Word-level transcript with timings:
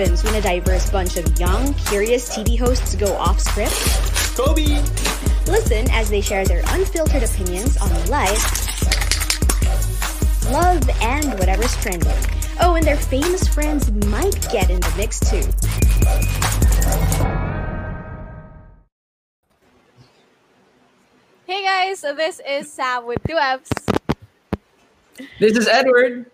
happens 0.00 0.24
when 0.24 0.34
a 0.34 0.40
diverse 0.40 0.88
bunch 0.88 1.18
of 1.18 1.38
young, 1.38 1.74
curious 1.74 2.34
TV 2.34 2.58
hosts 2.58 2.94
go 2.94 3.14
off 3.16 3.38
script? 3.38 3.74
Kobe! 4.34 4.64
Listen 5.46 5.90
as 5.90 6.08
they 6.08 6.22
share 6.22 6.46
their 6.46 6.62
unfiltered 6.68 7.22
opinions 7.22 7.76
on 7.76 7.90
life, 8.06 8.40
love, 10.50 10.88
and 11.02 11.38
whatever's 11.38 11.76
trending. 11.82 12.16
Oh, 12.62 12.76
and 12.76 12.86
their 12.86 12.96
famous 12.96 13.46
friends 13.46 13.92
might 14.06 14.40
get 14.50 14.70
in 14.70 14.80
the 14.80 14.94
mix 14.96 15.20
too. 15.20 15.44
Hey 21.46 21.62
guys, 21.62 22.00
this 22.00 22.40
is 22.48 22.72
Sam 22.72 23.04
with 23.04 23.18
two 23.28 23.36
F's. 23.36 23.68
This 25.38 25.58
is 25.58 25.68
Edward. 25.68 26.24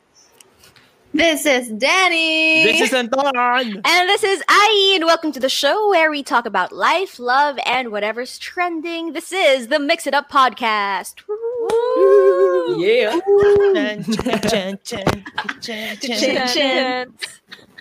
This 1.16 1.46
is 1.46 1.68
Danny. 1.70 2.64
This 2.64 2.82
is 2.82 2.92
Anton. 2.92 3.80
And 3.84 4.08
this 4.08 4.22
is 4.22 4.42
Ai, 4.50 4.92
and 4.96 5.06
welcome 5.06 5.32
to 5.32 5.40
the 5.40 5.48
show 5.48 5.88
where 5.88 6.10
we 6.10 6.22
talk 6.22 6.44
about 6.44 6.72
life, 6.72 7.18
love, 7.18 7.58
and 7.64 7.90
whatever's 7.90 8.38
trending. 8.38 9.14
This 9.14 9.32
is 9.32 9.68
the 9.68 9.78
Mix 9.78 10.06
It 10.06 10.12
Up 10.12 10.30
podcast. 10.30 11.24
Woo! 11.26 12.84
Yeah. 12.84 13.18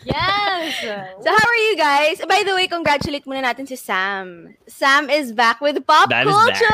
Yes. 0.06 0.80
So 0.80 1.30
how 1.30 1.48
are 1.50 1.56
you 1.68 1.76
guys? 1.76 2.22
By 2.30 2.44
the 2.48 2.56
way, 2.56 2.68
congratulate 2.68 3.26
muna 3.26 3.44
natin 3.44 3.68
si 3.68 3.76
Sam. 3.76 4.56
Sam 4.66 5.10
is 5.10 5.34
back 5.34 5.60
with 5.60 5.86
pop 5.86 6.08
That 6.08 6.26
is 6.26 6.32
culture. 6.32 6.72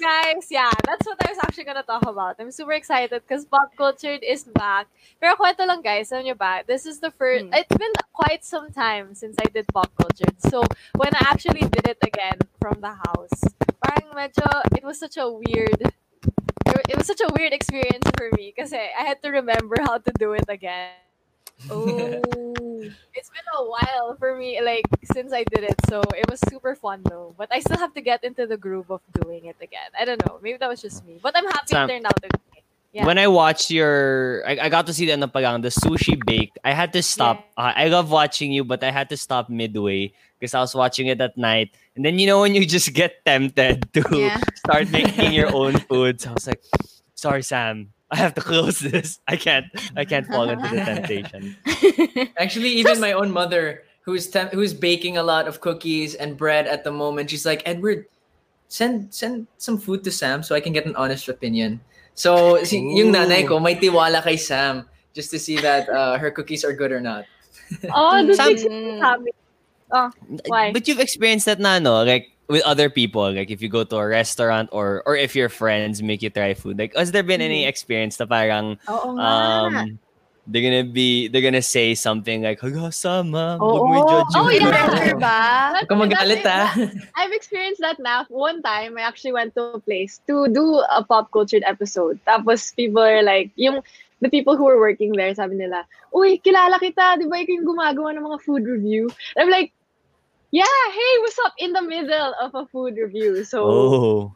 Yay! 0.00 0.32
Guys, 0.34 0.46
yeah, 0.50 0.70
that's 0.86 1.06
what 1.06 1.16
I 1.26 1.30
was 1.30 1.38
actually 1.42 1.64
gonna 1.64 1.82
talk 1.82 2.02
about. 2.06 2.36
I'm 2.38 2.50
super 2.50 2.72
excited 2.72 3.22
because 3.26 3.44
Pop 3.44 3.76
Cultured 3.76 4.22
is 4.22 4.44
back. 4.44 4.86
Pero 5.20 5.36
kwento 5.36 5.66
lang 5.66 5.82
guys, 5.82 6.10
alam 6.12 6.24
nyo 6.24 6.34
ba, 6.34 6.64
this 6.66 6.86
is 6.86 7.00
the 7.00 7.10
first, 7.10 7.44
Hmm. 7.46 7.54
it's 7.54 7.76
been 7.76 7.92
quite 8.12 8.44
some 8.44 8.72
time 8.72 9.14
since 9.14 9.36
I 9.40 9.46
did 9.52 9.68
Pop 9.68 9.92
Cultured. 10.00 10.40
So, 10.40 10.64
when 10.96 11.12
I 11.14 11.28
actually 11.28 11.68
did 11.68 11.86
it 11.86 12.00
again 12.00 12.40
from 12.60 12.80
the 12.80 12.96
house, 12.96 13.44
parang 13.84 14.08
medyo, 14.16 14.48
it 14.76 14.84
was 14.84 14.98
such 14.98 15.16
a 15.20 15.28
weird, 15.28 15.80
it 16.88 16.96
was 16.96 17.06
such 17.06 17.20
a 17.20 17.28
weird 17.36 17.52
experience 17.52 18.08
for 18.16 18.32
me 18.36 18.52
because 18.54 18.72
I 18.72 19.04
had 19.04 19.20
to 19.22 19.28
remember 19.30 19.76
how 19.84 19.98
to 20.00 20.10
do 20.16 20.32
it 20.32 20.48
again. 20.48 20.96
Oh. 21.70 22.69
It's 23.14 23.30
been 23.30 23.48
a 23.58 23.64
while 23.64 24.16
for 24.18 24.36
me, 24.36 24.60
like 24.62 24.84
since 25.12 25.32
I 25.32 25.44
did 25.44 25.64
it, 25.64 25.76
so 25.88 26.00
it 26.16 26.28
was 26.30 26.40
super 26.48 26.74
fun 26.74 27.02
though. 27.04 27.34
But 27.36 27.48
I 27.52 27.60
still 27.60 27.78
have 27.78 27.94
to 27.94 28.00
get 28.00 28.24
into 28.24 28.46
the 28.46 28.56
groove 28.56 28.90
of 28.90 29.00
doing 29.22 29.46
it 29.46 29.56
again. 29.60 29.90
I 29.98 30.04
don't 30.04 30.20
know, 30.26 30.38
maybe 30.42 30.58
that 30.58 30.68
was 30.68 30.80
just 30.80 31.04
me, 31.04 31.18
but 31.22 31.36
I'm 31.36 31.46
happy 31.46 31.72
Sam, 31.74 31.88
it 31.88 31.92
turned 31.94 32.06
out 32.06 32.18
okay. 32.24 32.62
Yeah. 32.92 33.06
When 33.06 33.18
I 33.18 33.28
watched 33.28 33.70
your, 33.70 34.42
I, 34.42 34.66
I 34.66 34.68
got 34.68 34.86
to 34.90 34.92
see 34.92 35.06
the 35.06 35.12
ano 35.14 35.28
pa 35.30 35.38
lang, 35.38 35.62
the 35.62 35.70
sushi 35.70 36.18
baked. 36.26 36.58
I 36.66 36.74
had 36.74 36.90
to 36.98 37.02
stop. 37.06 37.46
Uh, 37.56 37.70
I 37.70 37.86
love 37.86 38.10
watching 38.10 38.50
you, 38.50 38.64
but 38.66 38.82
I 38.82 38.90
had 38.90 39.08
to 39.10 39.16
stop 39.16 39.46
midway 39.48 40.10
because 40.40 40.54
I 40.54 40.60
was 40.60 40.74
watching 40.74 41.06
it 41.06 41.20
at 41.20 41.38
night. 41.38 41.70
And 41.94 42.02
then 42.04 42.18
you 42.18 42.26
know 42.26 42.40
when 42.42 42.52
you 42.58 42.66
just 42.66 42.90
get 42.92 43.22
tempted 43.24 43.86
to 43.94 44.02
Yeah. 44.10 44.42
start 44.66 44.90
making 44.90 45.30
your 45.30 45.54
own 45.54 45.78
food. 45.86 46.18
So 46.20 46.30
I 46.30 46.32
was 46.34 46.46
like, 46.50 46.62
sorry, 47.14 47.44
Sam. 47.46 47.94
I 48.10 48.16
have 48.16 48.34
to 48.34 48.40
close 48.42 48.78
this. 48.84 49.20
I 49.28 49.36
can't. 49.36 49.66
I 49.96 50.04
can't 50.04 50.26
fall 50.26 50.48
into 50.50 50.66
the 50.68 50.82
temptation. 50.82 51.56
Actually, 52.38 52.70
even 52.82 53.00
my 53.00 53.12
own 53.12 53.30
mother, 53.30 53.82
who's 54.02 54.26
tem- 54.26 54.50
who's 54.50 54.74
baking 54.74 55.16
a 55.16 55.22
lot 55.22 55.46
of 55.46 55.60
cookies 55.60 56.14
and 56.14 56.36
bread 56.36 56.66
at 56.66 56.82
the 56.84 56.90
moment, 56.90 57.30
she's 57.30 57.46
like, 57.46 57.62
Edward, 57.64 58.06
send 58.68 59.14
send 59.14 59.46
some 59.58 59.78
food 59.78 60.02
to 60.04 60.10
Sam 60.10 60.42
so 60.42 60.54
I 60.54 60.60
can 60.60 60.72
get 60.72 60.86
an 60.86 60.96
honest 60.96 61.28
opinion. 61.28 61.80
So, 62.14 62.62
si, 62.66 62.82
yung 62.82 63.14
nanay 63.14 63.46
ko, 63.46 63.60
may 63.62 63.78
tiwala 63.78 64.22
kay 64.22 64.36
Sam 64.36 64.84
just 65.14 65.30
to 65.30 65.38
see 65.38 65.56
that 65.62 65.88
uh, 65.88 66.18
her 66.18 66.30
cookies 66.30 66.64
are 66.64 66.74
good 66.74 66.92
or 66.92 67.00
not. 67.00 67.24
oh, 67.94 68.20
this 68.26 68.36
Sam- 68.36 68.48
makes 68.50 68.64
me 68.64 68.98
happy. 68.98 69.30
Oh, 69.90 70.10
Why? 70.46 70.70
But 70.72 70.86
you've 70.86 71.00
experienced 71.02 71.46
that 71.46 71.58
na, 71.58 71.78
no? 71.78 72.02
Like, 72.02 72.30
with 72.50 72.66
other 72.66 72.90
people, 72.90 73.30
like 73.30 73.48
if 73.48 73.62
you 73.62 73.70
go 73.70 73.86
to 73.86 73.96
a 73.96 74.06
restaurant 74.06 74.68
or 74.74 75.06
or 75.06 75.14
if 75.14 75.38
your 75.38 75.48
friends 75.48 76.02
make 76.02 76.20
you 76.20 76.28
try 76.28 76.52
food, 76.52 76.76
like 76.82 76.92
has 76.98 77.14
there 77.14 77.22
been 77.22 77.40
any 77.40 77.64
experience 77.64 78.18
na 78.18 78.26
parang 78.26 78.74
Oo 78.90 79.14
um 79.16 79.96
they're 80.50 80.66
gonna 80.66 80.82
be 80.82 81.30
they're 81.30 81.46
gonna 81.46 81.62
say 81.62 81.94
something 81.94 82.42
like 82.42 82.58
haga 82.58 82.90
sama 82.90 83.54
Oo. 83.62 83.70
wag 83.70 83.84
mo 83.86 83.94
i-judge 84.02 84.32
Oh, 84.34 84.50
yung 84.50 84.66
yeah. 84.66 84.66
iba." 84.66 84.82
Pressure 84.90 85.18
ba? 85.22 85.38
Huwag 85.78 85.86
ka 85.86 85.94
magalit 85.94 86.42
ah. 86.42 86.68
I've 87.14 87.30
experienced 87.30 87.78
that 87.86 88.02
now. 88.02 88.26
One 88.26 88.58
time, 88.66 88.98
I 88.98 89.06
actually 89.06 89.30
went 89.30 89.54
to 89.54 89.78
a 89.78 89.80
place 89.80 90.18
to 90.26 90.50
do 90.50 90.82
a 90.90 91.06
pop 91.06 91.30
cultured 91.30 91.62
episode. 91.62 92.18
Tapos 92.26 92.74
people 92.74 93.04
are 93.04 93.22
like, 93.22 93.54
yung 93.54 93.78
the 94.18 94.28
people 94.28 94.58
who 94.58 94.66
were 94.66 94.80
working 94.82 95.14
there, 95.14 95.30
sabi 95.32 95.54
nila, 95.54 95.86
Uy, 96.10 96.42
kilala 96.42 96.82
kita, 96.82 97.22
di 97.22 97.30
ba 97.30 97.40
ikaw 97.40 97.54
yung 97.54 97.68
gumagawa 97.70 98.10
ng 98.18 98.24
mga 98.26 98.38
food 98.42 98.66
review? 98.66 99.06
And 99.38 99.46
I'm 99.46 99.52
like, 99.54 99.70
yeah, 100.50 100.64
hey, 100.92 101.12
what's 101.20 101.38
up? 101.44 101.54
In 101.58 101.72
the 101.72 101.82
middle 101.82 102.34
of 102.40 102.54
a 102.54 102.66
food 102.66 102.96
review. 102.96 103.44
So, 103.44 103.64
Oh. 103.64 104.32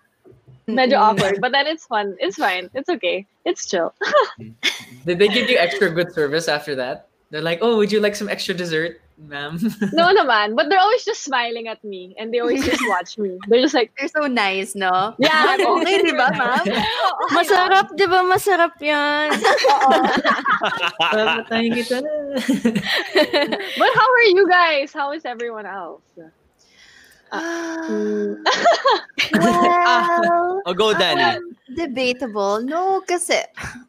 medyo 0.69 0.99
awkward. 0.99 1.41
But 1.41 1.53
then 1.53 1.67
it's 1.67 1.85
fun. 1.87 2.17
It's 2.21 2.37
fine. 2.37 2.71
It's 2.75 2.89
okay. 2.89 3.27
It's 3.45 3.69
chill. 3.69 3.93
Did 5.07 5.19
they 5.19 5.29
give 5.29 5.51
you 5.51 5.59
extra 5.59 5.91
good 5.91 6.13
service 6.13 6.49
after 6.49 6.75
that? 6.77 7.09
They're 7.31 7.43
like, 7.43 7.59
oh, 7.63 7.77
would 7.77 7.93
you 7.93 8.01
like 8.01 8.17
some 8.17 8.29
extra 8.29 8.55
dessert, 8.55 9.01
ma'am? 9.19 9.59
no 9.93 10.11
naman. 10.15 10.57
But 10.57 10.69
they're 10.69 10.81
always 10.81 11.05
just 11.05 11.23
smiling 11.23 11.69
at 11.69 11.83
me. 11.85 12.15
And 12.19 12.33
they 12.33 12.41
always 12.41 12.65
just 12.65 12.83
watch 12.89 13.19
me. 13.19 13.39
They're 13.49 13.63
just 13.63 13.75
like, 13.75 13.93
You're 13.99 14.09
so 14.09 14.27
nice, 14.27 14.75
no? 14.75 15.15
yeah, 15.19 15.55
I'm 15.55 15.61
Okay, 15.61 15.71
okay, 15.81 15.97
di 16.03 16.13
ba, 16.13 16.29
ma'am? 16.35 16.65
Masarap, 17.33 17.87
di 17.97 18.07
ba? 18.07 18.21
Masarap 18.27 18.75
yan. 18.81 19.31
Papatayin 21.01 21.73
kita. 21.75 21.99
But 23.81 23.91
how 23.95 24.09
are 24.09 24.29
you 24.31 24.47
guys? 24.49 24.93
How 24.93 25.13
is 25.13 25.25
everyone 25.25 25.67
else? 25.67 26.03
Mm. 27.35 28.37
well, 29.35 30.63
oh, 30.67 30.75
go 30.75 30.95
Danny. 30.95 31.39
debatable. 31.77 32.61
No, 32.63 33.01
because 33.01 33.31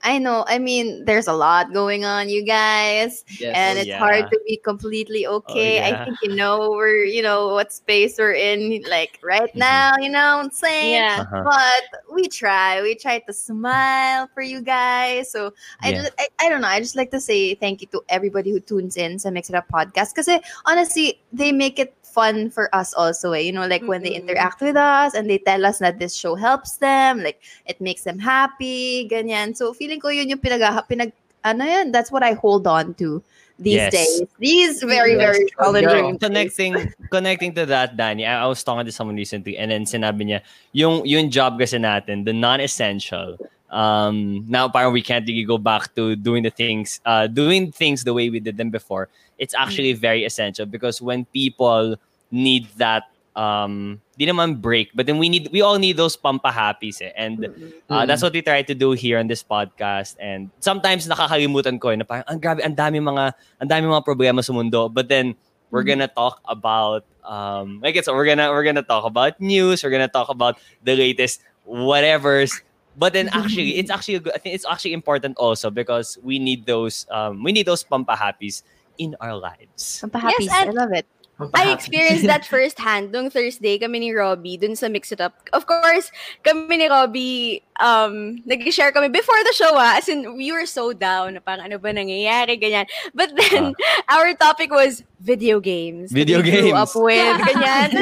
I 0.03 0.17
know, 0.17 0.43
I 0.47 0.59
mean, 0.59 1.05
there's 1.05 1.27
a 1.27 1.33
lot 1.33 1.73
going 1.73 2.05
on, 2.05 2.29
you 2.29 2.43
guys. 2.45 3.23
Yes. 3.39 3.53
and 3.55 3.77
Oh, 3.77 3.81
it's 3.81 3.87
yeah. 3.89 3.97
hard 3.99 4.29
to 4.31 4.39
be 4.47 4.57
completely 4.57 5.27
okay. 5.27 5.75
yeah. 5.77 6.01
I 6.01 6.05
think 6.05 6.17
you 6.23 6.35
know 6.35 6.71
we're 6.71 7.03
you 7.05 7.21
know 7.21 7.49
what 7.53 7.71
space 7.73 8.17
we're 8.17 8.33
in 8.33 8.81
like 8.89 9.19
right 9.23 9.51
Mhm. 9.53 9.59
now, 9.59 9.93
you 9.99 10.09
know 10.09 10.37
what 10.37 10.45
I'm 10.45 10.51
saying? 10.51 10.93
Yeah. 10.93 11.25
Uh-huh. 11.31 11.43
But 11.43 12.13
we 12.13 12.27
try. 12.27 12.81
We 12.81 12.95
try 12.95 13.19
to 13.19 13.33
smile 13.33 14.29
for 14.33 14.41
you 14.41 14.61
guys. 14.61 15.31
So 15.31 15.53
I, 15.81 15.89
Yeah. 15.91 16.01
just, 16.03 16.13
I 16.19 16.27
I 16.41 16.49
don't 16.49 16.61
know. 16.61 16.67
I 16.67 16.79
just 16.79 16.95
like 16.95 17.11
to 17.11 17.19
say 17.21 17.55
thank 17.55 17.81
you 17.81 17.87
to 17.91 18.01
everybody 18.09 18.51
who 18.51 18.59
tunes 18.59 18.97
in 18.97 19.17
to 19.19 19.31
Mix 19.31 19.49
It 19.49 19.55
Up 19.55 19.67
podcast 19.71 20.13
because 20.15 20.29
honestly 20.65 21.19
they 21.33 21.51
make 21.51 21.79
it 21.79 21.93
fun 22.15 22.47
for 22.47 22.71
us 22.71 22.95
also. 22.95 23.35
Eh. 23.35 23.43
You 23.43 23.51
know, 23.51 23.67
like 23.67 23.83
when 23.83 23.99
they 23.99 24.15
interact 24.15 24.63
with 24.63 24.79
us 24.79 25.11
and 25.11 25.27
they 25.27 25.43
tell 25.43 25.67
us 25.67 25.83
that 25.83 25.99
this 25.99 26.15
show 26.15 26.39
helps 26.39 26.79
them, 26.79 27.19
like 27.19 27.43
it 27.67 27.83
makes 27.83 28.07
them 28.07 28.15
happy, 28.15 29.03
ganyan. 29.11 29.51
So 29.59 29.75
feeling 29.75 29.99
ko 29.99 30.07
yun 30.07 30.31
yung 30.31 30.39
pinag, 30.39 30.63
pinag 30.87 31.11
ano 31.43 31.67
yun, 31.67 31.91
that's 31.91 32.09
what 32.09 32.23
I 32.23 32.39
hold 32.39 32.65
on 32.65 32.95
to 33.03 33.19
these 33.59 33.87
Yes. 33.87 33.91
days. 33.91 34.27
These 34.39 34.75
very, 34.83 35.13
Yes. 35.15 35.35
very 35.35 35.45
challenging 35.55 36.07
days. 36.15 36.23
connecting 36.23 36.73
connecting 37.07 37.51
to 37.55 37.63
that 37.63 37.95
Danny 37.95 38.27
I, 38.27 38.43
I 38.43 38.47
was 38.51 38.59
talking 38.59 38.83
to 38.83 38.91
someone 38.91 39.15
recently 39.15 39.55
and 39.55 39.71
then 39.71 39.87
sinabi 39.87 40.27
niya 40.27 40.39
yung 40.75 41.07
yung 41.07 41.31
job 41.31 41.55
kasi 41.55 41.79
natin 41.79 42.27
the 42.27 42.35
non-essential 42.35 43.39
um 43.75 44.47
now 44.47 44.71
parang 44.71 44.95
we 44.95 45.03
can't 45.03 45.27
really 45.27 45.43
go 45.43 45.59
back 45.59 45.91
to 45.91 46.15
doing 46.15 46.47
the 46.47 46.53
things 46.53 47.03
uh 47.03 47.27
doing 47.27 47.75
things 47.75 48.07
the 48.07 48.15
way 48.15 48.31
we 48.31 48.39
did 48.39 48.55
them 48.55 48.71
before 48.71 49.11
it's 49.35 49.51
actually 49.51 49.91
very 49.91 50.23
essential 50.23 50.63
because 50.63 51.03
when 51.03 51.27
people 51.35 51.99
need 52.31 52.63
that 52.79 53.11
um 53.35 53.99
di 54.15 54.23
naman 54.23 54.63
break 54.63 54.87
but 54.95 55.03
then 55.03 55.19
we 55.19 55.27
need 55.27 55.51
we 55.51 55.59
all 55.59 55.75
need 55.75 55.99
those 55.99 56.15
pampahappies 56.15 57.03
eh. 57.03 57.11
and 57.19 57.51
Uh, 57.85 58.01
that's 58.07 58.23
what 58.25 58.33
we 58.33 58.41
try 58.41 58.65
to 58.65 58.73
do 58.73 58.97
here 58.97 59.19
on 59.21 59.27
this 59.29 59.45
podcast. 59.45 60.17
And 60.17 60.49
sometimes 60.57 61.05
nakakalimutan 61.05 61.77
ko 61.77 61.93
eh, 61.93 62.01
na 62.01 62.05
parang, 62.07 62.25
ang 62.25 62.41
grabe, 62.41 62.65
ang 62.65 62.73
dami 62.73 62.97
mga, 62.97 63.37
ang 63.61 63.69
dami 63.69 63.85
mga 63.85 64.01
problema 64.01 64.41
sa 64.41 64.57
mundo. 64.57 64.89
But 64.89 65.05
then, 65.05 65.37
we're 65.69 65.85
gonna 65.85 66.09
talk 66.09 66.41
about, 66.49 67.05
um, 67.21 67.77
like 67.85 67.93
it's, 67.93 68.09
we're 68.09 68.25
gonna, 68.25 68.49
we're 68.49 68.65
gonna 68.65 68.81
talk 68.81 69.05
about 69.05 69.37
news, 69.37 69.85
we're 69.85 69.93
gonna 69.93 70.09
talk 70.09 70.33
about 70.33 70.57
the 70.81 70.97
latest 70.97 71.45
whatever's. 71.61 72.57
But 72.97 73.13
then 73.13 73.29
actually, 73.33 73.77
it's 73.77 73.91
actually, 73.91 74.15
a 74.15 74.19
good, 74.19 74.33
I 74.33 74.37
think 74.37 74.55
it's 74.55 74.65
actually 74.65 74.93
important 74.93 75.37
also 75.37 75.69
because 75.69 76.17
we 76.23 76.39
need 76.39 76.65
those, 76.65 77.05
um, 77.11 77.43
we 77.43 77.51
need 77.51 77.65
those 77.65 77.83
pampahappies 77.83 78.63
in 78.97 79.15
our 79.21 79.35
lives. 79.35 80.01
Pampahappies. 80.03 80.47
Yes, 80.47 80.67
I 80.67 80.71
love 80.71 80.91
it. 80.91 81.05
I 81.53 81.73
experienced 81.73 82.23
that 82.25 82.45
firsthand 82.47 83.11
nung 83.11 83.29
Thursday 83.29 83.77
kami 83.77 83.99
ni 83.99 84.15
Robbie 84.15 84.55
dun 84.55 84.75
sa 84.75 84.87
Mix 84.87 85.11
It 85.11 85.19
Up. 85.19 85.35
Of 85.51 85.67
course, 85.67 86.11
kami 86.47 86.79
ni 86.79 86.87
Robbie, 86.87 87.61
um, 87.83 88.39
nag-share 88.47 88.95
kami 88.95 89.09
before 89.11 89.35
the 89.43 89.51
show 89.51 89.75
ah, 89.75 89.99
as 89.99 90.07
in, 90.07 90.37
we 90.37 90.55
were 90.55 90.65
so 90.65 90.93
down, 90.93 91.35
na 91.35 91.43
parang 91.43 91.67
ano 91.67 91.77
ba 91.77 91.91
nangyayari, 91.91 92.55
ganyan. 92.55 92.87
But 93.11 93.35
then, 93.35 93.75
our 94.07 94.31
topic 94.39 94.71
was 94.71 95.03
video 95.25 95.57
games. 95.59 96.13
that 96.13 96.21
Video 96.21 96.37
we 96.39 96.53
grew 96.53 96.69
games. 96.69 96.77
up 96.77 96.93
with. 96.93 97.35
Ganyan. 97.41 97.89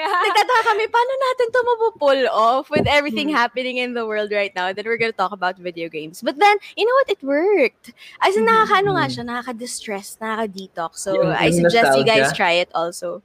Yeah. 0.00 0.16
Nagtataka 0.16 0.62
kami, 0.64 0.84
paano 0.88 1.12
natin 1.12 1.46
to 1.52 1.60
mapupull 1.60 2.22
off 2.32 2.70
with 2.72 2.86
everything 2.88 3.28
Hmm. 3.28 3.36
happening 3.36 3.76
in 3.76 3.92
the 3.92 4.06
world 4.08 4.32
right 4.32 4.54
now? 4.56 4.72
Then 4.72 4.88
we're 4.88 4.96
gonna 4.96 5.12
talk 5.12 5.28
about 5.28 5.60
video 5.60 5.90
games. 5.92 6.24
But 6.24 6.40
then, 6.40 6.56
you 6.72 6.88
know 6.88 6.96
what? 7.04 7.10
It 7.12 7.20
worked. 7.20 7.92
As 8.24 8.32
in, 8.32 8.46
Mhm. 8.46 8.54
nakakaano 8.54 8.96
nga 8.96 9.06
siya, 9.12 9.22
nakaka-distress, 9.28 10.16
nakaka-detox. 10.16 11.04
So, 11.04 11.20
Yung- 11.20 11.36
I 11.36 11.52
yung 11.52 11.68
suggest 11.68 11.98
you 12.00 12.06
guys 12.08 12.32
try 12.32 12.64
it 12.64 12.72
also. 12.72 13.20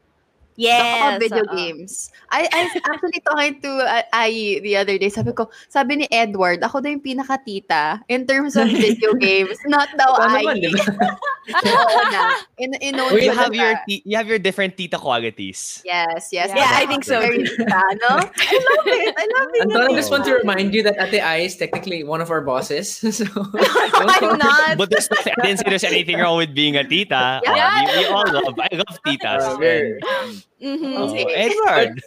Talk 0.55 0.63
Yes. 0.71 0.95
about 0.95 1.19
video 1.19 1.43
oo. 1.43 1.51
games. 1.51 2.15
I, 2.31 2.47
I 2.47 2.61
actually 2.87 3.19
talking 3.27 3.59
to 3.59 3.71
uh, 3.83 4.07
Ai 4.15 4.63
the 4.63 4.79
other 4.79 4.95
day. 4.95 5.11
Sabi 5.11 5.35
ko, 5.35 5.51
sabi 5.67 5.99
ni 5.99 6.07
Edward, 6.07 6.63
ako 6.63 6.79
daw 6.79 6.87
yung 6.95 7.03
pinaka-tita 7.03 7.99
in 8.07 8.23
terms 8.23 8.55
of 8.55 8.71
video 8.87 9.11
games. 9.19 9.59
Not 9.67 9.91
daw 9.99 10.15
Ikaw 10.15 10.31
Ai. 10.31 10.43
naman, 10.47 10.55
di 10.63 10.71
ba? 10.71 11.11
Oo 11.75 11.99
na. 12.09 12.39
In, 12.57 12.71
in 12.79 12.95
you 13.19 13.35
have 13.35 13.51
your 13.53 13.75
ti- 13.85 14.01
you 14.07 14.15
have 14.15 14.25
your 14.31 14.39
different 14.39 14.79
tita 14.79 14.95
qualities. 14.97 15.83
Yes, 15.83 16.31
yes. 16.31 16.49
Yeah, 16.55 16.71
I 16.71 16.87
think 16.87 17.03
so. 17.03 17.19
Very 17.19 17.43
tita, 17.43 17.81
no? 18.07 18.15
I 18.23 18.55
love 18.57 18.87
it. 18.89 19.11
I 19.11 19.25
love 19.35 19.49
it. 19.53 19.61
Anton, 19.67 19.91
I 19.91 19.93
just 19.93 20.09
want 20.09 20.23
to 20.25 20.33
remind 20.39 20.71
you 20.73 20.81
that 20.87 20.95
Ate 20.97 21.19
Ai 21.19 21.45
is 21.45 21.59
technically 21.59 22.01
one 22.07 22.23
of 22.23 22.31
our 22.31 22.41
bosses. 22.41 22.95
so, 23.11 23.27
I'm 23.27 24.39
not. 24.39 24.79
But 24.79 24.89
there's 24.89 25.11
nothing, 25.11 25.35
I 25.37 25.51
didn't 25.51 25.59
say 25.59 25.67
there's 25.69 25.83
anything 25.85 26.17
wrong 26.17 26.39
with 26.39 26.55
being 26.55 26.79
a 26.79 26.83
tita. 26.87 27.43
Uh, 27.43 27.53
Yeah. 27.53 27.83
we, 27.91 27.91
we 27.99 28.05
all 28.07 28.25
love. 28.25 28.55
I 28.57 28.71
love 28.71 28.95
titas. 29.05 29.43
Uh, 29.45 30.44
very- 30.61 30.77
Mhm. 30.77 30.95
Oh, 30.97 31.13
Edward. 31.35 32.01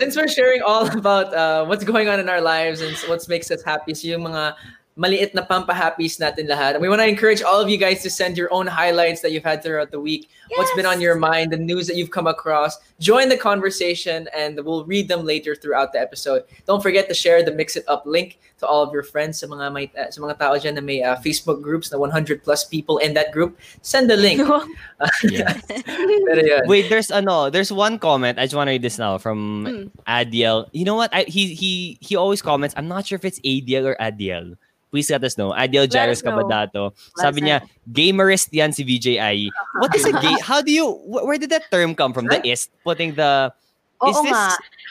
Since 0.00 0.16
we're 0.16 0.28
sharing 0.28 0.62
all 0.62 0.86
about 0.96 1.34
uh, 1.34 1.64
what's 1.66 1.84
going 1.84 2.08
on 2.08 2.20
in 2.20 2.28
our 2.28 2.40
lives 2.40 2.80
and 2.80 2.96
what 3.08 3.26
makes 3.28 3.50
us 3.50 3.62
happy, 3.62 3.94
so 3.94 4.08
yung 4.08 4.22
mga 4.22 4.54
maliit 4.96 5.32
na 5.34 5.42
pampahappies 5.42 6.20
natin 6.20 6.48
lahat. 6.48 6.74
And 6.74 6.82
we 6.82 6.88
want 6.88 7.00
to 7.00 7.08
encourage 7.08 7.42
all 7.42 7.60
of 7.60 7.68
you 7.68 7.76
guys 7.76 8.02
to 8.02 8.10
send 8.10 8.36
your 8.36 8.52
own 8.52 8.66
highlights 8.66 9.20
that 9.22 9.32
you've 9.32 9.44
had 9.44 9.62
throughout 9.62 9.90
the 9.90 10.00
week. 10.00 10.28
What's 10.56 10.72
been 10.74 10.86
on 10.86 11.00
your 11.00 11.16
mind, 11.16 11.52
the 11.52 11.56
news 11.56 11.86
that 11.86 11.96
you've 11.96 12.10
come 12.10 12.26
across. 12.26 12.76
Join 13.00 13.28
the 13.28 13.36
conversation 13.36 14.28
and 14.36 14.60
we'll 14.64 14.84
read 14.84 15.08
them 15.08 15.24
later 15.24 15.54
throughout 15.54 15.92
the 15.92 16.00
episode. 16.00 16.44
Don't 16.66 16.82
forget 16.82 17.08
to 17.08 17.14
share 17.14 17.42
the 17.42 17.52
Mix 17.52 17.76
It 17.76 17.84
Up 17.88 18.04
link 18.04 18.38
to 18.60 18.66
all 18.66 18.82
of 18.84 18.92
your 18.92 19.02
friends 19.02 19.40
sa 19.40 19.46
mga 19.46 19.72
may 19.72 19.90
uh, 19.98 20.10
sa 20.12 20.20
mga 20.20 20.38
tao 20.38 20.54
dyan 20.54 20.74
na 20.76 20.84
may 20.84 21.02
uh, 21.02 21.16
Facebook 21.18 21.62
groups 21.62 21.90
na 21.90 21.98
100 21.98 22.44
plus 22.44 22.62
people 22.64 22.98
in 22.98 23.14
that 23.14 23.32
group. 23.32 23.58
Send 23.82 24.08
the 24.10 24.16
link. 24.16 24.40
Yeah. 25.24 25.58
Wait, 26.70 26.88
there's 26.88 27.10
ano, 27.10 27.50
there's 27.50 27.72
one 27.72 27.98
comment. 27.98 28.38
I 28.38 28.46
just 28.46 28.54
want 28.54 28.68
to 28.68 28.72
read 28.72 28.82
this 28.82 28.98
now 28.98 29.18
from 29.18 29.62
Mm. 29.62 29.90
Adiel. 30.06 30.68
You 30.72 30.84
know 30.84 30.94
what? 30.94 31.10
I, 31.12 31.24
he 31.24 31.54
he 31.54 31.98
he 32.00 32.16
always 32.16 32.42
comments. 32.42 32.74
I'm 32.76 32.88
not 32.88 33.06
sure 33.06 33.16
if 33.16 33.24
it's 33.24 33.40
Adiel 33.40 33.86
or 33.86 33.96
Adiel. 34.00 34.56
Please 34.92 35.08
let 35.08 35.24
us 35.24 35.40
know. 35.40 35.56
Let 35.56 35.72
Jairus. 35.72 36.20
Kabadato. 36.20 36.92
Sabi 37.16 37.48
niya, 37.48 37.64
gamerist 37.88 38.52
yan 38.52 38.76
si 38.76 38.84
VJI. 38.84 39.48
What 39.80 39.96
is 39.96 40.04
a 40.04 40.12
gay? 40.12 40.36
How 40.44 40.60
do 40.60 40.68
you? 40.68 41.00
Where 41.08 41.40
did 41.40 41.48
that 41.48 41.72
term 41.72 41.96
come 41.96 42.12
from? 42.12 42.28
The 42.28 42.44
ist 42.44 42.68
putting 42.84 43.16
the. 43.16 43.56
Is 44.04 44.12
Oo 44.18 44.22
this 44.26 44.34
nga. 44.34 44.46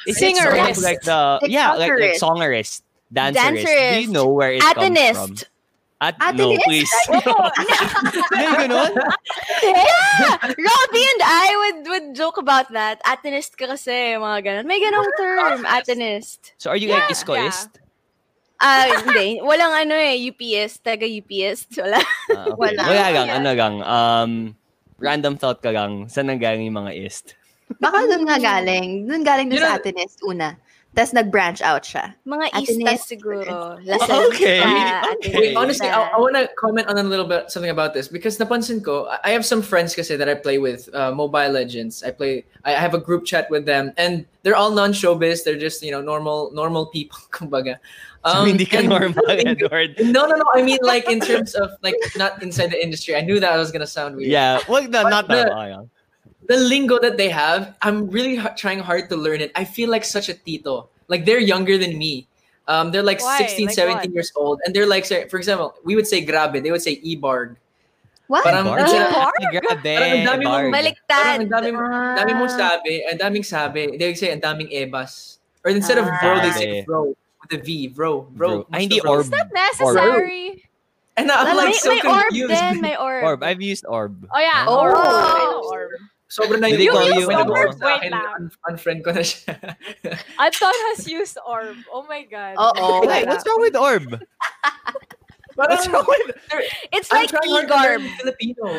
is 0.07 0.15
it 0.17 0.35
sort 0.39 0.55
of 0.55 0.73
Singerist. 0.73 0.83
like 0.87 1.01
the 1.03 1.19
yeah 1.51 1.75
like 1.75 1.91
like 1.91 2.15
songerist. 2.15 2.79
songerist 2.79 3.35
dancerist? 3.35 3.91
Do 3.93 4.01
you 4.01 4.07
know 4.07 4.31
where 4.31 4.55
it 4.55 4.63
comes 4.63 4.73
from? 4.73 4.95
Atenist. 4.95 5.43
At 6.01 6.15
no 6.33 6.55
please. 6.63 6.89
May 7.11 8.47
ganun? 8.57 8.89
yeah! 9.61 10.33
Robbie 10.47 11.05
and 11.11 11.21
I 11.21 11.47
would 11.59 11.79
would 11.91 12.07
joke 12.15 12.39
about 12.41 12.71
that. 12.73 13.03
Atenist 13.05 13.53
ka 13.59 13.67
kasi, 13.69 14.17
mga 14.17 14.39
ganun. 14.41 14.65
May 14.65 14.79
ganong 14.81 15.11
term, 15.19 15.61
atenist. 15.67 16.55
So 16.57 16.71
are 16.71 16.79
you 16.79 16.89
Yeah, 16.89 17.05
like 17.05 17.13
iskoist? 17.13 17.69
Ah, 18.61 18.85
hindi. 19.01 19.41
Walang 19.41 19.73
ano 19.73 19.97
eh, 19.97 20.21
UPS, 20.29 20.79
taga 20.79 21.03
UPS. 21.03 21.65
Wala. 21.75 21.97
Ah, 22.29 22.45
okay. 22.47 22.55
Wala. 22.55 22.81
Wala 22.85 23.05
lang, 23.09 23.27
Yeah. 23.27 23.37
ano 23.41 23.49
lang. 23.57 23.73
Um, 23.81 24.31
random 25.01 25.33
thought 25.35 25.59
ka 25.59 25.73
lang. 25.73 26.05
Saan 26.07 26.29
nanggaling 26.29 26.69
yung 26.69 26.77
mga 26.77 26.93
ist? 26.93 27.33
Baka 27.81 28.05
doon 28.05 28.29
nga 28.29 28.37
galing. 28.37 29.09
Doon 29.09 29.23
galing 29.25 29.49
You 29.49 29.57
doon 29.57 29.65
sa 29.65 29.69
know- 29.73 29.81
Atenist 29.81 30.19
una. 30.21 30.49
Tapos 30.91 31.15
nag-branch 31.15 31.63
out 31.63 31.87
siya. 31.87 32.19
Mga 32.27 32.45
Atenist. 32.51 32.91
East 32.91 33.07
siguro. 33.07 33.79
Lasal. 33.79 34.27
Okay, 34.27 34.59
Ah, 34.59 35.07
okay. 35.15 35.31
Wait, 35.39 35.55
honestly, 35.55 35.87
I, 35.87 36.03
I 36.11 36.19
want 36.19 36.35
to 36.35 36.51
comment 36.59 36.91
on 36.91 36.99
a 36.99 37.03
little 37.07 37.23
bit 37.23 37.47
something 37.47 37.71
about 37.71 37.95
this 37.95 38.11
because 38.11 38.35
napansin 38.35 38.83
ko, 38.83 39.07
I 39.07 39.31
I 39.31 39.33
have 39.33 39.47
some 39.47 39.63
friends 39.63 39.95
kasi 39.95 40.19
that 40.19 40.27
I 40.27 40.35
play 40.35 40.59
with, 40.59 40.91
uh, 40.91 41.15
Mobile 41.15 41.55
Legends. 41.55 42.03
I 42.03 42.11
play, 42.11 42.43
I 42.67 42.75
have 42.75 42.91
a 42.91 42.99
group 42.99 43.23
chat 43.23 43.47
with 43.47 43.63
them, 43.63 43.95
and 43.95 44.27
they're 44.43 44.59
all 44.59 44.75
non-showbiz. 44.75 45.47
They're 45.47 45.55
just 45.55 45.79
you 45.79 45.95
know 45.95 46.03
normal 46.03 46.51
normal 46.51 46.91
people, 46.91 47.23
kumbaga. 47.31 47.79
So, 48.25 48.45
hindi 48.45 48.65
ka 48.65 48.79
and- 48.79 48.89
normal, 48.89 49.25
Edward. 49.29 49.95
No, 49.99 50.25
no, 50.27 50.35
no. 50.37 50.45
I 50.53 50.61
mean, 50.61 50.79
like 50.81 51.09
in 51.09 51.19
terms 51.19 51.55
of 51.55 51.71
like 51.81 51.95
not 52.17 52.41
inside 52.43 52.69
the 52.71 52.81
industry. 52.81 53.15
I 53.15 53.21
knew 53.21 53.39
that 53.39 53.51
I 53.51 53.57
was 53.57 53.71
gonna 53.71 53.87
sound 53.89 54.15
weird. 54.15 54.29
Yeah, 54.29 54.59
wag 54.69 54.89
na, 54.91 55.03
not 55.09 55.27
the- 55.27 55.45
that. 55.45 55.51
Okay. 55.51 55.87
the 56.49 56.57
lingo 56.57 56.99
that 56.99 57.15
they 57.17 57.29
have, 57.29 57.77
I'm 57.81 58.09
really 58.09 58.35
h- 58.37 58.57
trying 58.57 58.79
hard 58.79 59.07
to 59.09 59.15
learn 59.15 59.39
it. 59.41 59.51
I 59.55 59.63
feel 59.63 59.89
like 59.89 60.03
such 60.03 60.27
a 60.27 60.33
tito. 60.33 60.89
Like 61.07 61.23
they're 61.25 61.39
younger 61.39 61.77
than 61.77 61.97
me. 61.97 62.27
Um, 62.67 62.91
they're 62.91 63.03
like 63.05 63.21
Why? 63.21 63.37
16, 63.37 63.67
Like 63.67 63.75
17 63.75 63.97
what? 63.97 64.13
years 64.13 64.31
old. 64.35 64.59
And 64.65 64.75
they're 64.75 64.85
like, 64.89 65.05
say, 65.05 65.27
for 65.29 65.37
example, 65.37 65.75
we 65.83 65.95
would 65.95 66.07
say 66.07 66.23
grabe. 66.25 66.61
They 66.61 66.71
would 66.71 66.81
say 66.81 66.99
e-barg. 67.03 67.55
What? 68.27 68.43
Parang, 68.43 68.63
Bar? 68.65 68.79
instead 68.79 69.07
of- 69.07 69.13
Bar? 69.13 69.31
Ay, 69.39 69.45
grabe. 69.59 69.91
Parang 69.95 70.11
ang 70.11 70.23
dami 70.27 70.43
mong- 70.43 70.51
Barg. 70.51 70.71
parang 70.71 70.75
Baliktad. 70.75 71.35
ang 71.41 71.49
daming, 71.51 71.75
Ah. 71.77 72.15
daming 72.19 72.37
mong 72.39 72.53
sabi, 72.55 72.93
ang 73.11 73.17
daming 73.19 73.45
sabi. 73.45 73.81
They 73.97 74.07
would 74.07 74.17
say, 74.19 74.29
ang 74.31 74.41
daming 74.41 74.69
ebas. 74.71 75.37
Or 75.63 75.71
instead 75.71 75.97
of 75.99 76.05
bro, 76.19 76.39
they 76.41 76.51
say 76.51 76.83
bro. 76.83 77.13
With 77.51 77.65
V, 77.65 77.87
bro. 77.91 78.21
Bro. 78.31 78.31
Bro. 78.31 78.47
Ay, 78.47 78.63
Basta 78.63 78.79
hindi 78.79 78.97
bro. 79.01 79.11
orb. 79.11 79.25
Not 79.29 79.47
necessary. 79.51 80.63
And 81.19 81.27
I'm 81.29 81.43
may, 81.51 81.55
like 81.67 81.75
so 81.75 81.89
may 81.91 81.99
orb 82.07 82.23
confused. 82.31 82.55
din, 82.55 82.81
may 82.81 82.95
orb. 83.07 83.23
Orb. 83.23 83.43
I've 83.43 83.61
used 83.61 83.85
orb. 83.85 84.15
Oh 84.33 84.39
yeah, 84.39 84.63
Oh. 84.67 84.79
orb. 84.79 84.95
I 84.95 85.37
know 85.51 85.61
orb. 85.67 85.91
Sobrang 86.31 86.63
na 86.63 86.71
Did 86.71 86.79
yung 86.79 86.95
call 86.95 87.07
yung 87.11 87.19
you 87.19 87.27
yung 87.27 87.43
ano? 87.43 87.51
orb 87.51 87.75
sa 87.75 87.83
Wait 87.91 87.99
akin, 88.07 88.11
lang. 88.15 88.27
un- 88.39 88.51
unfriend 88.71 89.03
ko 89.03 89.11
na 89.11 89.19
siya. 89.19 89.51
Anton 90.39 90.77
has 90.95 91.03
used 91.03 91.35
orb. 91.43 91.75
Oh 91.91 92.07
my 92.07 92.23
god. 92.23 92.55
Oo. 92.55 93.03
Wait, 93.03 93.27
what's 93.27 93.43
wrong 93.43 93.59
with 93.59 93.75
orb? 93.75 94.15
What's 95.59 95.83
wrong 95.91 96.07
with 96.07 96.31
It's 96.95 97.11
like 97.11 97.27
trying 97.27 97.51
e-garb. 97.51 97.99
Filipino. 98.23 98.71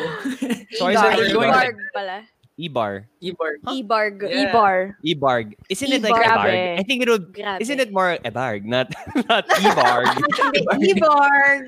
Sorry, 0.73 0.97
E-garb. 0.97 1.29
sorry, 1.29 1.77
pala. 1.93 2.25
E-bar. 2.57 3.09
e-barg. 3.19 3.57
E-barg. 3.65 4.21
Yeah. 4.29 4.49
E-bar. 4.49 4.97
E-barg. 5.01 5.55
Isn't 5.69 5.91
it 5.91 6.01
like 6.03 6.13
E-barg. 6.13 6.53
ebarg? 6.53 6.79
I 6.79 6.83
think 6.83 7.01
it 7.01 7.09
would. 7.09 7.33
Grabe. 7.33 7.61
Isn't 7.61 7.79
it 7.79 7.91
more 7.91 8.17
ebarg, 8.23 8.63
not 8.65 8.93
not 9.29 9.45
e-barg? 9.57 10.05
E-barg. 10.85 11.65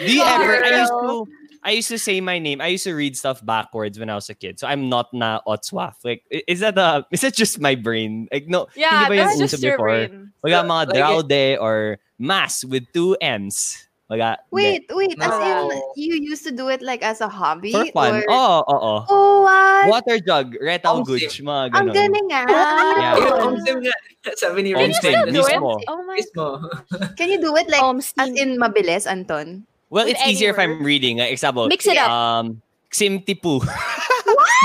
Do 0.00 0.12
you 0.12 0.22
ever? 0.24 0.64
I 0.64 0.80
used 0.80 0.92
to. 0.92 1.26
I 1.66 1.70
used 1.72 1.88
to 1.88 1.98
say 1.98 2.20
my 2.20 2.38
name. 2.38 2.60
I 2.60 2.68
used 2.68 2.84
to 2.84 2.94
read 2.94 3.16
stuff 3.16 3.44
backwards 3.44 3.98
when 3.98 4.08
I 4.08 4.14
was 4.14 4.30
a 4.30 4.34
kid. 4.34 4.60
So 4.60 4.68
I'm 4.68 4.88
not 4.88 5.12
na 5.12 5.40
otswaf. 5.46 5.98
Like, 6.04 6.22
is 6.30 6.60
that 6.60 6.78
a? 6.78 7.04
Is 7.10 7.20
that 7.22 7.34
just 7.34 7.58
my 7.60 7.74
brain? 7.74 8.28
Like, 8.32 8.46
no. 8.46 8.68
Yeah, 8.76 9.04
hindi 9.04 9.18
ba 9.20 9.26
that's 9.26 9.38
just 9.38 9.62
your 9.62 9.74
before? 9.74 9.86
brain. 10.08 10.32
Wala 10.46 10.62
mga 10.62 10.94
Like, 10.94 10.96
draude 10.96 11.58
or 11.60 11.98
mass 12.18 12.64
with 12.64 12.86
two 12.94 13.16
M's. 13.20 13.85
Wala. 14.06 14.38
Wait, 14.54 14.86
wait. 14.94 15.18
As 15.18 15.34
in, 15.42 15.82
you 15.98 16.14
used 16.22 16.46
to 16.46 16.54
do 16.54 16.68
it 16.70 16.78
like 16.80 17.02
as 17.02 17.18
a 17.20 17.26
hobby? 17.26 17.72
For 17.74 17.90
fun. 17.90 18.22
Or... 18.22 18.30
Oo, 18.30 18.62
oo. 18.70 18.94
Oh, 19.10 19.42
what? 19.42 19.88
Water 19.90 20.22
jug, 20.22 20.54
retaw 20.62 21.02
Omsim. 21.02 21.06
goods, 21.10 21.34
mga 21.42 21.62
Ang 21.74 21.90
ganon. 21.90 21.94
galing 21.94 22.28
ah. 22.30 22.44
Yeah. 22.46 23.14
Yung 23.18 23.42
omsim 23.58 23.76
nga. 23.82 23.94
Sabi 24.38 24.62
ni 24.62 24.70
Omsim, 24.78 25.10
Rachel. 25.10 25.26
do 25.34 25.42
it? 25.42 25.58
mismo. 25.58 25.70
Oh 25.90 26.00
my 26.06 26.22
Mismo. 26.22 26.46
Can 27.18 27.34
you 27.34 27.42
do 27.42 27.50
it 27.58 27.66
like 27.66 27.82
Um, 27.82 27.98
as 27.98 28.30
in 28.38 28.54
mabilis, 28.62 29.10
Anton? 29.10 29.66
Well, 29.90 30.06
With 30.06 30.14
it's 30.14 30.22
easier 30.26 30.50
if 30.54 30.58
I'm 30.58 30.82
reading. 30.86 31.18
Like, 31.18 31.34
example, 31.34 31.66
Mix 31.66 31.86
it 31.90 31.98
up. 31.98 32.06
um, 32.10 32.62
Ximtipu. 32.94 33.58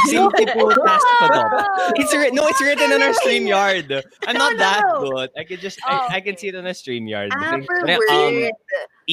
Ximtipu 0.10 0.66
Taspodop. 0.86 1.50
It's 1.98 2.14
written, 2.14 2.36
no, 2.38 2.46
it's 2.48 2.62
written 2.62 2.90
on 2.94 3.02
our 3.02 3.14
StreamYard. 3.22 4.02
I'm 4.26 4.34
No, 4.38 4.50
not 4.50 4.58
that 4.58 4.82
good. 5.02 5.30
I 5.38 5.44
can 5.46 5.58
just, 5.62 5.78
Oh, 5.86 6.10
I, 6.10 6.18
I 6.18 6.22
can 6.22 6.38
see 6.38 6.50
it 6.50 6.56
on 6.56 6.66
a 6.66 6.74
StreamYard. 6.74 7.30
Ah, 7.34 7.58
per 7.62 7.86
Kaya, 7.86 7.98
word. 8.02 8.52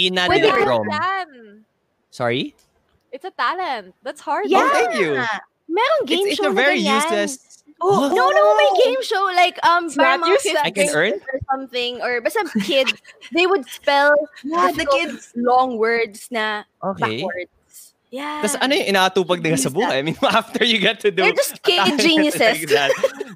Ina 0.07 0.27
Wait, 0.29 0.43
de 0.43 0.49
it's 0.49 0.57
a 0.57 0.65
talent. 0.65 1.65
Sorry? 2.11 2.55
It's 3.11 3.25
a 3.25 3.31
talent. 3.33 3.95
That's 4.03 4.21
hard. 4.21 4.47
Yeah. 4.49 4.63
Oh, 4.63 4.69
thank 4.73 4.95
you. 5.01 5.19
Merong 5.69 6.07
game 6.07 6.27
It's, 6.29 6.39
it's 6.39 6.45
show 6.45 6.51
a 6.51 6.55
very 6.55 6.79
ganyan. 6.81 7.03
useless. 7.03 7.65
Oh, 7.81 8.09
no, 8.11 8.25
no, 8.31 8.45
my 8.59 8.71
game 8.85 9.03
show 9.07 9.23
like 9.39 9.55
um 9.65 9.87
It's 9.87 9.95
not 9.97 10.19
parang 10.19 10.21
mga 10.27 10.35
useless. 10.35 10.55
fifth 10.59 10.67
I 10.67 10.71
can 10.75 10.89
earn? 10.97 11.13
or 11.15 11.39
something 11.51 11.93
or 12.03 12.21
basta 12.21 12.43
kids. 12.67 12.91
they 13.31 13.47
would 13.47 13.69
spell 13.71 14.15
Yeah, 14.43 14.73
the 14.75 14.87
kids. 14.91 15.31
long 15.39 15.79
words 15.79 16.27
na 16.35 16.65
Okay. 16.83 17.23
backwards. 17.23 17.53
Yeah. 18.11 18.41
Tapos 18.41 18.57
ano 18.61 18.73
yung 18.75 18.89
inaatupag 18.97 19.43
nila 19.45 19.61
sa 19.61 19.69
buhay? 19.69 20.01
I 20.01 20.03
mean, 20.03 20.17
after 20.25 20.65
you 20.65 20.79
get 20.81 21.01
to 21.05 21.11
do 21.13 21.23
They're 21.29 21.37
just 21.37 21.61
kid 21.63 22.01
geniuses. 22.01 22.41
like 22.41 22.65
that. 22.73 22.91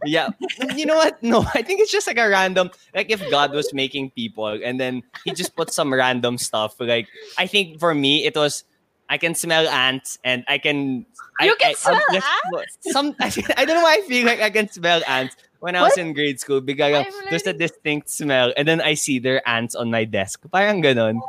Yeah. 0.04 0.32
You 0.74 0.86
know 0.86 0.96
what? 0.96 1.22
No, 1.22 1.44
I 1.54 1.60
think 1.60 1.80
it's 1.80 1.92
just 1.92 2.06
like 2.06 2.16
a 2.18 2.28
random, 2.28 2.70
like 2.94 3.10
if 3.12 3.20
God 3.30 3.52
was 3.52 3.72
making 3.74 4.10
people 4.16 4.48
and 4.48 4.80
then 4.80 5.02
he 5.24 5.32
just 5.32 5.54
put 5.56 5.72
some 5.72 5.92
random 5.92 6.38
stuff. 6.38 6.76
Like, 6.80 7.08
I 7.36 7.46
think 7.46 7.78
for 7.80 7.92
me, 7.94 8.24
it 8.24 8.34
was, 8.34 8.64
I 9.08 9.18
can 9.18 9.34
smell 9.34 9.68
ants 9.68 10.16
and 10.24 10.42
I 10.48 10.56
can. 10.56 11.04
I, 11.38 11.46
You 11.46 11.56
can 11.60 11.70
I, 11.70 11.74
smell 11.74 12.00
I'll 12.00 12.14
just- 12.16 12.92
Some, 12.92 13.14
I 13.20 13.64
don't 13.68 13.76
know 13.76 13.84
why 13.84 14.00
I 14.00 14.08
feel 14.08 14.24
like 14.24 14.40
I 14.40 14.48
can 14.48 14.68
smell 14.72 15.02
ants. 15.06 15.36
When 15.60 15.76
I 15.76 15.82
was 15.82 15.94
in 15.96 16.10
grade 16.12 16.40
school, 16.40 16.60
because 16.60 17.06
there's 17.30 17.46
a 17.46 17.52
distinct 17.52 18.10
smell 18.10 18.52
and 18.56 18.66
then 18.66 18.80
I 18.80 18.94
see 18.94 19.20
there 19.20 19.36
are 19.38 19.46
ants 19.46 19.76
on 19.76 19.92
my 19.92 20.02
desk. 20.02 20.42
Parang 20.50 20.82
ganon. 20.82 21.20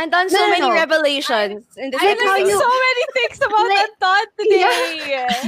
And 0.00 0.08
done 0.10 0.28
so 0.30 0.36
No, 0.38 0.44
no, 0.46 0.50
many 0.50 0.68
no. 0.68 0.74
revelations 0.74 1.64
in 1.76 1.90
this 1.92 2.00
I 2.00 2.14
Like 2.14 2.20
how 2.20 2.34
learned 2.36 2.48
you- 2.48 2.58
so 2.60 2.70
many 2.88 3.04
things 3.12 3.38
about 3.44 3.66
Like- 3.68 3.80
Anton 3.84 4.24
today. 4.38 4.82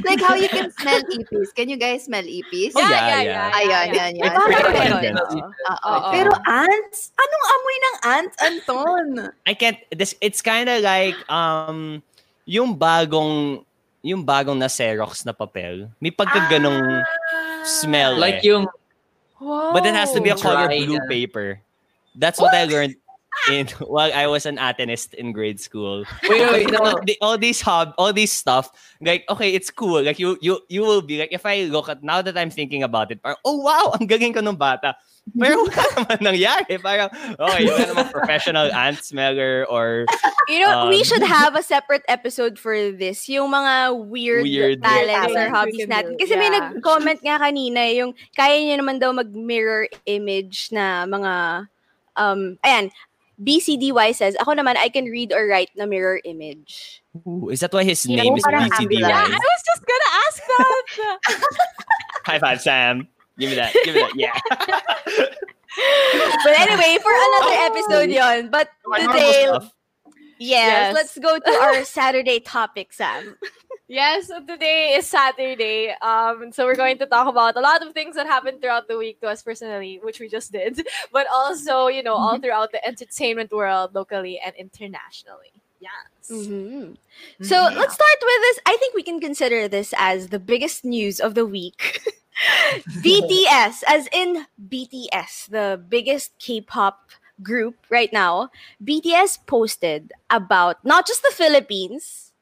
like 0.04 0.20
how 0.20 0.34
you 0.36 0.48
can 0.48 0.68
smell 0.72 1.00
ipis. 1.10 1.48
Can 1.54 1.66
you 1.68 1.76
guys 1.76 2.04
smell 2.04 2.22
ipis? 2.24 2.72
Oh, 2.76 2.80
yeah, 2.84 3.22
yeah. 3.22 3.50
Ayan, 3.56 3.86
yan, 3.94 4.12
yan. 4.20 4.30
Parang 4.32 4.52
Pero, 4.52 4.68
ganon. 4.72 5.00
Ganun. 5.02 5.28
Oo. 5.48 5.88
Oo. 5.88 6.10
Pero 6.12 6.30
ants? 6.46 7.10
Anong 7.16 7.44
amoy 7.50 7.76
ng 7.76 7.96
ants, 8.04 8.34
Anton? 8.42 9.06
I 9.48 9.54
can't 9.54 9.78
this 9.94 10.14
it's 10.20 10.40
kind 10.44 10.68
of 10.68 10.82
like 10.84 11.16
um 11.32 12.02
yung 12.44 12.76
bagong 12.76 13.64
yung 14.06 14.22
bagong 14.22 14.60
na 14.60 14.70
Xerox 14.70 15.26
na 15.26 15.34
papel. 15.34 15.90
May 15.98 16.12
pagkaganong 16.14 17.02
smell. 17.66 18.14
Like 18.14 18.44
eh. 18.44 18.52
yung 18.54 18.68
But 19.36 19.84
it 19.84 19.92
has 19.92 20.12
to 20.16 20.20
be 20.24 20.30
a 20.32 20.38
color 20.38 20.64
blue 20.68 20.96
paper. 21.12 21.60
That's 22.16 22.40
what, 22.40 22.56
I 22.56 22.64
learned 22.64 22.96
in 23.50 23.66
while 23.86 24.10
I 24.12 24.26
was 24.26 24.46
an 24.46 24.56
Atenist 24.56 25.14
in 25.14 25.32
grade 25.32 25.60
school. 25.60 26.04
wait, 26.28 26.42
wait, 26.50 26.70
no, 26.70 26.78
all, 26.78 27.00
the- 27.04 27.18
all 27.20 27.38
these 27.38 27.60
hub, 27.60 27.94
all 27.98 28.12
these 28.12 28.32
stuff, 28.32 28.70
like 29.00 29.24
okay, 29.28 29.54
it's 29.54 29.70
cool. 29.70 30.02
Like 30.02 30.18
you, 30.18 30.36
you, 30.40 30.60
you 30.68 30.82
will 30.82 31.02
be 31.02 31.18
like 31.18 31.32
if 31.32 31.46
I 31.46 31.64
look 31.70 31.88
at 31.88 32.02
now 32.02 32.22
that 32.22 32.36
I'm 32.36 32.50
thinking 32.50 32.82
about 32.82 33.10
it, 33.10 33.22
parang, 33.22 33.38
oh 33.44 33.58
wow, 33.62 33.92
ang 33.98 34.06
galing 34.06 34.34
ko 34.34 34.40
nung 34.40 34.56
bata. 34.56 34.96
Pero 35.34 35.58
wala 35.58 35.82
naman 35.98 36.18
nangyari. 36.22 36.78
Parang, 36.78 37.10
okay, 37.34 37.66
wala 37.66 37.84
naman 37.90 38.06
professional 38.14 38.70
ant 38.70 39.02
smeller 39.02 39.66
or 39.66 40.06
You 40.46 40.62
know, 40.62 40.86
we 40.86 41.02
Um, 41.02 41.08
should 41.10 41.26
have 41.26 41.58
a 41.58 41.62
separate 41.66 42.06
episode 42.06 42.54
for 42.62 42.94
this. 42.94 43.26
Yung 43.26 43.50
mga 43.50 43.98
weird, 44.06 44.46
Weird 44.46 44.78
talents 44.78 45.34
or 45.34 45.50
hobbies 45.50 45.82
can 45.82 45.90
natin. 45.90 46.14
do. 46.14 46.22
Kasi 46.22 46.38
may 46.38 46.54
nag-comment 46.54 47.18
nga 47.18 47.42
kanina, 47.42 47.82
yung 47.90 48.14
kaya 48.38 48.54
niya 48.62 48.78
naman 48.78 49.02
daw 49.02 49.10
mag-mirror 49.10 49.90
image 50.06 50.70
na 50.70 51.02
mga, 51.02 51.66
um, 52.14 52.54
ayan, 52.62 52.94
BCDY 53.36 54.14
says, 54.14 54.36
ako 54.40 54.52
naman, 54.56 54.76
I 54.76 54.88
can 54.88 55.04
read 55.06 55.32
or 55.32 55.46
write 55.46 55.70
na 55.76 55.84
mirror 55.86 56.20
image. 56.24 57.02
Ooh, 57.26 57.48
is 57.50 57.60
that 57.60 57.72
why 57.72 57.84
his 57.84 58.04
Yeah, 58.06 58.22
name 58.24 58.36
is 58.36 58.44
parang 58.44 58.64
BCD? 58.68 59.04
ambulance. 59.04 59.12
Yeah, 59.12 59.36
I 59.36 59.40
was 59.44 59.62
just 59.66 59.82
gonna 59.84 60.10
ask 60.24 60.38
that. 60.48 60.84
High 62.26 62.38
five, 62.40 62.60
Sam. 62.60 63.08
Give 63.38 63.50
me 63.50 63.56
that. 63.56 63.72
Give 63.84 63.94
me 63.94 64.00
that. 64.00 64.14
Yeah. 64.16 64.32
But 65.76 66.56
anyway, 66.56 66.96
for 67.04 67.12
another 67.12 67.56
episode 67.68 68.08
yon. 68.08 68.48
But 68.48 68.70
today, 68.96 69.44
Stuff. 69.44 69.75
Yes, 70.38 70.92
Yes. 70.92 70.94
let's 70.94 71.18
go 71.18 71.38
to 71.38 71.50
our 71.62 71.84
Saturday 71.98 72.40
topic, 72.40 72.92
Sam. 72.92 73.36
Yes, 73.88 74.26
so 74.28 74.40
today 74.44 74.94
is 74.98 75.06
Saturday. 75.06 75.94
Um, 76.02 76.50
so 76.52 76.64
we're 76.66 76.74
going 76.74 76.98
to 76.98 77.06
talk 77.06 77.28
about 77.28 77.56
a 77.56 77.60
lot 77.60 77.86
of 77.86 77.92
things 77.92 78.16
that 78.16 78.26
happened 78.26 78.60
throughout 78.60 78.88
the 78.88 78.98
week 78.98 79.20
to 79.20 79.28
us 79.28 79.42
personally, 79.42 80.00
which 80.02 80.18
we 80.18 80.28
just 80.28 80.50
did, 80.50 80.86
but 81.12 81.26
also, 81.32 81.86
you 81.86 82.02
know, 82.02 82.14
all 82.14 82.38
throughout 82.38 82.72
the 82.72 82.84
entertainment 82.86 83.52
world, 83.52 83.94
locally 83.94 84.40
and 84.44 84.54
internationally. 84.56 85.52
Yes. 85.78 86.30
Mhm. 86.30 86.96
So 87.42 87.56
let's 87.56 87.94
start 87.94 88.18
with 88.22 88.40
this. 88.42 88.58
I 88.66 88.76
think 88.80 88.94
we 88.94 89.04
can 89.04 89.20
consider 89.20 89.68
this 89.68 89.94
as 89.96 90.28
the 90.28 90.40
biggest 90.40 90.84
news 90.84 91.20
of 91.20 91.34
the 91.34 91.46
week. 91.46 92.00
BTS, 93.02 93.82
as 93.86 94.08
in 94.12 94.46
BTS, 94.68 95.48
the 95.48 95.80
biggest 95.88 96.32
K 96.38 96.60
pop 96.60 97.10
group 97.42 97.76
right 97.90 98.12
now. 98.12 98.50
BTS 98.82 99.38
posted 99.46 100.12
about 100.30 100.84
not 100.84 101.06
just 101.06 101.22
the 101.22 101.32
Philippines, 101.34 102.32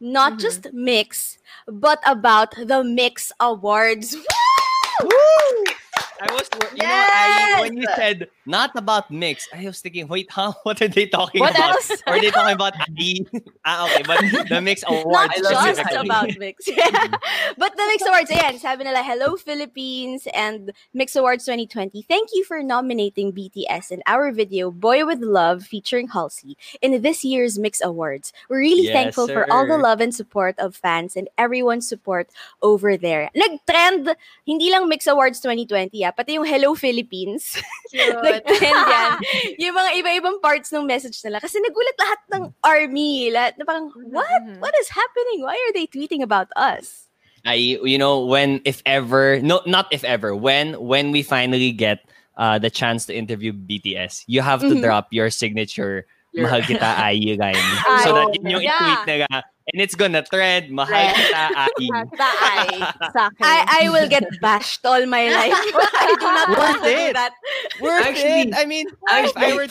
not 0.00 0.34
Mhm. 0.34 0.40
just 0.40 0.72
Mix, 0.72 1.38
but 1.66 1.98
about 2.06 2.54
the 2.56 2.84
Mix 2.84 3.32
Awards. 3.40 4.16
I 6.20 6.32
was, 6.32 6.48
you 6.74 6.82
know, 6.82 7.04
I, 7.08 7.58
when 7.62 7.76
you 7.76 7.86
said 7.96 8.28
not 8.44 8.70
about 8.76 9.10
mix, 9.10 9.48
I 9.54 9.64
was 9.64 9.80
thinking, 9.80 10.06
wait, 10.08 10.30
huh? 10.30 10.52
What 10.64 10.80
are 10.82 10.88
they 10.88 11.06
talking 11.06 11.40
What 11.40 11.54
about? 11.56 11.72
else? 11.74 12.02
Are 12.06 12.20
they 12.20 12.30
talking 12.30 12.54
about 12.54 12.74
Ali? 12.88 13.26
ah, 13.64 13.86
okay, 13.88 14.02
but 14.06 14.20
the 14.48 14.60
mix 14.60 14.84
awards 14.88 15.32
love 15.40 15.76
just 15.76 15.80
about 15.96 16.28
Mix. 16.38 16.66
but 17.56 17.72
the 17.76 17.84
Mix 17.88 18.04
Awards, 18.06 18.30
ayan, 18.30 18.58
sabi 18.58 18.84
nila, 18.84 19.02
Hello 19.02 19.36
Philippines 19.36 20.28
and 20.34 20.72
Mix 20.92 21.16
Awards 21.16 21.44
2020. 21.44 22.02
Thank 22.02 22.30
you 22.34 22.44
for 22.44 22.62
nominating 22.62 23.32
BTS 23.32 23.90
in 23.90 24.02
our 24.06 24.30
video, 24.32 24.70
Boy 24.70 25.04
With 25.06 25.20
Luv, 25.20 25.64
featuring 25.64 26.08
Halsey, 26.08 26.56
in 26.82 27.00
this 27.02 27.24
year's 27.24 27.58
Mix 27.58 27.80
Awards. 27.80 28.32
We're 28.48 28.60
really 28.60 28.84
Yes, 28.84 28.92
thankful 28.92 29.28
for 29.28 29.50
all 29.50 29.66
the 29.66 29.78
love 29.78 30.00
and 30.00 30.14
support 30.14 30.58
of 30.58 30.76
fans 30.76 31.16
and 31.16 31.28
everyone's 31.38 31.88
support 31.88 32.28
over 32.62 32.96
there. 32.96 33.30
Nag-trend, 33.34 34.16
hindi 34.46 34.70
lang 34.70 34.88
Mix 34.88 35.06
Awards 35.06 35.40
2020, 35.40 36.04
ah, 36.04 36.09
pati 36.12 36.36
yung 36.38 36.46
Hello 36.46 36.74
Philippines. 36.74 37.58
Nag-trend 37.94 38.80
yan. 38.86 39.10
yung 39.58 39.74
mga 39.74 39.90
iba-ibang 39.98 40.36
parts 40.40 40.70
ng 40.70 40.86
message 40.86 41.18
nila. 41.24 41.40
Kasi 41.40 41.58
nagulat 41.58 41.96
lahat 41.98 42.20
ng 42.30 42.42
army. 42.62 43.30
Lahat 43.30 43.58
na 43.58 43.64
parang, 43.64 43.90
what? 44.10 44.42
Mhm. 44.46 44.58
What 44.60 44.74
is 44.78 44.88
happening? 44.90 45.42
Why 45.42 45.56
are 45.56 45.72
they 45.74 45.86
tweeting 45.86 46.22
about 46.22 46.48
us? 46.54 47.06
I, 47.46 47.80
you 47.80 47.96
know, 47.96 48.20
when 48.26 48.60
if 48.68 48.82
ever, 48.84 49.40
no, 49.40 49.64
not 49.64 49.88
if 49.90 50.04
ever, 50.04 50.36
when 50.36 50.76
when 50.76 51.08
we 51.10 51.24
finally 51.24 51.72
get 51.72 52.04
uh, 52.36 52.60
the 52.60 52.68
chance 52.68 53.06
to 53.08 53.16
interview 53.16 53.52
BTS, 53.52 54.24
you 54.28 54.44
have 54.44 54.60
to 54.60 54.76
Mhm. 54.76 54.84
drop 54.84 55.08
your 55.10 55.32
signature 55.32 56.04
Your- 56.36 56.46
mahal 56.46 56.60
kita 56.62 56.84
ai 56.84 57.16
line. 57.40 57.56
Ay, 57.88 58.04
so 58.04 58.12
that 58.12 58.28
yun 58.36 58.60
yung 58.60 58.62
yeah. 58.62 58.76
i-tweet 58.76 59.02
nila 59.08 59.28
and 59.72 59.80
it's 59.80 59.94
gonna 59.94 60.22
trend 60.22 60.70
mahal 60.70 60.90
Trend. 60.90 61.16
kita 61.16 61.46
ai. 61.54 62.06
Taay 62.14 62.70
sa 63.14 63.22
akin. 63.30 63.42
I, 63.42 63.86
I 63.86 63.88
will 63.90 64.08
get 64.08 64.24
bashed 64.42 64.84
all 64.84 65.02
my 65.06 65.30
life. 65.30 65.54
I 66.02 66.06
do 66.18 66.26
not 66.26 66.48
want 66.50 66.58
Worth 66.58 66.82
to 66.82 66.90
do 66.90 67.04
it. 67.10 67.14
that. 67.14 67.32
Worth 67.80 68.06
Actually- 68.06 68.50
it. 68.50 68.54
I 68.56 68.64
mean, 68.66 68.86
Actually- 69.08 69.46
if 69.46 69.52
I 69.52 69.56
were 69.56 69.68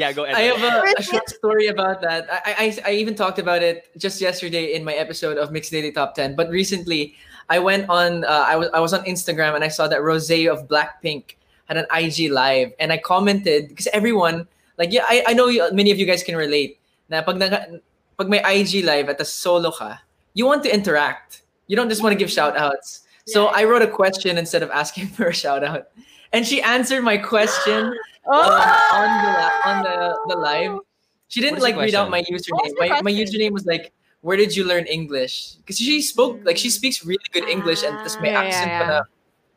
Yeah, 0.00 0.08
go 0.16 0.24
ahead. 0.24 0.36
I 0.40 0.42
have 0.48 0.64
a, 0.64 0.88
a 0.96 1.02
short 1.04 1.28
story 1.28 1.68
about 1.68 2.00
that. 2.00 2.24
I, 2.24 2.72
I 2.80 2.92
I 2.92 2.92
even 2.96 3.12
talked 3.12 3.36
about 3.36 3.60
it 3.60 3.92
just 4.00 4.24
yesterday 4.24 4.72
in 4.72 4.88
my 4.88 4.96
episode 4.96 5.36
of 5.36 5.52
Mixed 5.52 5.68
Daily 5.68 5.92
Top 5.92 6.16
Ten. 6.16 6.32
But 6.32 6.48
recently, 6.48 7.12
I 7.52 7.60
went 7.60 7.92
on. 7.92 8.24
Uh, 8.24 8.44
I 8.48 8.56
was 8.56 8.72
I 8.72 8.80
was 8.80 8.96
on 8.96 9.04
Instagram 9.04 9.52
and 9.52 9.60
I 9.60 9.68
saw 9.68 9.84
that 9.92 10.00
Rose 10.00 10.32
of 10.48 10.64
Blackpink 10.64 11.36
had 11.68 11.76
an 11.76 11.84
IG 11.92 12.32
live, 12.32 12.72
and 12.80 12.88
I 12.88 12.96
commented 12.96 13.68
because 13.68 13.84
everyone 13.92 14.48
like 14.80 14.96
yeah, 14.96 15.04
I, 15.12 15.28
I 15.28 15.32
know 15.36 15.52
you, 15.52 15.68
many 15.76 15.92
of 15.92 16.00
you 16.00 16.08
guys 16.08 16.24
can 16.24 16.40
relate. 16.40 16.80
Na 17.12 17.20
pag 17.20 17.36
naga, 17.36 17.76
pag 18.22 18.30
may 18.30 18.40
IG 18.46 18.84
live 18.84 19.08
at 19.08 19.20
a 19.20 19.24
solo 19.24 19.70
ka, 19.70 20.00
you 20.34 20.46
want 20.46 20.62
to 20.62 20.70
interact. 20.72 21.42
You 21.66 21.76
don't 21.76 21.88
just 21.88 22.02
want 22.02 22.12
to 22.12 22.18
give 22.18 22.30
shout 22.30 22.56
outs. 22.56 23.02
So 23.26 23.46
I 23.46 23.64
wrote 23.64 23.82
a 23.82 23.90
question 23.90 24.38
instead 24.38 24.62
of 24.62 24.70
asking 24.70 25.08
for 25.16 25.26
a 25.26 25.34
shout 25.34 25.64
out. 25.64 25.88
And 26.32 26.46
she 26.46 26.62
answered 26.62 27.02
my 27.02 27.18
question 27.18 27.92
Oh! 28.26 28.38
uh, 28.38 28.78
on 28.94 29.10
the 29.26 29.34
on 29.68 29.76
the, 29.82 30.34
the 30.34 30.36
live. 30.38 30.78
She 31.26 31.40
didn't 31.40 31.60
like 31.60 31.76
read 31.76 31.94
out 31.94 32.10
my 32.10 32.22
username. 32.22 32.70
My, 32.78 32.88
the 32.88 33.02
my 33.02 33.10
username 33.10 33.50
was 33.50 33.66
like, 33.66 33.90
"Where 34.20 34.36
did 34.36 34.54
you 34.54 34.62
learn 34.62 34.86
English?" 34.86 35.56
Because 35.58 35.78
she 35.78 35.98
spoke 36.02 36.38
like 36.44 36.56
she 36.56 36.70
speaks 36.70 37.04
really 37.04 37.24
good 37.32 37.48
English 37.48 37.82
and 37.82 37.98
this 38.04 38.14
my 38.20 38.30
Ah, 38.30 38.30
yeah, 38.30 38.42
accent 38.46 38.70
yeah, 38.70 38.78
pa 38.78 38.86
na 38.86 38.98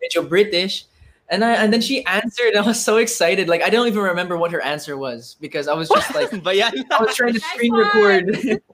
medyo 0.02 0.26
British. 0.26 0.90
And 1.30 1.42
I 1.44 1.58
and 1.58 1.74
then 1.74 1.82
she 1.82 2.06
answered. 2.06 2.54
and 2.54 2.62
I 2.62 2.66
was 2.68 2.78
so 2.78 2.98
excited. 2.98 3.50
Like 3.50 3.64
I 3.66 3.70
don't 3.74 3.88
even 3.88 4.04
remember 4.04 4.38
what 4.38 4.52
her 4.54 4.62
answer 4.62 4.94
was 4.98 5.38
because 5.42 5.68
I 5.68 5.74
was 5.74 5.90
just 5.90 6.14
like 6.14 6.30
But 6.46 6.56
yeah. 6.56 6.70
I 6.70 7.02
was 7.02 7.16
trying 7.18 7.34
to 7.34 7.40
screen 7.42 7.74
one. 7.74 7.82
record. 7.82 8.62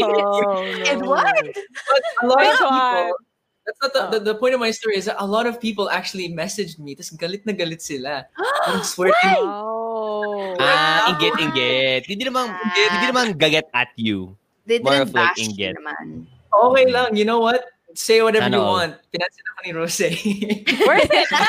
Oh, 0.00 0.60
Edward? 0.84 1.56
But 1.56 2.02
a 2.20 2.26
lot 2.28 2.44
of 2.44 2.58
people. 2.60 3.16
That's 3.64 3.80
not 3.80 3.92
the, 3.94 4.18
the, 4.18 4.32
the 4.32 4.34
point 4.34 4.52
of 4.54 4.60
my 4.60 4.70
story 4.72 4.96
is 4.96 5.04
that 5.04 5.16
a 5.22 5.24
lot 5.26 5.46
of 5.46 5.60
people 5.60 5.88
actually 5.88 6.28
messaged 6.32 6.78
me. 6.80 6.96
Tapos 6.96 7.16
galit 7.16 7.46
na 7.46 7.52
galit 7.52 7.80
sila. 7.80 8.26
Parang 8.66 8.82
sweating. 8.84 9.44
Oh. 9.46 10.56
Ah, 10.58 11.12
inggit, 11.14 11.36
inggit. 11.38 12.02
Hindi 12.08 12.24
naman, 12.28 12.50
hindi 12.50 13.06
naman 13.08 13.26
gaget 13.38 13.68
at 13.72 13.88
you. 13.96 14.36
They 14.66 14.80
More 14.80 14.92
didn't 15.00 15.08
of 15.08 15.14
like 15.14 15.32
bash 15.36 15.38
you 15.40 15.48
inggit. 15.54 15.74
naman. 15.80 16.26
Okay 16.50 16.84
lang. 16.90 17.14
You 17.16 17.24
know 17.24 17.40
what? 17.40 17.64
Say 17.94 18.22
whatever 18.22 18.48
you 18.48 18.62
want. 18.62 18.94
Pinansin 19.10 19.44
ako 19.50 19.60
ni 19.66 19.72
Rose. 19.74 20.00
Worth 20.88 21.10
it. 21.10 21.26
Yeah. 21.30 21.42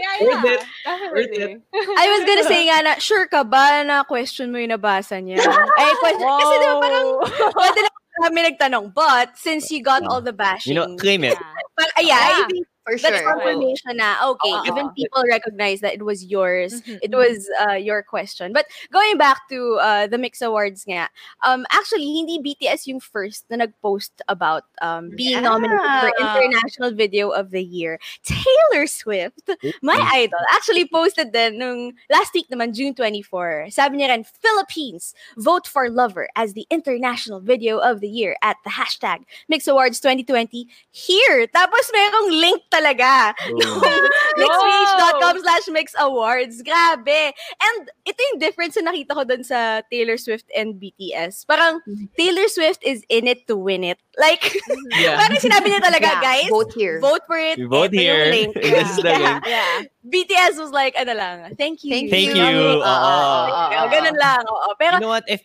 Yeah, 0.00 0.14
yeah, 0.18 0.26
Worth 0.26 0.44
it. 0.50 0.60
Definitely. 0.84 1.62
I 1.72 2.04
was 2.10 2.22
gonna 2.26 2.46
say 2.46 2.66
nga 2.66 2.78
na, 2.82 2.92
sure 2.98 3.26
ka 3.30 3.44
ba 3.46 3.82
na 3.86 4.02
question 4.02 4.50
mo 4.50 4.58
yung 4.58 4.74
nabasa 4.74 5.22
niya? 5.22 5.38
Ay, 5.42 5.92
question, 6.02 6.26
kasi 6.26 6.54
diba 6.58 6.74
parang, 6.82 7.06
pwede 7.54 7.78
lang 7.86 7.94
kami 8.20 8.38
nagtanong, 8.52 8.86
but 8.92 9.32
since 9.38 9.70
you 9.70 9.80
got 9.80 10.02
all 10.04 10.20
the 10.20 10.34
bashing, 10.34 10.74
You 10.74 10.76
know, 10.76 10.96
claim 10.98 11.24
it. 11.24 11.38
parang, 11.78 11.94
ay, 11.96 12.04
yeah, 12.10 12.20
I 12.20 12.44
think 12.50 12.66
For 12.98 13.10
that's 13.10 13.22
confirmation 13.22 13.96
na, 14.00 14.16
okay, 14.34 14.50
Oo. 14.50 14.66
even 14.66 14.90
people 14.96 15.22
recognize 15.28 15.80
that 15.80 15.94
it 15.94 16.02
was 16.02 16.24
yours, 16.24 16.80
Mhm, 16.82 16.98
it 17.02 17.12
was 17.12 17.46
uh, 17.68 17.76
your 17.76 18.02
question. 18.02 18.52
But 18.52 18.66
going 18.90 19.18
back 19.18 19.46
to 19.50 19.78
uh, 19.78 20.06
the 20.06 20.18
Mix 20.18 20.40
Awards 20.40 20.84
nga, 20.88 21.08
um, 21.44 21.66
actually, 21.70 22.08
hindi 22.08 22.40
BTS 22.40 22.86
yung 22.86 23.00
first 23.00 23.44
na 23.50 23.56
nag-post 23.56 24.22
about 24.28 24.64
um, 24.80 25.10
being 25.14 25.42
nominated 25.42 25.84
for 26.00 26.10
International 26.18 26.90
Video 26.90 27.30
of 27.30 27.50
the 27.50 27.62
Year. 27.62 28.00
Taylor 28.24 28.86
Swift, 28.86 29.50
my 29.82 29.98
idol, 30.14 30.40
actually 30.56 30.88
posted 30.88 31.32
din 31.32 31.58
nung 31.58 31.92
last 32.08 32.32
week 32.32 32.48
naman, 32.48 32.72
June 32.72 32.94
24. 32.94 33.68
Sabi 33.70 33.98
niya 34.00 34.08
rin, 34.08 34.24
Philippines, 34.24 35.12
vote 35.36 35.66
for 35.66 35.88
Lover 35.90 36.28
as 36.36 36.54
the 36.54 36.66
International 36.70 37.40
Video 37.40 37.78
of 37.78 38.00
the 38.00 38.08
Year 38.08 38.36
at 38.42 38.56
the 38.64 38.70
hashtag 38.70 39.24
Mix 39.48 39.66
Awards 39.68 40.00
2020 40.00 40.66
here. 40.90 41.46
Tapos 41.48 41.84
merong 41.92 42.28
link 42.40 42.62
talaga 42.70 42.79
talaga. 42.80 43.36
Oh. 43.52 44.08
Mixreach.com 44.40 45.34
slash 45.44 45.66
mix 45.68 45.92
awards. 46.00 46.62
Grabe. 46.64 47.36
And 47.36 47.80
ito 48.08 48.20
yung 48.32 48.38
difference 48.40 48.80
na 48.80 48.90
nakita 48.90 49.12
ko 49.12 49.22
dun 49.28 49.44
sa 49.44 49.84
Taylor 49.92 50.16
Swift 50.16 50.48
and 50.56 50.80
BTS. 50.80 51.44
Parang 51.44 51.84
mm-hmm. 51.84 52.08
Taylor 52.16 52.48
Swift 52.48 52.80
is 52.80 53.04
in 53.12 53.28
it 53.28 53.44
to 53.46 53.56
win 53.56 53.84
it. 53.84 54.00
Like, 54.16 54.40
Yeah. 54.96 55.20
parang 55.20 55.38
sinabi 55.38 55.68
niya 55.70 55.84
talaga, 55.84 56.08
Yeah, 56.18 56.24
guys, 56.24 56.48
vote 56.48 56.72
here. 56.72 56.98
vote 57.00 57.22
for 57.28 57.36
it. 57.38 57.60
We 57.60 57.68
vote 57.68 57.92
here. 57.92 58.32
link. 58.32 58.56
This 58.60 58.96
is 58.96 59.04
the 59.04 59.12
Yeah. 59.12 59.20
link. 59.20 59.44
Yeah. 59.44 59.74
BTS 60.00 60.56
was 60.56 60.72
like, 60.72 60.96
ano 60.96 61.12
lang, 61.12 61.36
thank 61.60 61.84
you. 61.84 61.92
Thank 61.92 62.08
you. 62.08 62.14
Thank 62.16 62.32
you. 62.34 62.44
you. 62.44 62.80
Oo, 62.80 62.84
oo, 62.84 62.88
Oo. 62.88 63.52
oo, 63.52 63.66
oo. 63.76 63.86
Ganun 63.92 64.16
lang. 64.16 64.42
Oo. 64.48 64.68
Pero 64.80 64.96
You 64.96 65.04
know 65.04 65.12
what? 65.12 65.28
If 65.28 65.44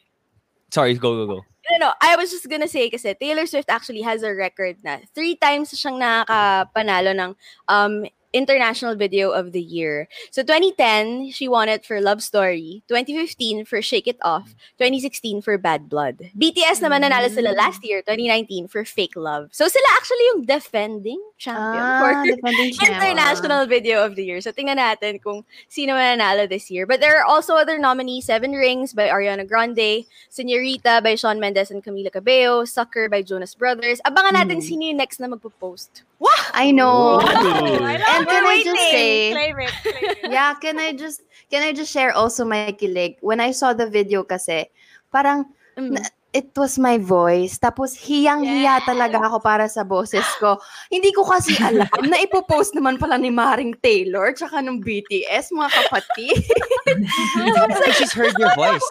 sorry, 0.71 0.95
go 0.95 1.11
go 1.11 1.25
go. 1.27 1.39
No, 1.71 1.87
no, 1.87 1.93
I 2.01 2.15
was 2.15 2.31
just 2.31 2.49
gonna 2.49 2.67
say 2.67 2.89
kasi 2.89 3.13
Taylor 3.15 3.45
Swift 3.45 3.69
actually 3.69 4.01
has 4.01 4.23
a 4.23 4.33
record 4.33 4.77
na. 4.83 4.99
Three 5.13 5.35
times 5.35 5.73
siyang 5.73 5.97
nakakapanalo 5.97 7.11
ng 7.15 7.31
um, 7.67 8.05
International 8.35 8.93
Video 8.99 9.31
of 9.31 9.55
the 9.55 9.63
Year. 9.63 10.11
So 10.29 10.43
2010, 10.43 11.31
she 11.31 11.47
won 11.47 11.71
it 11.71 11.87
for 11.87 12.03
Love 12.03 12.19
Story. 12.21 12.83
2015 12.91 13.63
for 13.63 13.79
Shake 13.81 14.07
It 14.11 14.19
Off. 14.21 14.51
2016 14.77 15.39
for 15.41 15.55
Bad 15.57 15.87
Blood. 15.87 16.35
BTS 16.35 16.83
naman 16.83 17.07
nanalo 17.07 17.31
sila 17.31 17.55
last 17.55 17.79
year, 17.87 18.03
2019, 18.03 18.67
for 18.67 18.83
Fake 18.83 19.15
Love. 19.15 19.49
So 19.55 19.71
sila 19.71 19.87
actually 19.95 20.25
yung 20.35 20.41
defending 20.43 21.23
champion 21.39 21.79
Ah, 21.79 21.99
for 22.03 22.11
defending. 22.27 22.75
International 22.83 23.63
Video 23.65 24.03
of 24.03 24.19
the 24.19 24.27
Year. 24.27 24.43
So 24.43 24.51
tingnan 24.51 24.83
natin 24.83 25.23
kung 25.23 25.47
sino 25.71 25.95
mananalo 25.95 26.43
this 26.43 26.67
year. 26.69 26.83
But 26.85 26.99
there 26.99 27.15
are 27.15 27.25
also 27.25 27.55
other 27.55 27.79
nominees. 27.79 28.27
Seven 28.27 28.51
Rings 28.51 28.91
by 28.91 29.07
Ariana 29.07 29.47
Grande, 29.47 30.03
Senorita 30.27 30.99
by 30.99 31.15
Shawn 31.15 31.39
Mendes 31.39 31.71
and 31.71 31.79
Camila 31.79 32.11
Cabello, 32.11 32.65
Sucker 32.65 33.07
by 33.07 33.21
Jonas 33.21 33.55
Brothers. 33.55 34.01
Abangan 34.03 34.35
natin 34.35 34.59
Hmm. 34.59 34.67
sino 34.67 34.81
yung 34.91 34.99
next 34.99 35.19
na 35.21 35.31
magpo-post. 35.31 36.03
I 36.55 36.71
know. 36.71 37.19
I 37.25 37.99
And 37.99 38.23
it. 38.23 38.29
can 38.31 38.43
I 38.47 38.57
just 38.63 38.83
say, 38.89 39.31
Claim 39.35 39.59
it, 39.59 39.71
claim 39.83 40.05
it. 40.23 40.31
yeah, 40.31 40.55
can 40.55 40.79
I 40.79 40.95
just 40.95 41.19
can 41.51 41.61
I 41.61 41.75
just 41.75 41.91
share 41.91 42.15
also 42.15 42.45
my 42.47 42.71
kilig? 42.71 43.19
When 43.19 43.43
I 43.43 43.51
saw 43.51 43.75
the 43.75 43.89
video 43.91 44.23
kasi, 44.23 44.71
parang 45.11 45.51
Mm. 45.75 45.99
na- 45.99 46.07
it 46.31 46.55
was 46.55 46.79
my 46.79 46.95
voice. 46.95 47.59
Tapos 47.59 47.99
hiyang-hiya 47.99 48.79
talaga 48.87 49.19
ako 49.27 49.43
para 49.43 49.67
sa 49.67 49.83
boses 49.83 50.23
ko. 50.39 50.55
Hindi 50.87 51.11
ko 51.11 51.27
kasi 51.27 51.51
alam 51.67 51.87
na 52.07 52.15
ipopost 52.23 52.71
naman 52.71 52.95
pala 52.95 53.19
ni 53.19 53.27
Maring 53.27 53.75
Taylor 53.83 54.31
tsaka 54.31 54.63
ng 54.63 54.79
BTS, 54.79 55.51
mga 55.51 55.69
kapatid. 55.75 56.39
I 57.67 57.75
think 57.75 57.95
she's 57.99 58.15
heard 58.15 58.35
your 58.39 58.55
voice. 58.55 58.83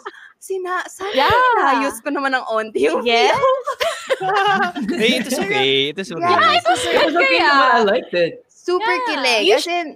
Sina, 0.44 0.84
sana 0.92 1.08
Yeah. 1.16 1.72
ayos 1.72 2.04
ko 2.04 2.12
naman 2.12 2.36
ng 2.36 2.44
onti 2.44 2.84
yung 2.84 3.00
Yes. 3.00 3.32
Hey, 5.00 5.24
it 5.24 5.26
is 5.32 5.38
okay. 5.40 5.72
It 5.88 5.96
is 5.96 6.12
okay. 6.12 6.20
Yeah, 6.20 6.60
It 6.60 6.64
was 6.68 6.84
okay 7.16 7.40
naman. 7.40 7.68
I 7.72 7.80
liked 7.80 8.12
it. 8.12 8.44
super 8.52 8.84
Yeah. 8.92 9.06
kilig. 9.08 9.40
You 9.48 9.56
As 9.56 9.64
in, 9.66 9.88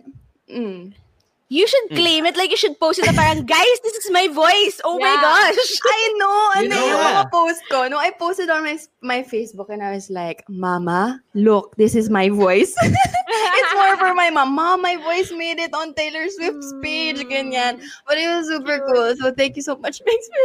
mm. 0.48 0.80
You 1.48 1.64
should 1.64 1.88
Mm. 1.88 1.96
claim 1.96 2.22
it 2.28 2.36
like 2.36 2.52
you 2.52 2.60
should 2.60 2.76
post 2.76 3.00
it 3.00 3.08
na 3.08 3.16
parang, 3.16 3.48
guys, 3.48 3.76
this 3.80 3.96
is 3.96 4.12
my 4.12 4.28
voice. 4.28 4.84
Oh 4.84 5.00
my 5.00 5.16
gosh. 5.16 5.56
I 5.96 6.02
know, 6.20 6.36
You 6.60 6.68
know, 6.68 6.84
yung 6.92 7.00
mga 7.00 7.24
post 7.32 7.64
ko. 7.72 7.88
No, 7.88 7.96
I 7.96 8.12
posted 8.12 8.52
on 8.52 8.68
my 8.68 8.76
my 9.00 9.24
Facebook 9.24 9.72
and 9.72 9.80
I 9.80 9.96
was 9.96 10.12
like, 10.12 10.44
Mama, 10.44 11.24
look, 11.32 11.72
this 11.80 11.96
is 11.96 12.12
my 12.12 12.28
voice. 12.28 12.76
it's 13.28 13.74
more 13.74 13.96
for 13.96 14.14
my 14.14 14.30
mom. 14.30 14.54
Mom, 14.54 14.82
my 14.82 14.96
voice 14.96 15.30
made 15.32 15.58
it 15.58 15.72
on 15.74 15.94
Taylor 15.94 16.26
Swift's 16.28 16.72
page, 16.82 17.18
ganyan. 17.28 17.80
But 18.06 18.18
it 18.18 18.26
was 18.28 18.48
super 18.48 18.80
cool. 18.88 19.14
So 19.16 19.32
thank 19.32 19.56
you 19.56 19.62
so 19.62 19.76
much. 19.76 20.00
Makes 20.06 20.28
me 20.32 20.40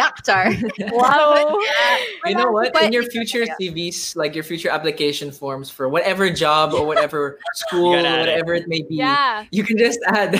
umiyak, 0.00 0.24
Char. 0.24 0.50
Wow. 0.92 1.58
You 2.26 2.34
know 2.34 2.50
what? 2.50 2.74
In 2.82 2.92
your 2.92 3.04
future 3.04 3.46
CVs, 3.60 4.16
like 4.16 4.34
your 4.34 4.42
future 4.42 4.68
application 4.68 5.30
forms 5.30 5.70
for 5.70 5.88
whatever 5.88 6.28
job 6.30 6.74
or 6.74 6.84
whatever 6.84 7.38
school, 7.54 7.94
You 7.94 8.02
gotta 8.02 8.16
it. 8.16 8.20
whatever 8.20 8.54
it 8.54 8.66
may 8.66 8.82
be, 8.82 8.96
Yeah. 8.98 9.44
you 9.52 9.62
can 9.62 9.78
just 9.78 10.00
add. 10.08 10.34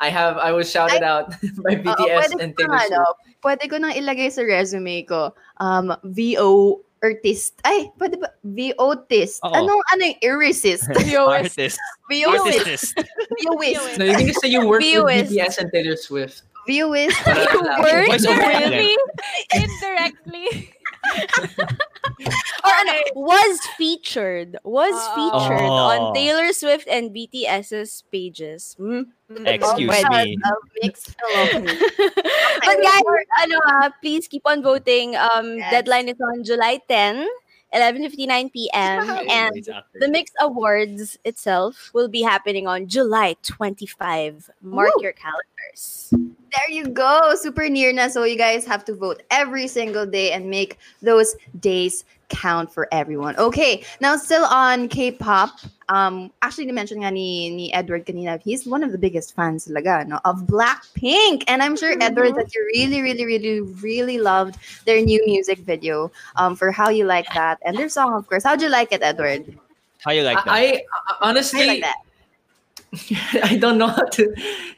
I 0.00 0.08
have. 0.10 0.38
I 0.38 0.50
was 0.50 0.66
shouted 0.70 1.02
out 1.04 1.30
by 1.62 1.76
BTS 1.78 2.34
pwede 2.34 2.42
and 2.42 2.50
ko 2.56 2.66
Taylor 2.66 2.74
na, 2.74 2.78
Swift. 2.82 2.92
ano, 2.98 3.04
pwede 3.46 3.62
ko 3.70 3.76
nang 3.78 3.94
ilagay 3.94 4.32
sa 4.32 4.42
resume 4.42 5.06
ko, 5.06 5.30
um, 5.62 5.94
VO 6.02 6.82
artist. 7.04 7.60
Ay, 7.68 7.92
pwede 8.00 8.16
ba? 8.16 8.32
VO-tist. 8.40 9.44
Oo. 9.44 9.52
Anong, 9.52 9.82
ano 9.92 10.02
yung 10.08 10.20
irresist? 10.24 10.88
Artist. 11.28 11.76
VO-tist. 12.08 12.96
VO-ist. 13.44 14.00
No, 14.00 14.04
you 14.08 14.16
can 14.16 14.26
just 14.26 14.40
say 14.40 14.48
you 14.48 14.64
work 14.64 14.80
with 14.80 14.88
Viewers. 14.88 15.28
BTS 15.28 15.60
and 15.60 15.68
Taylor 15.68 15.96
Swift. 16.00 16.42
VO-ist. 16.64 17.20
Ah, 17.28 17.84
Word 17.84 18.08
Voice 18.08 18.24
over 18.24 18.40
Really? 18.40 18.96
Indirectly. 19.52 20.72
Or 22.64 22.72
ano, 22.84 22.92
was 23.14 23.60
featured, 23.76 24.56
was 24.64 24.94
Ah. 24.94 25.14
featured 25.16 25.66
Oh. 25.68 25.90
on 25.92 25.98
Taylor 26.14 26.52
Swift 26.52 26.86
and 26.88 27.12
BTS's 27.12 28.04
pages. 28.12 28.76
Mm. 28.78 29.10
Excuse 29.46 29.90
Pwede. 29.90 30.10
me. 30.24 30.38
A 30.44 30.50
mixed 30.82 31.10
fellow. 31.18 31.64
But 32.64 32.76
guys, 32.80 33.04
ano, 33.44 33.56
ah, 33.66 33.88
please 34.00 34.28
keep 34.28 34.42
on 34.46 34.62
voting. 34.62 35.16
Um, 35.16 35.58
Yes. 35.58 35.70
Deadline 35.70 36.08
is 36.08 36.20
on 36.20 36.44
July 36.44 36.80
10, 36.88 37.28
11.59 37.74 38.52
p.m. 38.52 39.28
and 39.28 39.68
the 39.94 40.08
Mix 40.08 40.30
Awards 40.40 41.18
itself 41.24 41.90
will 41.92 42.08
be 42.08 42.22
happening 42.22 42.66
on 42.66 42.86
July 42.86 43.36
25. 43.42 44.50
Mark 44.62 44.94
Woo. 44.96 45.02
your 45.02 45.12
calendars. 45.12 46.10
There 46.12 46.70
you 46.70 46.86
go. 46.86 47.34
Super 47.34 47.68
near 47.68 47.92
na. 47.92 48.06
So 48.08 48.22
you 48.22 48.38
guys 48.38 48.64
have 48.64 48.84
to 48.84 48.94
vote 48.94 49.24
every 49.30 49.66
single 49.66 50.06
day 50.06 50.30
and 50.30 50.48
make 50.48 50.78
those 51.02 51.34
days 51.58 52.04
count 52.34 52.74
for 52.74 52.90
everyone. 52.90 53.38
Okay. 53.38 53.86
Now 54.02 54.16
still 54.18 54.44
on 54.44 54.88
K-pop. 54.90 55.50
Um 55.88 56.32
actually 56.42 56.66
na-mention 56.66 57.04
nga 57.04 57.12
ni, 57.14 57.54
ni 57.54 57.72
Edward 57.72 58.06
kanina, 58.06 58.42
he's 58.42 58.66
one 58.66 58.82
of 58.82 58.90
the 58.90 58.98
biggest 58.98 59.36
fans 59.36 59.68
talaga, 59.68 60.02
no, 60.08 60.18
of 60.24 60.42
Blackpink. 60.50 61.44
And 61.46 61.62
I'm 61.62 61.76
sure 61.76 61.94
Edward 62.00 62.34
that 62.34 62.50
you 62.50 62.60
really 62.74 63.00
really 63.06 63.24
really 63.24 63.60
really 63.84 64.18
loved 64.18 64.58
their 64.84 64.98
new 64.98 65.22
music 65.28 65.62
video 65.62 66.10
um 66.34 66.56
for 66.56 66.72
How 66.72 66.88
You 66.90 67.04
Like 67.06 67.30
That 67.38 67.62
and 67.62 67.78
their 67.78 67.88
song 67.88 68.12
of 68.18 68.26
course. 68.26 68.42
How'd 68.42 68.64
you 68.64 68.72
like 68.72 68.90
it, 68.96 69.04
Edward? 69.04 69.44
How 70.04 70.12
you 70.12 70.22
like 70.22 70.36
that? 70.44 70.52
I, 70.52 70.84
I 71.08 71.16
honestly, 71.22 71.62
I 71.62 71.66
like 71.66 71.80
that. 71.80 71.96
I 73.42 73.56
don't 73.56 73.78
know 73.78 73.88
how 73.88 74.04
to 74.18 74.34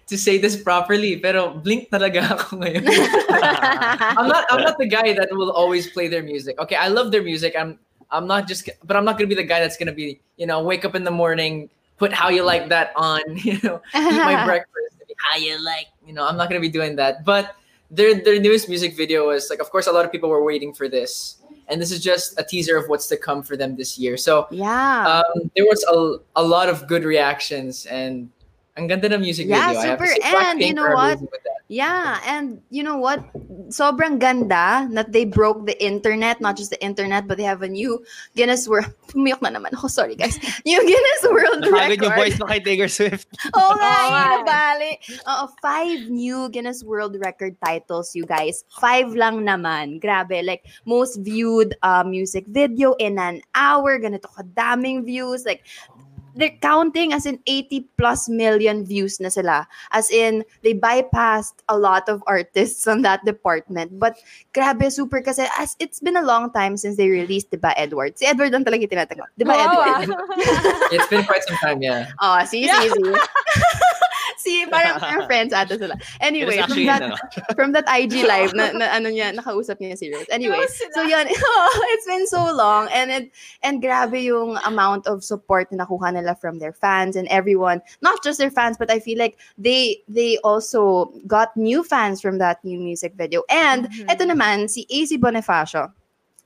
to 0.07 0.17
say 0.19 0.39
this 0.39 0.57
properly, 0.57 1.19
pero 1.19 1.55
blink 1.55 1.91
talaga 1.91 2.31
ako 2.37 2.63
ngayon. 2.63 2.85
I'm 4.19 4.29
not 4.29 4.45
I'm 4.51 4.63
not 4.63 4.79
the 4.79 4.89
guy 4.89 5.13
that 5.15 5.29
will 5.33 5.51
always 5.51 5.91
play 5.91 6.09
their 6.09 6.23
music. 6.23 6.59
Okay, 6.61 6.77
I 6.77 6.89
love 6.89 7.11
their 7.11 7.23
music. 7.23 7.55
I'm 7.59 7.79
I'm 8.11 8.27
not 8.27 8.47
just 8.47 8.69
but 8.85 8.97
I'm 8.97 9.05
not 9.05 9.19
gonna 9.19 9.31
be 9.31 9.39
the 9.39 9.47
guy 9.47 9.61
that's 9.61 9.77
gonna 9.77 9.97
be, 9.97 10.21
you 10.37 10.47
know, 10.47 10.63
wake 10.63 10.85
up 10.85 10.95
in 10.95 11.05
the 11.05 11.15
morning, 11.15 11.69
put 11.99 12.13
how 12.13 12.29
you 12.29 12.43
like 12.43 12.69
that 12.69 12.93
on, 12.97 13.23
you 13.43 13.59
know, 13.63 13.83
eat 13.95 14.23
my 14.23 14.45
breakfast, 14.45 14.97
how 15.19 15.37
you 15.37 15.59
like, 15.63 15.89
you 16.07 16.13
know, 16.13 16.27
I'm 16.27 16.37
not 16.37 16.49
gonna 16.49 16.65
be 16.65 16.73
doing 16.73 16.97
that. 16.97 17.25
But 17.25 17.57
their 17.91 18.19
their 18.19 18.41
newest 18.41 18.69
music 18.69 18.97
video 18.97 19.31
was 19.31 19.47
like 19.51 19.61
of 19.61 19.71
course 19.71 19.87
a 19.87 19.93
lot 19.93 20.05
of 20.05 20.11
people 20.11 20.29
were 20.29 20.43
waiting 20.43 20.73
for 20.73 20.89
this. 20.89 21.39
And 21.69 21.81
this 21.81 21.91
is 21.91 22.01
just 22.03 22.39
a 22.39 22.45
teaser 22.45 22.77
of 22.77 22.89
what's 22.89 23.07
to 23.09 23.17
come 23.17 23.43
for 23.43 23.57
them 23.57 23.77
this 23.77 23.99
year. 23.99 24.17
So 24.17 24.47
Yeah. 24.51 25.23
um, 25.23 25.51
there 25.57 25.65
was 25.67 25.85
a, 25.91 26.41
a 26.41 26.43
lot 26.43 26.69
of 26.69 26.87
good 26.87 27.05
reactions 27.05 27.87
and 27.87 28.31
ang 28.77 28.87
ganda 28.87 29.09
ng 29.09 29.21
music 29.21 29.49
Yeah, 29.49 29.73
video. 29.73 29.81
I 29.81 29.87
have 29.87 29.99
to 29.99 30.07
super. 30.07 30.37
And 30.37 30.61
you 30.61 30.75
know 30.77 30.93
what? 30.93 31.17
amazing 31.17 31.33
with 31.33 31.43
that. 31.45 31.57
Yeah, 31.67 32.23
and 32.31 32.63
you 32.71 32.87
know 32.87 32.95
what? 33.03 33.27
Sobrang 33.75 34.23
ganda 34.23 34.87
that 34.95 35.11
they 35.11 35.27
broke 35.27 35.67
the 35.67 35.75
internet, 35.83 36.39
not 36.39 36.55
just 36.55 36.71
the 36.71 36.79
internet, 36.79 37.27
but 37.27 37.43
they 37.43 37.49
have 37.49 37.63
a 37.63 37.69
new 37.69 37.99
Guinness 38.39 38.69
World. 38.71 38.95
Pumiyok 39.11 39.43
na 39.43 39.51
naman 39.51 39.75
ako, 39.75 39.91
sorry 39.91 40.15
guys. 40.15 40.39
New 40.69 40.79
Guinness 40.79 41.23
World 41.27 41.67
Napagod 41.67 41.75
yung 41.75 41.91
Record. 41.91 42.19
voice 42.23 42.39
mo 42.39 42.47
kay 42.47 42.61
Taylor 42.63 42.87
Swift. 42.87 43.27
Oo 43.59 43.73
nga, 43.75 43.95
Oo 43.99 44.11
nga. 44.47 44.79
yun. 44.79 44.95
Oo, 45.27 45.45
five 45.59 46.07
new 46.07 46.47
Guinness 46.55 46.87
World 46.87 47.19
Record 47.19 47.59
titles, 47.59 48.15
you 48.15 48.23
guys. 48.23 48.63
Five 48.71 49.11
lang 49.19 49.43
naman. 49.43 49.99
Grabe. 49.99 50.47
Like, 50.47 50.71
most 50.87 51.19
viewed 51.19 51.75
uh, 51.83 52.07
music 52.07 52.47
video 52.47 52.95
in 53.03 53.19
an 53.19 53.43
hour. 53.59 53.99
Ganito 53.99 54.31
kadaming 54.39 55.03
views. 55.03 55.43
Like, 55.43 55.67
they're 56.37 56.57
counting 56.61 57.13
as 57.13 57.27
in 57.27 57.41
80 57.47 57.89
plus 57.97 58.29
million 58.29 58.85
views 58.85 59.19
na 59.19 59.29
sila. 59.29 59.67
As 59.91 60.11
in, 60.11 60.45
they 60.63 60.75
bypassed 60.75 61.65
a 61.69 61.77
lot 61.77 62.09
of 62.09 62.23
artists 62.27 62.87
on 62.87 63.03
that 63.03 63.25
department. 63.25 63.99
But, 63.99 64.21
grabe, 64.55 64.93
super 64.93 65.21
kasi, 65.21 65.49
as 65.59 65.75
it's 65.81 65.99
been 65.99 66.17
a 66.17 66.23
long 66.23 66.53
time 66.53 66.77
since 66.77 66.97
they 66.97 67.09
released, 67.09 67.51
diba, 67.51 67.73
Edward? 67.77 68.19
Si 68.19 68.27
Edward 68.27 68.53
lang 68.53 68.65
talaga 68.65 68.87
tinatanggap. 68.87 69.33
Diba, 69.41 69.57
Wow, 69.57 70.01
Edward? 70.01 70.17
It's 70.95 71.09
been 71.09 71.25
quite 71.25 71.43
some 71.49 71.57
time, 71.57 71.83
yeah. 71.83 72.13
Oh, 72.21 72.45
see, 72.45 72.69
see, 72.69 72.91
see. 72.91 73.15
see, 74.47 74.63
parang, 74.71 74.95
parang 75.03 75.27
friends 75.27 75.51
ata 75.51 75.75
sila. 75.75 75.99
Anyway, 76.23 76.55
It 76.55 76.63
is 76.63 76.71
from 76.71 76.79
actually, 76.79 76.87
that, 76.87 77.03
ano, 77.03 77.17
from 77.59 77.71
that 77.75 77.87
IG 77.91 78.23
live, 78.23 78.55
na, 78.55 78.71
na 78.71 78.87
ano 78.95 79.11
niya, 79.11 79.35
nakausap 79.35 79.83
niya 79.83 79.99
si 79.99 80.15
Rose. 80.15 80.31
Anyway, 80.31 80.63
so 80.95 81.03
yun, 81.03 81.27
it's 81.93 82.07
been 82.07 82.27
so 82.31 82.47
long, 82.55 82.87
and 82.95 83.11
it, 83.11 83.25
and 83.67 83.83
grabe 83.83 84.23
yung 84.23 84.55
amount 84.63 85.11
of 85.11 85.27
support 85.27 85.67
na 85.75 85.83
nakuha 85.83 86.15
nila 86.15 86.39
from 86.39 86.63
their 86.63 86.73
fans 86.73 87.19
and 87.19 87.27
everyone, 87.29 87.83
not 88.07 88.23
just 88.23 88.39
their 88.39 88.55
fans, 88.55 88.79
but 88.79 88.87
I 88.87 89.03
feel 89.03 89.19
like 89.19 89.35
they, 89.59 89.99
they 90.07 90.39
also 90.47 91.11
got 91.27 91.51
new 91.59 91.83
fans 91.83 92.23
from 92.23 92.39
that 92.39 92.63
new 92.63 92.79
music 92.79 93.19
video. 93.19 93.43
And, 93.51 93.91
Mhm. 93.91 94.07
eto 94.07 94.23
naman, 94.31 94.71
si 94.71 94.87
AC 94.87 95.19
Bonifacio, 95.19 95.91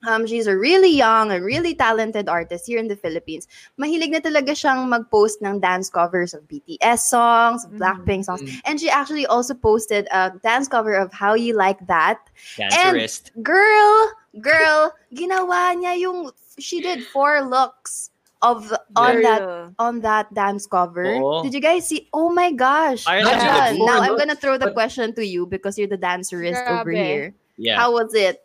Um, 0.06 0.26
she's 0.26 0.46
a 0.46 0.56
really 0.56 0.90
young 0.90 1.30
and 1.30 1.44
really 1.44 1.74
talented 1.74 2.28
artist 2.28 2.66
here 2.66 2.78
in 2.78 2.88
the 2.88 2.96
Philippines. 2.96 3.46
Mahilig 3.78 4.10
na 4.10 4.20
talaga 4.20 4.56
siyang 4.56 4.88
mag-post 4.88 5.42
ng 5.44 5.60
dance 5.60 5.90
covers 5.90 6.32
of 6.32 6.48
BTS 6.48 7.04
songs, 7.04 7.64
of 7.64 7.72
Blackpink 7.76 8.24
songs. 8.24 8.40
Mm. 8.40 8.60
And 8.64 8.74
she 8.80 8.88
actually 8.88 9.26
also 9.26 9.52
posted 9.52 10.08
a 10.10 10.32
dance 10.42 10.68
cover 10.68 10.94
of 10.94 11.12
How 11.12 11.34
You 11.34 11.56
Like 11.56 11.84
That. 11.86 12.18
Dancerist. 12.56 13.30
Girl, 13.42 14.12
girl, 14.40 14.96
ginawa 15.14 15.76
niya 15.76 16.00
yung 16.00 16.32
she 16.58 16.80
did 16.80 17.04
four 17.04 17.44
looks 17.44 18.10
of 18.42 18.72
on 18.96 19.22
that 19.22 19.40
Girl. 19.40 19.74
on 19.78 20.00
that 20.00 20.32
dance 20.32 20.66
cover. 20.66 21.04
Oo. 21.04 21.42
Did 21.42 21.54
you 21.54 21.60
guys 21.60 21.88
see? 21.88 22.08
Oh 22.12 22.32
my 22.32 22.52
gosh. 22.52 23.04
Ayun 23.04 23.24
Not 23.24 23.36
na 23.36 23.36
just 23.36 23.44
yun. 23.44 23.52
Ayan, 23.52 23.76
four 23.76 23.86
now 23.86 24.00
I'm 24.00 24.16
gonna 24.16 24.36
throw 24.36 24.56
the 24.56 24.72
question 24.72 25.12
to 25.14 25.24
you 25.24 25.44
because 25.46 25.76
you're 25.76 25.92
the 25.92 26.00
dancerist 26.00 26.64
over 26.68 26.90
here. 26.90 27.34
Yeah. 27.60 27.76
How 27.76 27.92
was 27.92 28.14
it? 28.14 28.40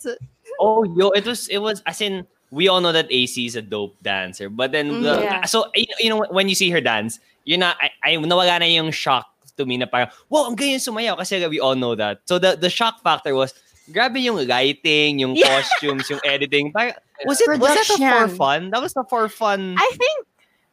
Oh, 0.60 0.84
yo, 0.84 1.10
it 1.12 1.26
was 1.26 1.48
it 1.50 1.60
was 1.60 1.82
as 1.86 2.02
in 2.02 2.26
we 2.52 2.68
all 2.68 2.80
know 2.82 2.92
that 2.92 3.08
AC 3.12 3.46
is 3.46 3.56
a 3.56 3.62
dope 3.62 3.96
dancer, 4.02 4.50
but 4.50 4.72
then 4.72 5.02
the, 5.04 5.18
Mm, 5.18 5.24
yeah. 5.24 5.46
so 5.46 5.66
you 5.76 5.86
know, 5.90 5.98
you 6.00 6.10
know 6.10 6.20
when 6.32 6.48
you 6.48 6.56
see 6.56 6.70
her 6.72 6.82
dance, 6.82 7.20
you're 7.44 7.60
not 7.60 7.76
I, 7.82 7.90
I 8.04 8.10
nawala 8.18 8.60
na 8.60 8.66
yung 8.70 8.92
shock 8.92 9.26
to 9.58 9.66
me 9.66 9.78
na 9.78 9.86
parang 9.88 10.12
wow, 10.30 10.46
ang 10.48 10.56
ganyan 10.56 10.80
sumayaw 10.84 11.18
kasi 11.18 11.40
we 11.48 11.60
all 11.60 11.76
know 11.76 11.96
that. 11.96 12.22
So 12.26 12.40
the 12.40 12.56
the 12.56 12.70
shock 12.70 13.02
factor 13.04 13.34
was 13.36 13.54
grabe 13.92 14.18
yung 14.24 14.40
lighting, 14.48 15.20
yung 15.20 15.36
Yeah. 15.36 15.62
costumes, 15.62 16.10
yung 16.10 16.20
editing. 16.26 16.72
Parang, 16.74 16.94
was 17.30 17.40
it 17.42 17.50
was 17.60 17.72
that 17.72 17.88
a 17.88 17.98
for 18.00 18.28
fun? 18.34 18.70
That 18.72 18.82
was 18.82 18.94
the 18.94 19.04
for 19.10 19.30
fun. 19.30 19.76
I 19.78 19.90
think, 19.96 20.18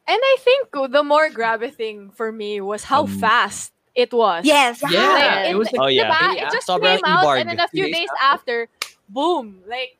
and 0.08 0.18
I 0.18 0.36
think 0.40 0.72
the 0.72 1.02
more 1.04 1.28
grabby 1.30 1.72
thing 1.74 2.10
for 2.14 2.32
me 2.32 2.60
was 2.60 2.84
how 2.84 3.04
Um, 3.04 3.12
fast 3.20 3.72
it 3.94 4.08
was. 4.12 4.44
Yes. 4.48 4.80
Yeah, 4.80 5.12
Like, 5.44 5.50
it 5.52 5.56
was 5.60 5.68
in- 5.68 5.80
Oh, 5.80 5.86
yeah. 5.92 6.08
diba? 6.08 6.20
Very 6.20 6.38
It 6.40 6.48
just 6.56 6.64
Sobrang 6.66 6.96
came 6.96 7.04
out 7.04 7.36
and 7.36 7.48
then 7.52 7.60
a 7.60 7.68
few 7.68 7.84
days 7.92 8.08
days 8.08 8.12
after, 8.24 8.66
boom, 9.08 9.62
like 9.66 9.98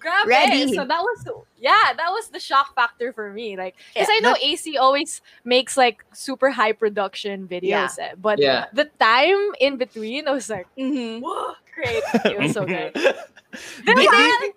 grab 0.00 0.26
Ready. 0.26 0.72
So 0.74 0.84
that 0.84 1.00
was 1.00 1.24
yeah, 1.58 1.92
that 1.96 2.10
was 2.10 2.28
the 2.28 2.40
shock 2.40 2.74
factor 2.74 3.12
for 3.12 3.32
me. 3.32 3.56
Like 3.56 3.76
because 3.92 4.08
Yeah, 4.08 4.16
I 4.16 4.20
know 4.20 4.36
AC 4.42 4.76
always 4.76 5.20
makes 5.44 5.76
like 5.76 6.04
super 6.12 6.50
high 6.50 6.72
production 6.72 7.46
videos, 7.48 7.98
eh, 7.98 8.14
but 8.16 8.38
Yeah. 8.38 8.66
the 8.72 8.86
time 8.98 9.52
in 9.60 9.76
between, 9.76 10.26
I 10.28 10.32
was 10.32 10.48
like, 10.48 10.66
mm-hmm. 10.76 11.20
whoa, 11.22 11.54
great, 11.74 12.02
it 12.24 12.38
was 12.38 12.52
so 12.52 12.64
good. 12.74 12.92
Di- 12.94 13.94
di- 13.94 14.52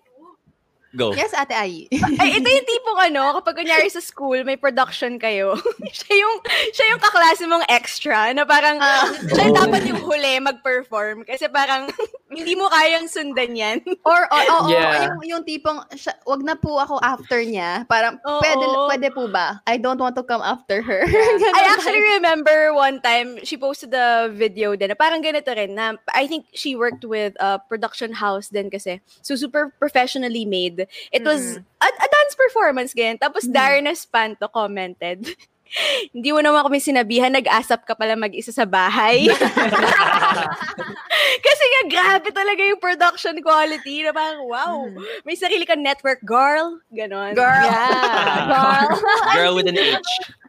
Go. 0.93 1.09
Yes, 1.17 1.33
Ate 1.33 1.57
Ai. 1.57 1.89
Ay, 2.21 2.37
ito 2.37 2.45
yung 2.45 2.67
tipong 2.69 2.99
ano, 3.01 3.41
kapag 3.41 3.65
kunyari 3.65 3.89
sa 3.89 3.97
school, 3.97 4.45
may 4.45 4.61
production 4.61 5.17
kayo. 5.17 5.57
siya 5.97 6.13
yung, 6.21 6.35
siya 6.69 6.85
yung 6.93 7.01
kaklase 7.01 7.49
mong 7.49 7.65
extra 7.65 8.29
na 8.29 8.45
parang, 8.45 8.77
Ah. 8.77 9.09
siya 9.09 9.49
Oh. 9.49 9.57
dapat 9.57 9.89
yung 9.89 10.05
huli 10.05 10.37
mag-perform. 10.37 11.25
Kasi 11.25 11.49
parang, 11.49 11.89
hindi 12.33 12.53
mo 12.53 12.69
kayang 12.69 13.09
sundan 13.09 13.57
yan. 13.57 13.81
Or, 14.05 14.29
oo, 14.29 14.69
Yeah. 14.69 15.09
yung, 15.09 15.17
yung 15.25 15.43
tipong, 15.43 15.81
siya, 15.97 16.13
wag 16.29 16.45
na 16.45 16.53
po 16.53 16.77
ako 16.77 17.01
after 17.01 17.41
niya. 17.41 17.89
Parang, 17.89 18.21
Oo. 18.21 18.37
pwede, 18.45 18.65
pwede 18.93 19.07
po 19.09 19.25
ba? 19.25 19.65
I 19.65 19.81
don't 19.81 19.97
want 19.97 20.13
to 20.13 20.25
come 20.25 20.45
after 20.45 20.85
her. 20.85 21.01
I 21.09 21.41
Ganon 21.41 21.73
actually 21.73 22.05
remember 22.21 22.69
one 22.69 23.01
time, 23.01 23.41
she 23.41 23.57
posted 23.57 23.89
a 23.97 24.29
video 24.29 24.77
din, 24.77 24.93
na 24.93 24.97
parang 24.97 25.25
ganito 25.25 25.49
rin, 25.49 25.73
na 25.73 25.97
I 26.13 26.29
think 26.29 26.53
she 26.53 26.77
worked 26.77 27.01
with 27.01 27.33
a 27.41 27.57
production 27.57 28.13
house 28.13 28.53
din 28.53 28.69
kasi. 28.69 29.01
So, 29.25 29.33
super 29.33 29.73
professionally 29.81 30.45
made. 30.45 30.82
It 31.11 31.23
was 31.23 31.57
mm-hmm. 31.57 31.83
a, 31.83 31.87
a 31.87 32.07
dance 32.07 32.35
performance, 32.35 32.93
ganyan. 32.93 33.19
Tapos, 33.19 33.43
mm-hmm. 33.43 33.55
Darren 33.55 33.87
Espanto 33.89 34.47
commented, 34.51 35.25
hindi 36.13 36.29
mo 36.29 36.39
naman 36.39 36.63
kami 36.65 36.77
sinabihan, 36.77 37.33
nag-asap 37.33 37.85
ka 37.85 37.93
pala 37.97 38.13
mag-isa 38.15 38.53
sa 38.53 38.65
bahay. 38.65 39.25
Kasi 41.45 41.63
nga, 41.65 41.81
grabe 41.89 42.29
talaga 42.29 42.61
yung 42.61 42.81
production 42.81 43.41
quality. 43.41 44.05
Na 44.05 44.13
parang, 44.13 44.45
wow, 44.45 44.85
mm-hmm. 44.85 45.25
may 45.25 45.35
sarili 45.35 45.65
kang 45.65 45.81
network, 45.81 46.21
girl. 46.21 46.77
Ganon. 46.93 47.33
Girl. 47.33 47.65
Yeah, 47.65 48.49
girl. 48.49 49.01
Girl 49.33 49.53
with 49.57 49.67
an 49.67 49.77
H. 49.77 49.97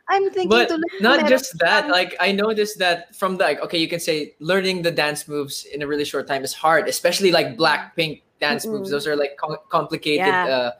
I'm 0.09 0.29
thinking 0.31 0.51
But 0.51 0.69
to 0.69 0.77
look 0.77 0.93
not 1.01 1.25
meron 1.25 1.31
just 1.31 1.59
that. 1.61 1.89
Like 1.89 2.15
I 2.21 2.33
noticed 2.33 2.79
that 2.79 3.15
from 3.17 3.37
the 3.37 3.45
like, 3.45 3.61
okay, 3.63 3.79
you 3.79 3.89
can 3.89 4.01
say 4.01 4.35
learning 4.39 4.83
the 4.83 4.91
dance 4.91 5.27
moves 5.27 5.65
in 5.65 5.81
a 5.81 5.87
really 5.87 6.05
short 6.05 6.27
time 6.27 6.45
is 6.45 6.53
hard, 6.53 6.89
especially 6.89 7.33
like 7.33 7.57
Blackpink 7.57 8.21
dance 8.45 8.67
moves. 8.67 8.91
Those 8.91 9.07
are 9.07 9.17
like 9.17 9.37
com- 9.37 9.65
complicated 9.77 10.27
Yeah. 10.27 10.47
uh, 10.57 10.71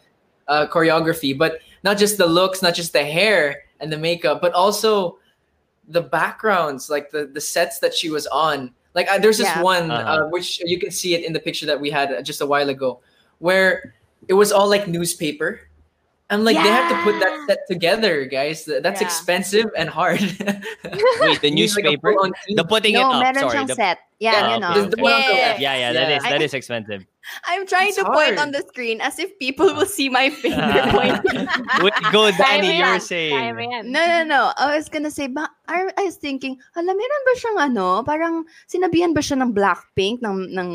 uh, 0.53 0.65
choreography. 0.75 1.33
But 1.37 1.53
not 1.83 1.97
just 1.99 2.19
the 2.19 2.27
looks, 2.27 2.61
not 2.63 2.75
just 2.75 2.93
the 2.93 3.05
hair 3.05 3.65
and 3.81 3.89
the 3.93 3.99
makeup, 3.99 4.41
but 4.45 4.53
also 4.53 5.19
the 5.97 6.01
backgrounds, 6.19 6.89
like 6.95 7.11
the 7.15 7.23
the 7.37 7.41
sets 7.41 7.79
that 7.85 7.93
she 7.99 8.09
was 8.17 8.27
on. 8.29 8.73
Like 8.95 9.09
uh, 9.11 9.19
there's 9.23 9.39
this 9.43 9.53
Yeah. 9.53 9.63
one 9.75 9.91
Uh-huh. 9.91 10.13
uh, 10.13 10.23
which 10.35 10.49
you 10.65 10.79
can 10.79 10.91
see 10.91 11.13
it 11.17 11.25
in 11.27 11.33
the 11.37 11.41
picture 11.41 11.67
that 11.67 11.81
we 11.81 11.91
had 11.91 12.09
uh, 12.13 12.23
just 12.23 12.41
a 12.41 12.49
while 12.53 12.69
ago, 12.77 13.01
where 13.41 13.93
it 14.29 14.35
was 14.35 14.53
all 14.53 14.69
like 14.69 14.85
newspaper. 14.89 15.61
I'm 16.33 16.41
like, 16.43 16.57
they 16.57 16.73
have 16.73 16.89
to 16.89 16.97
put 17.05 17.21
that 17.21 17.35
set 17.47 17.61
together, 17.69 18.25
guys. 18.25 18.65
That's 18.65 19.01
Yeah. 19.01 19.07
expensive 19.09 19.69
and 19.77 19.93
hard. 19.93 20.21
Wait, 21.21 21.37
the 21.45 21.53
You 21.53 21.55
need, 21.61 21.69
like, 21.77 21.85
newspaper? 21.85 22.17
The 22.57 22.65
putting 22.65 22.95
it 22.97 23.05
No, 23.05 23.13
up. 23.13 23.21
meron 23.21 23.45
Sorry. 23.45 23.65
The, 23.69 23.75
set. 23.77 23.99
Yeah, 24.23 24.31
Ah, 24.31 24.39
you 24.39 24.47
okay, 24.47 24.61
know. 24.63 24.75
The- 24.87 24.97
the 24.97 25.03
one 25.03 25.13
on 25.13 25.21
Yeah. 25.35 25.57
yeah, 25.59 25.75
yeah, 25.75 25.91
that 25.93 26.09
is 26.09 26.23
Yeah. 26.23 26.31
that 26.31 26.43
is 26.43 26.55
expensive. 26.55 27.03
I'm 27.51 27.67
trying 27.67 27.91
It's 27.91 27.99
to 27.99 28.05
point 28.07 28.39
on 28.39 28.53
the 28.55 28.63
screen 28.69 29.01
as 29.01 29.19
if 29.19 29.33
people 29.41 29.73
will 29.75 29.89
see 29.89 30.07
my 30.13 30.29
finger 30.31 30.61
pointing. 30.95 31.49
Wait, 31.83 31.97
go, 32.13 32.31
Danny. 32.39 32.69
Kaya 32.69 32.79
You 32.79 32.85
yan. 32.85 32.93
were 32.95 33.01
saying. 33.03 33.91
No, 33.91 34.01
no, 34.07 34.19
no. 34.23 34.41
I 34.55 34.77
was 34.77 34.87
gonna 34.93 35.11
say, 35.11 35.27
ba, 35.27 35.49
I, 35.67 35.89
I 35.99 36.03
was 36.07 36.15
thinking, 36.21 36.61
hala, 36.77 36.93
meron 36.95 37.23
ba 37.27 37.33
siyang 37.35 37.59
ano, 37.59 37.87
parang 38.05 38.45
sinabihan 38.69 39.17
ba 39.17 39.25
siya 39.25 39.41
ng 39.41 39.51
Blackpink, 39.57 40.21
ng, 40.23 40.53
ng 40.53 40.69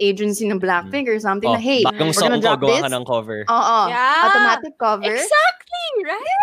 agency 0.00 0.46
ng 0.48 0.56
Blackpink 0.62 1.10
or 1.10 1.18
something, 1.20 1.50
Oh, 1.52 1.58
na, 1.58 1.60
hey, 1.60 1.82
bagong 1.84 2.14
we're 2.14 2.22
gonna 2.22 2.38
song 2.38 2.40
ko, 2.40 2.46
drop 2.48 2.60
gawa 2.64 2.70
this. 2.70 2.82
ka 2.86 2.90
ng 2.96 3.04
cover. 3.04 3.38
Oo. 3.50 3.78
Yeah. 3.90 4.24
Automatic 4.30 4.74
cover. 4.78 5.10
Exactly, 5.10 5.90
right? 6.06 6.40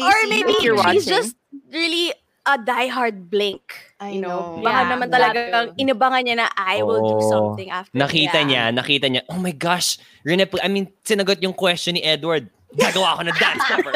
Or 0.00 0.16
maybe 0.28 0.52
she's 0.60 1.06
just 1.08 1.34
really 1.72 2.12
a 2.46 2.60
diehard 2.60 3.26
Blink. 3.32 3.83
I 4.02 4.18
You 4.18 4.26
know, 4.26 4.58
know. 4.58 4.62
baka 4.62 4.80
Yeah, 4.82 4.90
naman 4.90 5.06
that 5.08 5.20
talagang 5.22 5.66
inabangan 5.78 6.22
niya 6.26 6.36
na 6.42 6.46
I 6.52 6.82
will 6.82 7.02
do 7.06 7.16
Oh. 7.22 7.30
something 7.30 7.70
after. 7.70 7.94
Nakita 7.94 8.42
this." 8.42 8.48
niya, 8.50 8.62
nakita 8.74 9.06
niya, 9.06 9.22
oh 9.30 9.38
my 9.38 9.54
gosh, 9.54 9.96
Rene, 10.26 10.50
I 10.60 10.68
mean, 10.68 10.90
sinagot 11.06 11.38
yung 11.40 11.54
question 11.54 11.94
ni 11.94 12.02
Edward. 12.02 12.50
Gagawa 12.74 13.14
ako 13.14 13.22
ng 13.30 13.38
dance 13.38 13.62
cover. 13.70 13.94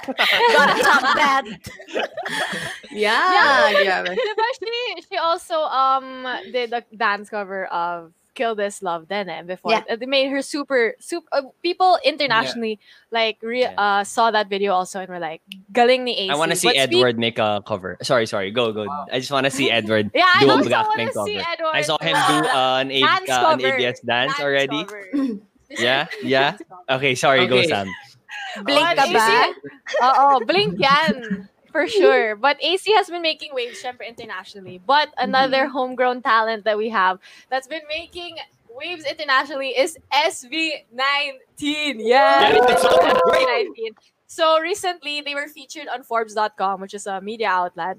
Gotta 0.56 0.74
top 0.80 1.04
that. 1.12 1.44
Yeah. 2.90 3.74
grabe. 3.84 4.16
Diba, 4.16 4.46
she, 4.56 4.72
she 5.12 5.16
also 5.20 5.60
um 5.68 6.24
did 6.48 6.72
a 6.72 6.80
dance 6.94 7.28
cover 7.28 7.66
of 7.68 8.12
Kill 8.34 8.54
This 8.54 8.82
Love 8.82 9.06
then 9.08 9.30
eh, 9.30 9.42
before. 9.42 9.72
Yeah. 9.72 9.86
Uh, 9.88 9.96
They 9.96 10.06
made 10.10 10.28
her 10.30 10.42
super 10.42 10.94
super 10.98 11.26
uh, 11.32 11.48
people 11.62 11.98
internationally 12.04 12.78
like 13.10 13.38
re- 13.40 13.62
Yeah. 13.70 13.78
uh 13.78 14.02
saw 14.04 14.30
that 14.34 14.50
video 14.50 14.74
also 14.74 14.98
and 15.00 15.08
were 15.08 15.22
like 15.22 15.40
galing 15.72 16.04
ni 16.04 16.26
AC. 16.26 16.30
I 16.30 16.36
want 16.36 16.50
to 16.50 16.58
see 16.58 16.68
But 16.68 16.76
speak- 16.76 16.98
Edward 17.00 17.16
make 17.18 17.38
a 17.38 17.62
cover. 17.66 17.96
Sorry, 18.02 18.26
sorry. 18.26 18.50
Go, 18.50 18.74
go. 18.74 18.84
I 19.10 19.22
just 19.22 19.30
want 19.30 19.46
to 19.46 19.54
see 19.54 19.70
Edward 19.78 20.10
Yeah, 20.14 20.26
I 20.26 20.42
do 20.42 20.50
a 20.50 20.58
also 20.58 20.68
Blackpink 20.68 21.14
wanna 21.14 21.26
see 21.30 21.38
cover. 21.38 21.52
Edward 21.54 21.74
I 21.74 21.82
saw 21.86 21.96
him 22.02 22.16
do 22.18 22.34
do 22.42 22.48
uh, 22.50 22.78
an, 22.82 22.88
A- 22.90 23.02
uh, 23.02 23.18
an 23.22 23.26
cover. 23.26 23.74
ABS 23.78 24.00
dance 24.02 24.36
already. 24.42 24.82
Yeah, 25.74 26.06
yeah. 26.22 26.54
Okay, 26.90 27.14
sorry. 27.18 27.46
Go, 27.50 27.56
Okay. 27.58 27.66
Sam. 27.66 27.88
Blink 28.62 28.86
But 28.86 28.94
ka 28.94 29.04
ba? 29.10 29.26
Oo, 30.06 30.26
blink 30.46 30.78
yan. 30.78 31.48
For 31.74 31.88
sure. 31.98 32.36
But 32.36 32.62
AC 32.62 32.92
has 32.94 33.10
been 33.10 33.20
making 33.20 33.50
waves 33.52 33.82
syempre 33.82 34.06
internationally. 34.06 34.78
But 34.78 35.08
mm-hmm. 35.08 35.26
another 35.26 35.66
homegrown 35.66 36.22
talent 36.22 36.62
that 36.64 36.78
we 36.78 36.88
have 36.90 37.18
that's 37.50 37.66
been 37.66 37.82
making 37.88 38.36
waves 38.70 39.04
internationally 39.04 39.70
is 39.70 39.98
SB19. 40.14 41.34
Yeah. 41.98 42.54
Yeah, 42.54 42.62
it's 42.62 42.82
so 42.82 42.94
great. 43.26 43.66
SB19. 43.74 43.96
So 44.28 44.60
recently 44.60 45.20
they 45.20 45.34
were 45.34 45.48
featured 45.48 45.88
on 45.88 46.04
Forbes.com, 46.04 46.80
which 46.80 46.94
is 46.94 47.08
a 47.08 47.20
media 47.20 47.48
outlet. 47.48 47.98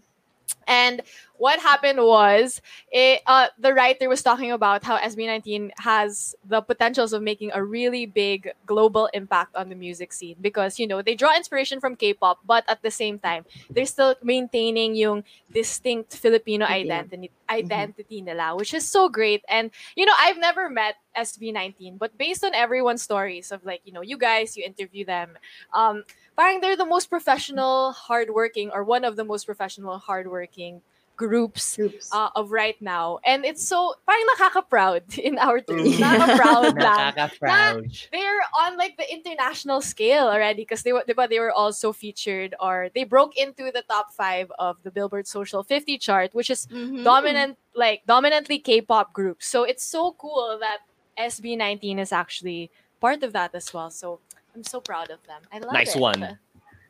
And 0.67 1.01
what 1.38 1.60
happened 1.60 1.99
was, 1.99 2.62
it, 2.91 3.21
uh, 3.27 3.47
the 3.60 3.73
writer 3.73 4.10
was 4.10 4.23
talking 4.23 4.51
about 4.51 4.84
how 4.84 4.97
SB19 4.97 5.71
has 5.77 6.36
the 6.47 6.62
potentials 6.62 7.13
of 7.13 7.21
making 7.21 7.51
a 7.53 7.63
really 7.63 8.05
big 8.05 8.51
global 8.65 9.10
impact 9.13 9.55
on 9.55 9.69
the 9.69 9.75
music 9.75 10.13
scene 10.13 10.36
because 10.41 10.79
you 10.79 10.88
know 10.88 11.01
they 11.01 11.13
draw 11.15 11.36
inspiration 11.36 11.79
from 11.79 11.95
K-pop, 11.95 12.39
but 12.45 12.63
at 12.67 12.81
the 12.81 12.91
same 12.91 13.19
time 13.19 13.45
they're 13.69 13.86
still 13.86 14.15
maintaining 14.23 14.95
yung 14.95 15.23
distinct 15.51 16.15
Filipino 16.15 16.65
Filipino. 16.65 17.29
Identity 17.49 17.75
identity 17.75 18.21
nila, 18.21 18.55
which 18.55 18.73
is 18.73 18.88
so 18.88 19.10
great. 19.10 19.43
And 19.47 19.71
you 19.95 20.05
know, 20.05 20.13
I've 20.19 20.38
never 20.38 20.69
met 20.69 20.95
SB19, 21.15 21.97
but 21.97 22.17
based 22.17 22.43
on 22.43 22.53
everyone's 22.53 23.01
stories 23.01 23.51
of 23.51 23.65
like 23.65 23.81
you 23.86 23.93
know 23.93 24.01
you 24.01 24.17
guys, 24.17 24.58
you 24.58 24.63
interview 24.65 25.05
them, 25.05 25.38
um, 25.73 26.03
parang 26.38 26.62
they're 26.62 26.77
the 26.77 26.86
most 26.86 27.10
professional, 27.10 27.91
hardworking, 27.91 28.71
or 28.73 28.84
one 28.84 29.03
of 29.05 29.15
the 29.15 29.25
most 29.25 29.45
professional, 29.45 29.97
hardworking 29.97 30.81
groups 31.15 31.75
Groups. 31.75 32.10
uh, 32.12 32.30
of 32.36 32.51
right 32.51 32.75
now. 32.82 33.19
And 33.25 33.45
it's 33.45 33.65
so, 33.65 33.95
parang 34.08 34.25
nakaka-proud 34.36 35.17
in 35.17 35.38
our 35.39 35.62
terms. 35.62 35.97
Nakaka-proud 35.99 36.75
lang. 36.82 37.13
Nakaka-proud. 37.13 37.91
They're 38.12 38.41
on 38.60 38.78
like 38.78 38.97
the 38.97 39.08
international 39.12 39.82
scale 39.82 40.28
already 40.28 40.62
because 40.63 40.84
they 40.84 40.93
were, 40.93 41.04
diba, 41.08 41.30
they 41.30 41.39
were 41.39 41.51
also 41.51 41.91
featured 41.93 42.56
or 42.60 42.89
they 42.93 43.04
broke 43.04 43.36
into 43.38 43.71
the 43.71 43.84
top 43.88 44.13
five 44.13 44.51
of 44.60 44.78
the 44.84 44.91
Billboard 44.91 45.28
Social 45.28 45.63
50 45.63 45.97
chart, 45.97 46.34
which 46.34 46.49
is 46.49 46.67
Mhm. 46.67 47.04
dominant, 47.04 47.58
like 47.75 48.04
dominantly 48.06 48.60
K-pop 48.60 49.13
groups. 49.13 49.47
So 49.47 49.63
it's 49.63 49.84
so 49.84 50.13
cool 50.17 50.58
that 50.60 50.80
SB19 51.17 51.99
is 51.99 52.12
actually 52.12 52.69
part 52.99 53.23
of 53.23 53.34
that 53.34 53.56
as 53.56 53.73
well. 53.73 53.89
So 53.89 54.19
I'm 54.56 54.63
so 54.63 54.80
proud 54.80 55.10
of 55.12 55.19
them. 55.28 55.41
I 55.51 55.60
love 55.60 55.73
Nice 55.73 55.95
it. 55.95 55.99
one. 55.99 56.39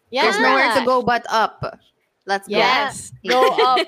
Yeah. 0.10 0.24
There's 0.24 0.40
nowhere 0.40 0.74
to 0.76 0.86
go 0.86 1.02
but 1.02 1.26
up. 1.30 1.80
Let's 2.26 2.48
go. 2.48 2.58
Yes. 2.58 3.12
Go 3.28 3.42
up. 3.62 3.86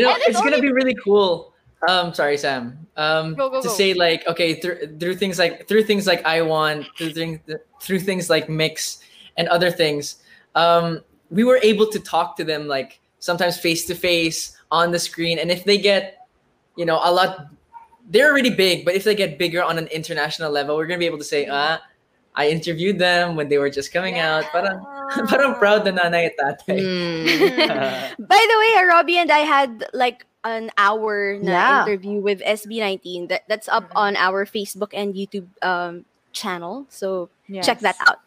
You 0.00 0.06
know, 0.06 0.14
it's 0.16 0.28
it's 0.28 0.40
gonna 0.40 0.60
be 0.60 0.72
really 0.72 0.94
cool. 0.94 1.52
Um, 1.88 2.12
sorry, 2.12 2.36
Sam. 2.36 2.86
Um, 2.96 3.34
Go, 3.34 3.48
go, 3.48 3.62
to 3.62 3.68
go. 3.68 3.74
say 3.74 3.94
like, 3.94 4.26
okay, 4.26 4.54
through 4.60 4.98
through 4.98 5.16
things 5.16 5.38
like 5.38 5.66
through 5.68 5.84
things 5.84 6.06
like 6.06 6.24
I 6.26 6.42
want, 6.42 6.86
through 6.98 7.12
things 7.12 7.40
through 7.80 8.00
things 8.00 8.28
like 8.28 8.48
mix 8.48 9.00
and 9.36 9.48
other 9.48 9.70
things, 9.70 10.22
um, 10.54 11.00
we 11.30 11.44
were 11.44 11.60
able 11.62 11.86
to 11.86 11.98
talk 12.00 12.36
to 12.36 12.44
them 12.44 12.66
like 12.66 13.00
sometimes 13.18 13.58
face 13.58 13.86
to 13.86 13.94
face 13.94 14.56
on 14.70 14.90
the 14.90 14.98
screen, 14.98 15.38
and 15.38 15.50
if 15.50 15.64
they 15.64 15.78
get, 15.78 16.26
you 16.76 16.84
know, 16.84 17.00
a 17.02 17.10
lot, 17.10 17.46
they're 18.10 18.30
already 18.30 18.50
big, 18.50 18.84
but 18.84 18.94
if 18.94 19.04
they 19.04 19.14
get 19.14 19.38
bigger 19.38 19.62
on 19.62 19.78
an 19.78 19.86
international 19.88 20.50
level, 20.50 20.76
we're 20.76 20.86
gonna 20.86 20.98
be 20.98 21.06
able 21.06 21.18
to 21.18 21.24
say, 21.24 21.46
ah, 21.50 21.80
I 22.34 22.48
interviewed 22.48 22.98
them 22.98 23.36
when 23.36 23.48
they 23.48 23.58
were 23.58 23.70
just 23.70 23.92
coming 23.92 24.18
out. 24.18 24.44
Parang, 24.52 24.80
parang 25.30 25.54
proud 25.58 25.84
na 25.84 25.92
nanay 25.92 26.30
at 26.30 26.36
tatay. 26.38 26.78
Mm. 26.80 27.24
By 28.30 28.40
the 28.40 28.56
way, 28.58 28.70
Robbie 28.86 29.18
and 29.18 29.30
I 29.30 29.42
had 29.46 29.84
like 29.92 30.26
an 30.44 30.70
hour 30.78 31.36
na 31.40 31.50
Yeah. 31.52 31.82
interview 31.84 32.20
with 32.20 32.40
SB19 32.40 33.28
that 33.28 33.44
that's 33.48 33.68
up 33.68 33.90
Mhm. 33.90 33.96
on 33.98 34.12
our 34.16 34.46
Facebook 34.46 34.94
and 34.94 35.12
YouTube 35.14 35.48
um 35.66 36.04
channel. 36.32 36.86
So 36.88 37.28
check 37.60 37.80
that 37.82 37.98
out. 38.06 38.22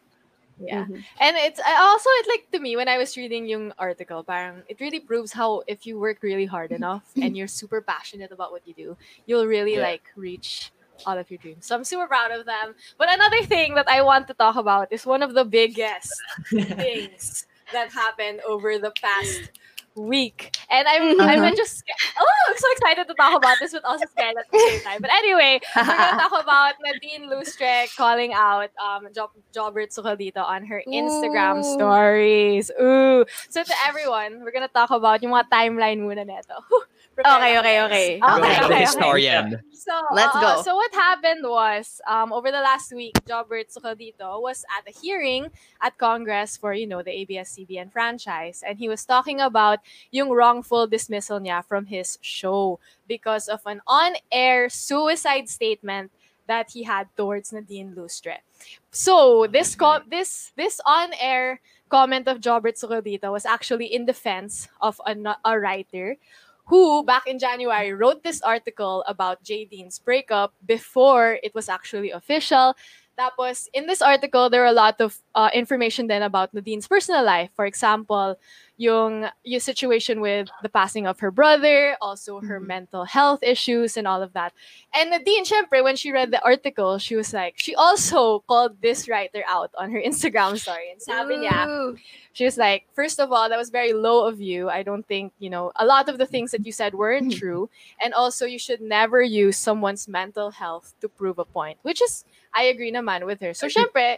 Yeah. 0.59 0.85
Mhm. 0.85 1.01
And 1.23 1.33
it's 1.39 1.57
also 1.63 2.09
it 2.21 2.27
like 2.29 2.51
to 2.51 2.59
me 2.59 2.75
when 2.75 2.85
I 2.91 2.99
was 2.99 3.15
reading 3.17 3.47
yung 3.47 3.71
article, 3.79 4.21
parang 4.27 4.61
it 4.69 4.77
really 4.83 4.99
proves 4.99 5.33
how 5.33 5.63
if 5.65 5.87
you 5.87 5.97
work 5.97 6.21
really 6.21 6.45
hard 6.45 6.69
enough 6.79 7.07
and 7.15 7.33
you're 7.37 7.49
super 7.49 7.79
passionate 7.81 8.29
about 8.35 8.51
what 8.51 8.67
you 8.67 8.73
do, 8.75 8.89
you'll 9.25 9.47
really 9.47 9.79
Yeah. 9.79 9.87
like 9.95 10.03
reach 10.19 10.69
all 11.05 11.17
of 11.17 11.29
your 11.29 11.37
dreams. 11.37 11.65
So 11.65 11.75
I'm 11.75 11.83
super 11.83 12.07
proud 12.07 12.31
of 12.31 12.45
them. 12.45 12.75
But 12.97 13.13
another 13.13 13.43
thing 13.43 13.75
that 13.75 13.87
I 13.87 14.01
want 14.01 14.27
to 14.27 14.33
talk 14.33 14.55
about 14.55 14.91
is 14.91 15.05
one 15.05 15.21
of 15.23 15.33
the 15.33 15.45
biggest 15.45 16.13
things 16.49 17.45
that 17.71 17.91
happened 17.91 18.41
over 18.47 18.77
the 18.77 18.91
past 19.01 19.51
week. 19.95 20.55
And 20.69 20.87
I'm 20.87 21.21
I'm 21.21 21.55
just 21.55 21.83
oh 22.19 22.35
I'm 22.49 22.57
so 22.57 22.67
excited 22.71 23.07
to 23.07 23.13
talk 23.13 23.37
about 23.37 23.57
this 23.59 23.73
but 23.73 23.83
also 23.85 24.05
scared 24.09 24.35
at 24.37 24.45
the 24.51 24.59
same 24.59 24.81
time. 24.81 25.01
But 25.01 25.11
anyway, 25.11 25.59
we're 25.75 25.85
gonna 25.85 26.17
talk 26.29 26.43
about 26.43 26.73
Nadine 26.83 27.29
Lustre 27.29 27.85
calling 27.95 28.33
out 28.33 28.69
um 28.81 29.07
Job 29.13 29.31
Jobert 29.55 29.93
Sucaldito 29.93 30.43
on 30.43 30.65
her 30.65 30.81
Instagram 30.87 31.59
Ooh. 31.59 31.73
stories. 31.73 32.71
Ooh. 32.81 33.25
So 33.49 33.63
to 33.63 33.73
everyone, 33.87 34.41
we're 34.43 34.51
gonna 34.51 34.67
talk 34.67 34.89
about 34.89 35.21
yung 35.21 35.33
mga 35.33 35.49
timeline 35.51 35.99
muna 36.01 36.25
neto. 36.25 36.57
Whew. 37.13 37.23
Prepare 37.23 37.37
Okay, 37.37 37.59
okay, 37.59 37.81
okay. 37.85 38.09
Okay, 38.17 38.41
okay, 38.41 38.65
okay. 38.65 38.81
historian. 38.81 39.61
So 39.71 39.93
Let's 40.11 40.35
uh, 40.35 40.41
go. 40.41 40.61
So 40.63 40.75
what 40.75 40.93
happened 40.93 41.45
was 41.45 42.01
um, 42.07 42.33
over 42.33 42.49
the 42.49 42.61
last 42.61 42.93
week, 42.93 43.13
Jobert 43.27 43.69
Sucaldito 43.69 44.41
was 44.41 44.65
at 44.73 44.87
a 44.89 44.97
hearing 44.97 45.51
at 45.81 45.97
Congress 45.97 46.57
for 46.57 46.73
you 46.73 46.87
know 46.87 47.03
the 47.03 47.11
ABS-CBN 47.11 47.91
franchise, 47.91 48.63
and 48.65 48.79
he 48.79 48.89
was 48.89 49.05
talking 49.05 49.41
about 49.41 49.79
yung 50.09 50.29
wrongful 50.29 50.87
dismissal 50.87 51.39
niya 51.39 51.63
from 51.63 51.85
his 51.85 52.17
show 52.21 52.79
because 53.07 53.47
of 53.47 53.61
an 53.65 53.81
on-air 53.85 54.69
suicide 54.69 55.49
statement 55.49 56.09
that 56.47 56.71
he 56.71 56.83
had 56.83 57.07
towards 57.15 57.53
Nadine 57.53 57.93
Lustre. 57.95 58.41
So 58.89 59.45
this 59.45 59.75
co- 59.75 60.01
this 60.09 60.51
this 60.57 60.81
on-air 60.85 61.61
comment 61.89 62.27
of 62.27 62.41
Jobert 62.41 62.79
Sucaldito 62.79 63.31
was 63.31 63.45
actually 63.45 63.93
in 63.93 64.05
defense 64.05 64.67
of 64.81 64.99
a, 65.05 65.13
a 65.45 65.59
writer 65.59 66.17
who 66.65 67.03
back 67.03 67.27
in 67.27 67.39
January 67.39 67.93
wrote 67.93 68.23
this 68.23 68.41
article 68.41 69.03
about 69.07 69.43
JaDine's 69.43 69.99
breakup 69.99 70.53
before 70.65 71.39
it 71.43 71.53
was 71.53 71.69
actually 71.69 72.11
official. 72.11 72.75
Tapos, 73.19 73.69
in 73.73 73.85
this 73.85 74.01
article, 74.01 74.49
there 74.49 74.63
are 74.63 74.73
a 74.73 74.73
lot 74.73 74.99
of 74.99 75.21
uh, 75.35 75.49
information 75.53 76.07
then 76.07 76.23
about 76.23 76.53
Nadine's 76.53 76.87
personal 76.87 77.23
life. 77.23 77.51
For 77.55 77.65
example, 77.65 78.39
yung, 78.77 79.29
yung 79.43 79.59
situation 79.59 80.19
with 80.19 80.49
the 80.63 80.69
passing 80.69 81.05
of 81.05 81.19
her 81.19 81.29
brother, 81.31 81.95
also 82.01 82.41
her 82.41 82.59
Mhm. 82.59 82.67
mental 82.67 83.05
health 83.05 83.43
issues 83.43 83.95
and 83.97 84.07
all 84.07 84.21
of 84.21 84.33
that. 84.33 84.51
And 84.93 85.11
Nadine, 85.11 85.45
syempre, 85.45 85.83
when 85.83 85.95
she 85.95 86.11
read 86.11 86.31
the 86.31 86.41
article, 86.43 86.97
she 86.97 87.15
was 87.15 87.33
like, 87.33 87.53
she 87.57 87.75
also 87.75 88.39
called 88.49 88.81
this 88.81 89.07
writer 89.07 89.43
out 89.47 89.69
on 89.77 89.91
her 89.91 90.01
Instagram 90.09 90.57
story. 90.57 90.89
And 90.91 91.01
sabi 91.01 91.37
niya, 91.45 91.97
she 92.33 92.45
was 92.45 92.57
like, 92.57 92.85
first 92.93 93.19
of 93.19 93.31
all, 93.31 93.47
that 93.49 93.57
was 93.61 93.69
very 93.69 93.93
low 93.93 94.25
of 94.25 94.41
you. 94.41 94.69
I 94.69 94.81
don't 94.81 95.05
think, 95.05 95.33
you 95.37 95.49
know, 95.49 95.71
a 95.75 95.85
lot 95.85 96.09
of 96.09 96.17
the 96.17 96.25
things 96.25 96.49
that 96.51 96.65
you 96.65 96.71
said 96.73 96.95
weren't 96.95 97.31
true. 97.33 97.69
And 98.01 98.13
also, 98.13 98.45
you 98.45 98.57
should 98.57 98.81
never 98.81 99.21
use 99.21 99.55
someone's 99.57 100.07
mental 100.07 100.49
health 100.51 100.95
to 101.01 101.07
prove 101.07 101.37
a 101.37 101.45
point, 101.45 101.77
which 101.83 102.01
is, 102.01 102.25
I 102.53 102.63
agree 102.63 102.91
naman 102.91 103.25
with 103.25 103.39
her. 103.41 103.53
So, 103.53 103.67
syempre, 103.67 104.17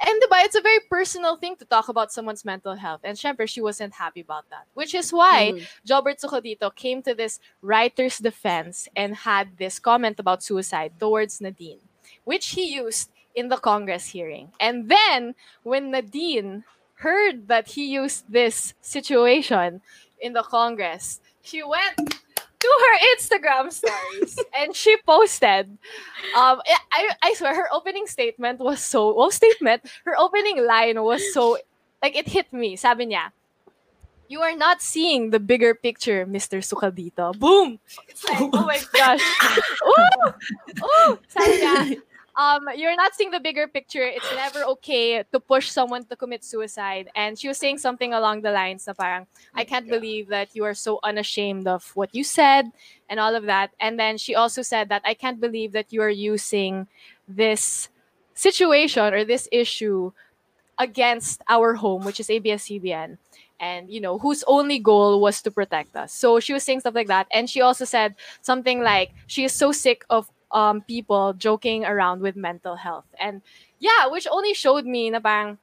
and 0.00 0.22
diba, 0.22 0.44
it's 0.44 0.56
a 0.56 0.60
very 0.60 0.80
personal 0.90 1.36
thing 1.36 1.56
to 1.56 1.64
talk 1.64 1.88
about 1.88 2.12
someone's 2.12 2.44
mental 2.44 2.74
health. 2.74 3.00
And 3.04 3.16
syempre, 3.16 3.48
she 3.48 3.60
wasn't 3.60 3.94
happy 3.94 4.20
about 4.20 4.48
that. 4.50 4.66
Which 4.74 4.94
is 4.94 5.12
why 5.12 5.52
Mhm. 5.54 5.66
Jobert 5.86 6.20
Sucaldito 6.20 6.74
came 6.74 7.02
to 7.02 7.14
this 7.14 7.40
writer's 7.62 8.18
defense 8.18 8.88
and 8.96 9.14
had 9.14 9.56
this 9.58 9.78
comment 9.78 10.18
about 10.18 10.42
suicide 10.42 10.92
towards 10.98 11.40
Nadine, 11.40 11.80
which 12.24 12.50
he 12.58 12.74
used 12.74 13.10
in 13.34 13.48
the 13.48 13.56
Congress 13.56 14.08
hearing. 14.10 14.52
And 14.60 14.88
then, 14.88 15.34
when 15.62 15.90
Nadine 15.90 16.64
heard 16.96 17.48
that 17.48 17.68
he 17.74 17.86
used 17.86 18.30
this 18.30 18.74
situation 18.80 19.82
in 20.20 20.32
the 20.32 20.42
Congress, 20.42 21.20
she 21.42 21.62
went 21.62 22.23
to 22.64 22.72
her 22.80 22.96
Instagram 23.12 23.72
stories 23.72 24.40
and 24.56 24.74
she 24.74 24.96
posted. 25.04 25.68
Um, 26.32 26.64
I, 26.92 27.12
I 27.22 27.34
swear 27.34 27.54
her 27.54 27.68
opening 27.72 28.06
statement 28.06 28.60
was 28.60 28.80
so 28.80 29.12
well 29.14 29.30
statement. 29.30 29.84
Her 30.04 30.16
opening 30.18 30.64
line 30.64 30.96
was 31.02 31.20
so 31.32 31.58
like 32.02 32.16
it 32.16 32.28
hit 32.28 32.52
me. 32.52 32.76
Sabi 32.76 33.12
niya, 33.12 33.32
"You 34.28 34.40
are 34.40 34.56
not 34.56 34.80
seeing 34.80 35.30
the 35.30 35.40
bigger 35.40 35.74
picture, 35.76 36.24
Mr. 36.24 36.64
Sucaldito." 36.64 37.36
Boom. 37.36 37.78
It's 38.08 38.24
like, 38.24 38.40
oh 38.40 38.64
my 38.64 38.80
gosh. 38.96 39.24
Ooh! 39.88 40.26
Ooh! 40.80 41.12
Sabi 41.28 41.52
niya, 41.60 42.00
um, 42.36 42.68
you're 42.74 42.96
not 42.96 43.14
seeing 43.14 43.30
the 43.30 43.40
bigger 43.40 43.68
picture. 43.68 44.02
It's 44.02 44.30
never 44.34 44.64
okay 44.64 45.22
to 45.32 45.40
push 45.40 45.70
someone 45.70 46.04
to 46.06 46.16
commit 46.16 46.44
suicide. 46.44 47.08
And 47.14 47.38
she 47.38 47.48
was 47.48 47.58
saying 47.58 47.78
something 47.78 48.12
along 48.12 48.42
the 48.42 48.50
lines 48.50 48.88
parang, 48.98 49.26
I 49.54 49.64
can't 49.64 49.88
believe 49.88 50.28
that 50.28 50.54
you 50.54 50.64
are 50.64 50.74
so 50.74 50.98
unashamed 51.02 51.68
of 51.68 51.90
what 51.94 52.14
you 52.14 52.24
said 52.24 52.72
and 53.08 53.20
all 53.20 53.34
of 53.34 53.44
that. 53.44 53.70
And 53.78 53.98
then 53.98 54.18
she 54.18 54.34
also 54.34 54.62
said 54.62 54.88
that 54.88 55.02
I 55.04 55.14
can't 55.14 55.40
believe 55.40 55.72
that 55.72 55.92
you 55.92 56.02
are 56.02 56.10
using 56.10 56.88
this 57.28 57.88
situation 58.34 59.14
or 59.14 59.24
this 59.24 59.48
issue 59.52 60.10
against 60.78 61.40
our 61.48 61.74
home, 61.74 62.04
which 62.04 62.18
is 62.18 62.30
ABS-CBN. 62.30 63.18
And 63.60 63.88
you 63.88 64.00
know 64.00 64.18
whose 64.18 64.42
only 64.48 64.80
goal 64.80 65.20
was 65.20 65.40
to 65.42 65.50
protect 65.50 65.94
us. 65.94 66.12
So 66.12 66.40
she 66.40 66.52
was 66.52 66.64
saying 66.64 66.80
stuff 66.80 66.94
like 66.94 67.06
that, 67.06 67.28
and 67.30 67.48
she 67.48 67.60
also 67.62 67.84
said 67.84 68.16
something 68.42 68.82
like 68.82 69.12
she 69.28 69.44
is 69.44 69.52
so 69.52 69.70
sick 69.70 70.04
of 70.10 70.28
um, 70.54 70.82
people 70.82 71.34
joking 71.34 71.84
around 71.84 72.22
with 72.22 72.36
mental 72.36 72.76
health. 72.76 73.06
And 73.20 73.42
yeah, 73.80 74.06
which 74.08 74.28
only 74.30 74.54
showed 74.54 74.86
me 74.86 75.10
na 75.10 75.20
parang, 75.20 75.58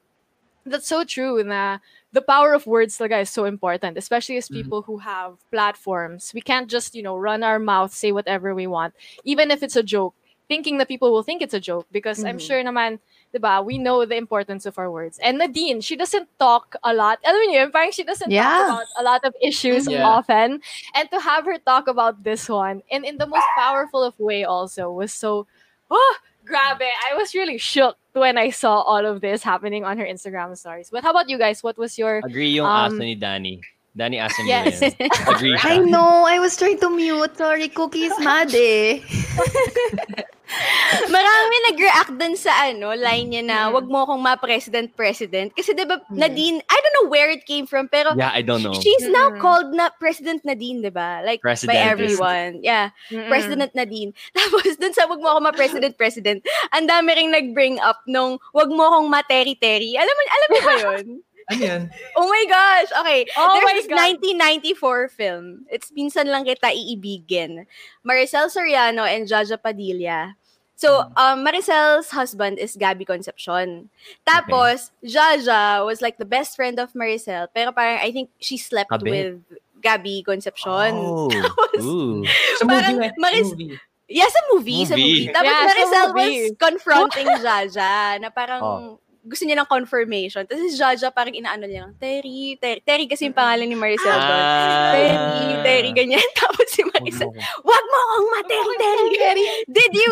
that's 0.65 0.87
so 0.87 1.03
true 1.03 1.43
na 1.43 1.79
the 2.13 2.21
power 2.21 2.53
of 2.53 2.67
words 2.67 2.97
talaga 2.97 3.21
is 3.21 3.29
so 3.29 3.45
important, 3.45 3.97
especially 3.97 4.37
as 4.37 4.49
Mhm. 4.49 4.61
people 4.61 4.83
who 4.83 4.99
have 4.99 5.39
platforms. 5.51 6.31
We 6.33 6.41
can't 6.41 6.69
just, 6.69 6.93
you 6.95 7.03
know, 7.03 7.17
run 7.17 7.43
our 7.43 7.59
mouth, 7.59 7.93
say 7.93 8.11
whatever 8.11 8.53
we 8.53 8.67
want, 8.67 8.93
even 9.23 9.49
if 9.51 9.63
it's 9.63 9.75
a 9.77 9.83
joke, 9.83 10.13
thinking 10.47 10.77
that 10.77 10.87
people 10.89 11.11
will 11.11 11.23
think 11.23 11.41
it's 11.41 11.53
a 11.55 11.59
joke 11.59 11.87
because 11.91 12.23
I'm 12.23 12.37
Mhm. 12.37 12.39
sure 12.39 12.63
naman, 12.63 12.99
diba, 13.33 13.63
we 13.63 13.77
know 13.77 14.05
the 14.05 14.15
importance 14.15 14.65
of 14.65 14.77
our 14.77 14.91
words. 14.91 15.19
And 15.23 15.37
Nadine, 15.39 15.81
she 15.81 15.95
doesn't 15.95 16.27
talk 16.39 16.75
a 16.83 16.93
lot. 16.93 17.19
Alam 17.25 17.41
niyo, 17.49 17.63
yun, 17.65 17.71
parang 17.71 17.91
she 17.91 18.03
doesn't 18.03 18.29
Yeah. 18.31 18.43
talk 18.43 18.67
about 18.67 18.87
a 18.99 19.03
lot 19.03 19.21
of 19.23 19.33
issues 19.41 19.87
Yeah. 19.87 20.03
often. 20.03 20.59
And 20.95 21.09
to 21.11 21.19
have 21.19 21.45
her 21.45 21.57
talk 21.59 21.87
about 21.87 22.23
this 22.23 22.49
one 22.49 22.83
and 22.91 23.05
in 23.05 23.17
the 23.17 23.27
most 23.27 23.47
powerful 23.55 24.03
of 24.03 24.19
way 24.19 24.43
also 24.43 24.91
was 24.91 25.13
so, 25.13 25.47
oh, 25.89 26.13
grabe. 26.45 26.83
I 26.83 27.15
was 27.15 27.33
really 27.33 27.57
shook 27.57 27.95
when 28.13 28.37
I 28.37 28.49
saw 28.51 28.81
all 28.83 29.05
of 29.05 29.21
this 29.21 29.43
happening 29.43 29.85
on 29.85 29.97
her 29.97 30.05
Instagram 30.05 30.57
stories. 30.57 30.89
But 30.91 31.03
how 31.03 31.11
about 31.11 31.29
you 31.29 31.37
guys? 31.39 31.63
What 31.63 31.77
was 31.77 31.97
your 31.97 32.19
Agree 32.23 32.51
yung 32.51 32.67
Um, 32.67 32.91
aso 32.91 32.99
ni 32.99 33.15
Danny. 33.15 33.61
Danny 33.95 34.19
aso 34.19 34.39
mo 34.43 34.47
Yes. 34.51 34.79
yan. 34.83 34.91
Agree 35.27 35.55
I 35.63 35.79
know. 35.79 36.23
I 36.27 36.39
was 36.39 36.55
trying 36.59 36.79
to 36.79 36.89
mute. 36.91 37.35
Sorry, 37.35 37.67
Cookie 37.71 38.07
is 38.11 38.15
mad 38.19 38.51
eh. 38.55 38.99
Marami 41.15 41.55
nag-react 41.71 42.13
dun 42.15 42.35
sa 42.35 42.67
ano, 42.67 42.91
line 42.91 43.27
niya 43.29 43.43
na, 43.43 43.57
Mm. 43.67 43.73
wag 43.73 43.87
mo 43.87 44.03
akong 44.03 44.21
ma-president-president. 44.21 45.55
Kasi 45.55 45.71
di 45.71 45.83
ba, 45.83 45.99
Mm. 46.11 46.17
Nadine, 46.17 46.57
I 46.61 46.77
don't 46.77 46.95
know 46.97 47.09
where 47.09 47.29
it 47.29 47.45
came 47.45 47.65
from, 47.65 47.87
pero 47.87 48.11
Yeah, 48.13 48.31
I 48.33 48.41
don't 48.41 48.61
know. 48.61 48.75
she's 48.75 49.07
now 49.07 49.31
called 49.37 49.71
na 49.71 49.89
President 49.95 50.43
Nadine, 50.43 50.81
di 50.81 50.91
ba? 50.91 51.21
Like, 51.23 51.39
by 51.41 51.77
everyone. 51.77 52.59
Yeah, 52.61 52.91
Mm-mm. 53.09 53.27
President 53.27 53.71
Nadine. 53.73 54.11
Tapos 54.37 54.75
dun 54.75 54.91
sa 54.91 55.07
wag 55.07 55.19
mo 55.19 55.31
ako 55.31 55.39
ma-president-president, 55.51 56.43
ang 56.71 56.85
dami 56.85 57.15
ring 57.15 57.31
nag-bring 57.31 57.79
up 57.79 58.03
nung 58.05 58.37
wag 58.51 58.69
mo 58.69 58.87
akong 58.87 59.07
ma-terry-terry. 59.07 59.95
Alam 59.95 60.13
mo, 60.13 60.21
alam 60.27 60.49
mo 60.49 60.59
ba 60.61 60.73
yun? 60.77 61.07
Ano 61.51 61.67
yan? 61.67 61.83
Oh 62.15 62.29
my 62.31 62.45
gosh! 62.47 62.87
Okay, 63.01 63.25
Oh 63.35 63.49
there's 63.51 63.65
my 63.65 63.75
this 63.75 63.89
God. 63.89 63.99
1994 64.23 65.09
film. 65.11 65.65
It's 65.67 65.91
Minsan 65.91 66.29
Lang 66.31 66.45
Kita 66.47 66.71
Iibigin. 66.71 67.65
Maricel 68.07 68.47
Soriano 68.47 69.03
and 69.03 69.27
Zsa 69.27 69.43
Zsa 69.43 69.57
Padilla 69.59 70.37
So, 70.81 71.05
um, 71.13 71.45
Maricel's 71.45 72.09
husband 72.09 72.57
is 72.57 72.73
Gabby 72.73 73.05
Concepcion. 73.05 73.93
Tapos, 74.25 74.89
Zsa 75.05 75.37
Zsa 75.37 75.85
was 75.85 76.01
like 76.01 76.17
the 76.17 76.25
best 76.25 76.57
friend 76.57 76.81
of 76.81 76.89
Maricel. 76.97 77.45
Pero 77.53 77.69
parang, 77.69 78.01
I 78.01 78.09
think 78.09 78.33
she 78.41 78.57
slept 78.57 78.89
Kabit. 78.89 79.05
with 79.05 79.37
Gabby 79.77 80.25
Concepcion. 80.25 80.97
Oh. 80.97 81.29
Tapos, 81.45 81.85
Ooh. 81.85 82.25
Sa 82.57 82.65
movie, 82.65 82.81
Parang 82.81 82.97
eh. 82.97 83.13
Maris- 83.21 83.53
movie. 83.53 83.77
Yeah, 84.09 84.25
sa 84.27 84.41
movie, 84.49 84.83
sa 84.83 84.97
Movie. 84.97 85.05
movie. 85.23 85.27
Tapos 85.31 85.45
Yeah, 85.47 85.61
sa 85.61 85.69
Maricel 85.69 86.07
was 86.17 86.35
confronting 86.57 87.27
Zsa 87.45 87.57
Zsa 87.69 87.93
na 88.19 88.27
parang 88.27 88.59
Oh. 88.65 88.97
gusto 89.21 89.45
niya 89.45 89.61
ng 89.61 89.69
confirmation. 89.69 90.43
Tapos 90.49 90.65
si 90.65 90.75
Zsa 90.75 90.97
Zsa 90.97 91.13
parang 91.13 91.31
inaano 91.31 91.63
niya 91.63 91.85
lang, 91.87 91.93
Terry, 91.95 92.57
Terry, 92.57 92.81
Terry 92.81 93.05
kasi 93.05 93.29
yung 93.29 93.37
pangalan 93.37 93.69
ni 93.69 93.77
Maricel 93.77 94.11
doon. 94.11 94.43
Ah. 94.43 94.91
Terry, 94.97 95.53
Terry, 95.61 95.91
ganyan. 95.93 96.25
Tapos 96.41 96.67
si 96.67 96.81
Maricel, 96.83 97.29
wag 97.61 97.83
mo 97.85 97.97
akong 98.01 98.27
ma-Terry, 98.33 98.75
Terry. 99.15 99.43
Did 99.69 99.93
you 99.93 100.11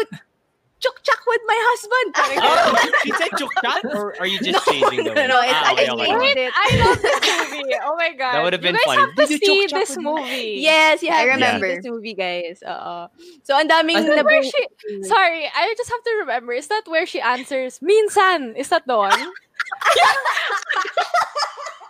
chuk-chak 0.79 1.19
with 1.27 1.41
my 1.45 1.59
husband? 1.59 2.09
Oh, 2.39 2.71
she 3.03 3.11
said 3.11 3.31
chukchat? 3.35 3.83
Or 3.95 4.15
are 4.19 4.25
you 4.27 4.39
just 4.39 4.65
No, 4.67 4.71
changing 4.73 5.03
the 5.03 5.13
no, 5.13 5.21
word? 5.21 5.27
no, 5.27 5.37
it's- 5.43 5.55
ah, 5.55 5.67
I 5.67 5.73
okay, 5.73 5.85
just 5.85 5.99
okay. 5.99 6.07
changed 6.07 6.37
it. 6.39 6.51
I 6.55 6.67
love 6.79 7.01
this 7.01 7.19
movie. 7.51 7.73
Oh 7.83 7.95
my 7.95 8.11
god. 8.13 8.33
That 8.33 8.43
would 8.43 8.53
have 8.53 8.61
been 8.61 8.75
you 8.75 8.81
guys 8.85 8.95
funny. 8.95 9.01
have 9.01 9.15
to 9.15 9.25
Did 9.27 9.43
see 9.43 9.67
this 9.67 9.89
with 9.89 9.97
me? 9.97 10.03
movie. 10.03 10.55
Yes, 10.63 11.03
yeah, 11.03 11.15
I 11.19 11.23
remember. 11.35 11.67
see 11.69 11.75
this 11.75 11.85
movie, 11.91 12.13
guys. 12.15 12.63
Oo. 12.63 13.07
So, 13.43 13.55
ang 13.59 13.67
daming 13.67 13.99
Is 13.99 14.05
that 14.07 14.23
where 14.25 14.39
nabu- 14.41 14.51
she, 14.51 14.61
sorry, 15.03 15.45
I 15.51 15.73
just 15.77 15.89
have 15.91 16.03
to 16.03 16.11
remember. 16.23 16.53
Is 16.53 16.67
that 16.71 16.83
where 16.87 17.05
she 17.05 17.19
answers, 17.19 17.79
Minsan? 17.83 18.55
Is 18.55 18.69
that 18.69 18.87
the 18.87 18.95
one? 18.97 19.13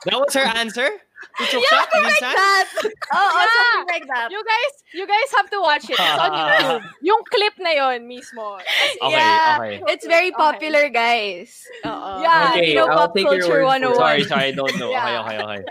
That 0.05 0.15
was 0.15 0.33
her 0.33 0.47
answer? 0.55 0.89
To 1.37 1.43
chukchat? 1.45 1.87
Minsan? 1.93 2.33
that. 2.35 2.67
Oo, 2.83 3.37
Yeah. 3.39 3.47
something 3.47 3.87
like 3.87 4.07
that. 4.11 4.27
You 4.27 4.41
guys, 4.43 4.73
you 4.91 5.05
guys 5.07 5.29
have 5.37 5.47
to 5.53 5.59
watch 5.61 5.85
it. 5.87 5.95
It's 5.95 6.19
on 6.19 6.31
YouTube. 6.35 6.83
Yung 7.07 7.21
clip 7.31 7.55
na 7.63 7.71
yon 7.79 8.09
mismo. 8.09 8.59
Okay, 8.59 9.13
Yeah. 9.15 9.55
okay. 9.55 9.75
It's 9.87 10.03
very 10.03 10.35
Okay. 10.35 10.41
popular, 10.41 10.89
guys. 10.91 11.63
Oo. 11.87 12.11
Yeah. 12.19 12.51
Okay, 12.59 12.73
you 12.73 12.75
know, 12.75 12.91
I'll 12.91 13.07
pop 13.07 13.15
take 13.15 13.23
your 13.23 13.39
culture 13.39 13.63
word 13.63 13.87
101. 13.87 13.95
Sorry, 13.95 14.23
sorry, 14.27 14.45
I 14.49 14.53
don't 14.57 14.75
know. 14.75 14.91
Yeah. 14.91 15.23
Okay, 15.23 15.37
okay, 15.37 15.37
okay. 15.47 15.61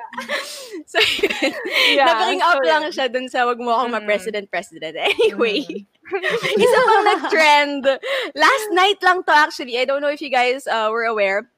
So, 0.89 0.97
yun. 1.05 1.53
Yeah, 1.93 2.07
Nag-bring 2.17 2.41
up 2.41 2.61
lang 2.65 2.89
siya 2.89 3.13
dun 3.13 3.29
sa 3.29 3.45
wag 3.45 3.61
mo 3.61 3.77
akong 3.77 3.93
Mm. 3.93 3.97
ma-president-president. 4.09 4.95
Anyway, 5.05 5.69
isa 6.57 6.79
pang 6.89 7.05
nag-trend. 7.05 7.83
Last 8.33 8.67
night 8.73 8.97
lang 9.05 9.21
to 9.21 9.33
actually. 9.37 9.77
I 9.77 9.85
don't 9.85 10.01
know 10.01 10.09
if 10.09 10.25
you 10.25 10.33
guys 10.33 10.65
uh, 10.65 10.89
were 10.89 11.05
aware. 11.05 11.53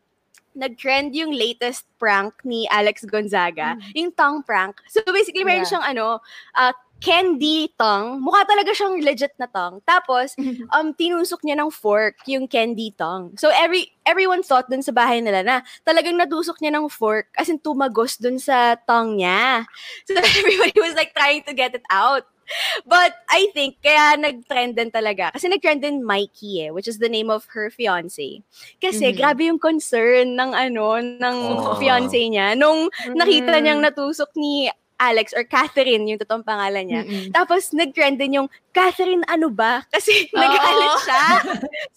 Nag-trend 0.55 1.15
yung 1.15 1.31
latest 1.31 1.87
prank 1.99 2.35
ni 2.43 2.67
Alex 2.69 3.05
Gonzaga. 3.07 3.79
Yung 3.95 4.11
tongue 4.13 4.43
prank. 4.43 4.83
So 4.91 5.01
basically, 5.09 5.45
meron 5.45 5.63
Yeah. 5.63 5.79
siyang 5.79 5.87
ano, 5.97 6.19
uh, 6.57 6.73
candy 7.01 7.73
tongue. 7.81 8.21
Mukha 8.21 8.45
talaga 8.45 8.77
siyang 8.77 9.01
legit 9.01 9.33
na 9.41 9.49
tongue. 9.49 9.81
Tapos, 9.89 10.37
um, 10.77 10.93
tinusok 10.93 11.41
niya 11.43 11.57
ng 11.57 11.73
fork 11.73 12.21
yung 12.29 12.45
candy 12.47 12.93
tongue. 12.95 13.33
So, 13.41 13.49
every 13.57 13.89
everyone 14.05 14.45
thought 14.45 14.69
dun 14.69 14.85
sa 14.85 14.93
bahay 14.93 15.25
nila 15.25 15.41
na 15.41 15.57
talagang 15.89 16.21
natusok 16.21 16.61
niya 16.61 16.77
ng 16.77 16.93
fork 16.93 17.33
as 17.41 17.49
in 17.49 17.57
tumagos 17.57 18.21
dun 18.21 18.37
sa 18.37 18.77
tongue 18.85 19.17
niya. 19.25 19.65
So, 20.05 20.13
everybody 20.45 20.77
was 20.77 20.93
like 20.93 21.17
trying 21.17 21.43
to 21.49 21.57
get 21.57 21.73
it 21.73 21.85
out. 21.89 22.29
But 22.87 23.15
I 23.29 23.51
think 23.55 23.79
kaya 23.81 24.17
nag-trend 24.17 24.77
din 24.77 24.91
talaga. 24.91 25.31
Kasi 25.33 25.49
nag-trend 25.49 25.83
din 25.83 26.03
Mikey 26.03 26.67
eh, 26.67 26.71
which 26.71 26.89
is 26.89 26.99
the 26.99 27.09
name 27.09 27.31
of 27.31 27.47
her 27.53 27.71
fiance. 27.71 28.43
Kasi 28.79 29.13
Mhm. 29.13 29.17
grabe 29.17 29.43
yung 29.47 29.59
concern 29.59 30.35
ng 30.35 30.51
ano, 30.53 30.99
ng 30.99 31.37
Oh. 31.57 31.77
fiance 31.77 32.17
niya. 32.17 32.55
Nung 32.55 32.91
nakita 33.15 33.59
Mm. 33.59 33.63
niyang 33.63 33.81
natusok 33.83 34.31
ni 34.35 34.69
Alex 35.01 35.33
or 35.33 35.49
Catherine, 35.49 36.05
yung 36.05 36.21
totoong 36.21 36.45
pangalan 36.45 36.85
niya. 36.85 37.03
Mm-mm. 37.09 37.33
Tapos 37.33 37.73
nag-trend 37.73 38.21
din 38.21 38.37
yung, 38.37 38.49
Catherine, 38.77 39.25
ano 39.33 39.49
ba? 39.49 39.81
Kasi 39.97 40.29
nagalit 40.29 40.93
siya. 41.09 41.25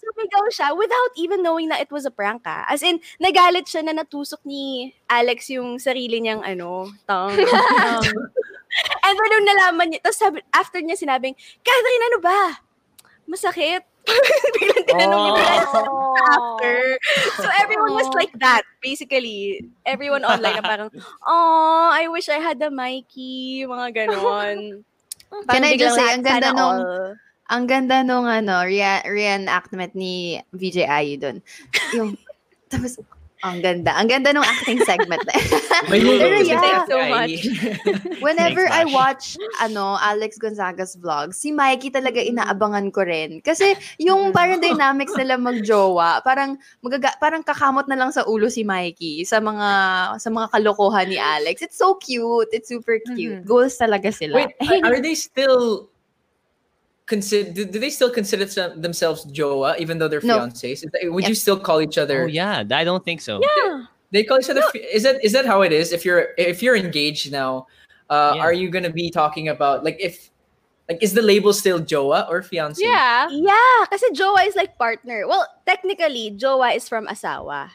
Sumigaw 0.00 0.44
siya 0.48 0.72
without 0.72 1.12
even 1.20 1.44
knowing 1.44 1.68
na 1.68 1.76
it 1.76 1.92
was 1.92 2.08
a 2.08 2.10
prank 2.10 2.40
ah. 2.48 2.64
As 2.64 2.80
in, 2.80 3.04
nagalit 3.20 3.68
siya 3.68 3.84
na 3.84 3.92
natusok 3.92 4.40
ni 4.48 4.88
Alex 5.04 5.52
yung 5.52 5.76
sarili 5.76 6.16
niyang 6.16 6.40
ano, 6.40 6.88
tongue. 7.04 7.36
And 9.00 9.14
then 9.14 9.28
nung 9.30 9.46
nalaman 9.46 9.86
niya, 9.92 10.00
tapos 10.02 10.18
sabi, 10.18 10.38
after 10.50 10.80
niya 10.80 10.96
sinabing, 10.96 11.34
Catherine, 11.60 12.06
ano 12.08 12.18
ba? 12.20 12.40
Masakit. 13.24 13.82
Biglang 14.54 14.84
tinanong 14.84 15.24
niya 15.32 15.48
Oh. 15.80 16.12
after. 16.28 16.76
So 17.40 17.48
everyone 17.56 17.96
was 17.96 18.10
like 18.12 18.32
that, 18.38 18.62
basically. 18.78 19.64
Everyone 19.88 20.22
online 20.22 20.60
na 20.60 20.64
parang, 20.64 20.90
oh, 21.24 21.88
I 21.88 22.06
wish 22.08 22.28
I 22.28 22.36
had 22.38 22.60
a 22.60 22.68
Mikey, 22.68 23.64
mga 23.64 23.88
ganon. 23.96 24.84
Can 25.50 25.64
I 25.64 25.74
just 25.74 25.96
say, 25.96 26.04
ang 26.12 26.22
ganda 26.22 26.52
nung- 26.52 26.84
all. 26.84 27.14
Ang 27.44 27.64
ganda 27.68 28.00
nung 28.00 28.24
ano, 28.24 28.64
rea- 28.64 29.04
reenactment 29.04 29.92
ni 29.92 30.40
VJ 30.52 30.88
Ayu 30.88 31.20
dun. 31.20 31.36
Yung, 31.92 32.16
tapos, 32.72 32.96
ang 33.44 33.60
ganda. 33.60 33.92
Ang 34.00 34.08
ganda 34.08 34.32
nung 34.32 34.42
acting 34.46 34.80
segment 34.88 35.20
na. 35.28 35.36
Pero 35.92 36.40
yeah. 36.40 36.56
kasi 36.56 36.68
so 36.88 36.98
much. 37.12 37.34
Whenever 38.24 38.64
I 38.64 38.88
Thanks, 38.88 38.96
watch 38.96 39.24
ano 39.60 40.00
Alex 40.00 40.40
Gonzaga's 40.40 40.96
vlog, 40.96 41.36
si 41.36 41.52
Mikey 41.52 41.92
talaga 41.92 42.24
inaabangan 42.24 42.88
ko 42.88 43.04
rin. 43.04 43.44
Kasi 43.44 43.76
yung 44.00 44.32
parang 44.32 44.64
dynamics 44.64 45.12
nila 45.12 45.36
magjowa, 45.36 46.24
parang 46.24 46.56
magaga, 46.80 47.12
parang 47.20 47.44
kakamot 47.44 47.84
na 47.84 48.00
lang 48.00 48.10
sa 48.10 48.24
ulo 48.24 48.48
si 48.48 48.64
Mikey 48.64 49.28
sa 49.28 49.44
mga 49.44 49.68
sa 50.16 50.28
mga 50.32 50.48
kalokohan 50.48 51.12
ni 51.12 51.20
Alex. 51.20 51.60
It's 51.60 51.76
so 51.76 52.00
cute. 52.00 52.48
It's 52.50 52.72
super 52.72 52.96
cute. 53.12 53.44
Mhm. 53.44 53.46
Goals 53.46 53.76
talaga 53.76 54.08
sila. 54.08 54.40
Wait, 54.40 54.56
are 54.82 55.04
they 55.04 55.14
still 55.14 55.92
consider? 57.06 57.50
Do, 57.52 57.64
do 57.64 57.78
they 57.78 57.90
still 57.90 58.10
consider 58.10 58.44
themselves 58.76 59.24
jowa 59.26 59.78
even 59.78 59.98
though 59.98 60.08
they're 60.08 60.22
No. 60.22 60.38
fiancés? 60.40 60.84
Is 60.84 60.90
that- 60.92 61.10
Would 61.12 61.28
you 61.28 61.34
still 61.34 61.58
call 61.58 61.80
each 61.80 61.98
other? 61.98 62.24
Oh 62.24 62.26
yeah, 62.26 62.64
I 62.70 62.84
don't 62.84 63.04
think 63.04 63.20
so. 63.20 63.40
Yeah, 63.42 63.84
they 64.12 64.24
call 64.24 64.38
each 64.40 64.50
other. 64.50 64.62
fi- 64.72 64.86
Is 64.92 65.02
that 65.04 65.22
is 65.24 65.32
that 65.32 65.46
how 65.46 65.62
it 65.62 65.72
is? 65.72 65.92
If 65.92 66.04
you're 66.04 66.34
if 66.38 66.62
you're 66.62 66.76
engaged 66.76 67.30
now, 67.32 67.66
uh, 68.10 68.34
Yeah. 68.36 68.42
are 68.42 68.52
you 68.52 68.70
gonna 68.70 68.92
be 68.92 69.10
talking 69.10 69.48
about 69.48 69.84
like 69.84 69.96
if 70.00 70.30
like 70.88 71.00
is 71.02 71.14
the 71.14 71.22
label 71.22 71.52
still 71.52 71.80
jowa 71.80 72.28
or 72.28 72.42
fiancé? 72.42 72.84
Yeah. 72.84 73.28
Yeah, 73.32 73.78
kasi 73.88 74.04
Jowa 74.12 74.44
is 74.46 74.52
like 74.54 74.76
partner. 74.76 75.24
Well, 75.26 75.48
technically, 75.64 76.28
Jowa 76.36 76.76
is 76.76 76.88
from 76.88 77.06
asawa. 77.08 77.72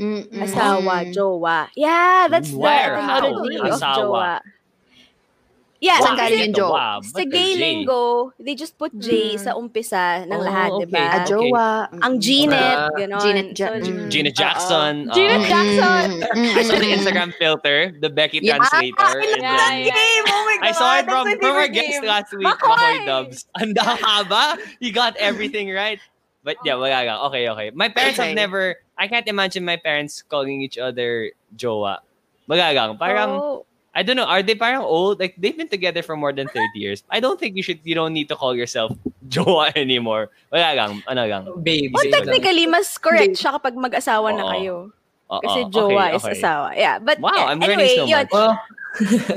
Mm-mm. 0.00 0.28
Asawa, 0.32 1.08
Jowa. 1.12 1.68
Yeah, 1.76 2.28
that's 2.28 2.50
the 2.52 2.58
Where? 2.60 2.96
How? 3.00 3.16
etymology 3.24 3.56
of 3.60 3.80
Asawa. 3.80 4.40
Jowa. 5.76 5.84
Yeah, 5.84 5.98
Saan 6.00 6.16
Wow, 6.16 6.16
galing 6.16 6.32
kasi 6.32 6.44
yung 6.48 6.56
jowa? 6.56 6.86
sa 7.04 7.16
the 7.20 7.24
gay 7.28 7.52
lingo, 7.56 8.02
they 8.40 8.54
just 8.56 8.74
put 8.76 8.92
J 8.96 9.36
Mm. 9.36 9.38
sa 9.38 9.50
umpisa 9.54 10.24
ng 10.24 10.32
Oh, 10.32 10.40
lahat, 10.40 10.68
okay. 10.72 10.84
di 10.84 10.92
ba? 10.92 10.98
A 10.98 11.08
Okay. 11.20 11.26
jowa. 11.28 11.68
Ang 12.00 12.14
Gnet, 12.16 12.78
Ah. 12.80 12.88
gano'n. 12.96 13.20
Gnet 13.20 13.48
Ja- 13.52 13.72
So, 13.76 13.92
mm. 13.92 14.08
Gina 14.08 14.30
Oo. 14.30 14.36
Jackson. 14.36 14.94
Gina 15.12 15.36
uh, 15.36 15.44
Jackson. 15.44 16.06
I 16.56 16.62
saw 16.64 16.76
the 16.80 16.90
Instagram 16.90 17.30
filter, 17.36 17.92
the 18.00 18.08
Becky 18.08 18.40
Yeah. 18.40 18.56
translator. 18.56 18.96
I 18.96 19.12
and 19.12 19.20
love 19.20 19.44
Yeah, 19.44 19.56
that 19.56 19.68
then- 19.68 19.84
yeah. 19.84 19.94
game! 19.94 20.24
Oh 20.26 20.42
my 20.48 20.56
God! 20.56 20.64
I 20.64 20.72
saw 20.72 20.88
it 20.96 21.04
from, 21.04 21.24
my 21.28 21.34
from 21.36 21.44
our 21.44 21.60
favorite 21.68 21.72
guest 21.76 21.96
last 22.04 22.30
week, 22.32 22.46
Makoy! 22.48 22.72
Makoy 22.72 22.96
Dubs. 23.04 23.38
Ang 23.60 23.70
haba. 23.76 24.44
You 24.80 24.90
got 24.96 25.16
everything 25.20 25.68
right. 25.70 26.00
But 26.40 26.56
yeah, 26.64 26.78
wala 26.78 27.02
lang. 27.04 27.18
Okay, 27.28 27.50
okay. 27.50 27.68
My 27.74 27.90
parents 27.90 28.16
have 28.16 28.32
never, 28.32 28.78
I 28.96 29.10
can't 29.10 29.26
imagine 29.26 29.66
my 29.66 29.76
parents 29.76 30.22
calling 30.22 30.62
each 30.62 30.78
other 30.78 31.34
jowa. 31.52 32.00
Wala 32.46 32.70
lang. 32.70 32.94
Parang, 32.96 33.30
Oh. 33.34 33.66
I 33.96 34.04
don't 34.04 34.20
know, 34.20 34.28
are 34.28 34.44
they 34.44 34.52
parang 34.52 34.84
old? 34.84 35.16
Like, 35.18 35.40
they've 35.40 35.56
been 35.56 35.72
together 35.72 36.04
for 36.04 36.20
more 36.20 36.28
than 36.36 36.52
30 36.52 36.68
years. 36.76 37.00
I 37.08 37.16
don't 37.18 37.40
think 37.40 37.56
you 37.56 37.64
should, 37.64 37.80
you 37.80 37.96
don't 37.96 38.12
need 38.12 38.28
to 38.28 38.36
call 38.36 38.52
yourself 38.52 38.92
jowa 39.32 39.72
anymore. 39.72 40.28
Wala 40.52 40.76
lang. 40.76 41.00
Ano 41.08 41.24
lang. 41.24 41.42
baby. 41.64 41.88
Well, 41.96 42.04
technically, 42.12 42.68
mas 42.68 43.00
correct 43.00 43.40
siya 43.40 43.56
kapag 43.56 43.72
mag-asawa 43.72 44.36
na 44.36 44.44
Oo. 44.44 44.50
kayo. 44.52 44.74
Oo, 45.32 45.40
Kasi 45.40 45.58
okay, 45.64 45.72
jowa 45.72 46.04
is 46.12 46.22
okay. 46.22 46.36
asawa. 46.36 46.66
Yeah, 46.76 47.00
but 47.00 47.18
Wow, 47.18 47.48
I'm 47.48 47.56
learning 47.58 47.88
anyway, 47.88 47.96
so 47.96 48.04
yun. 48.04 48.28
much. 48.28 48.30
Well, 48.36 48.52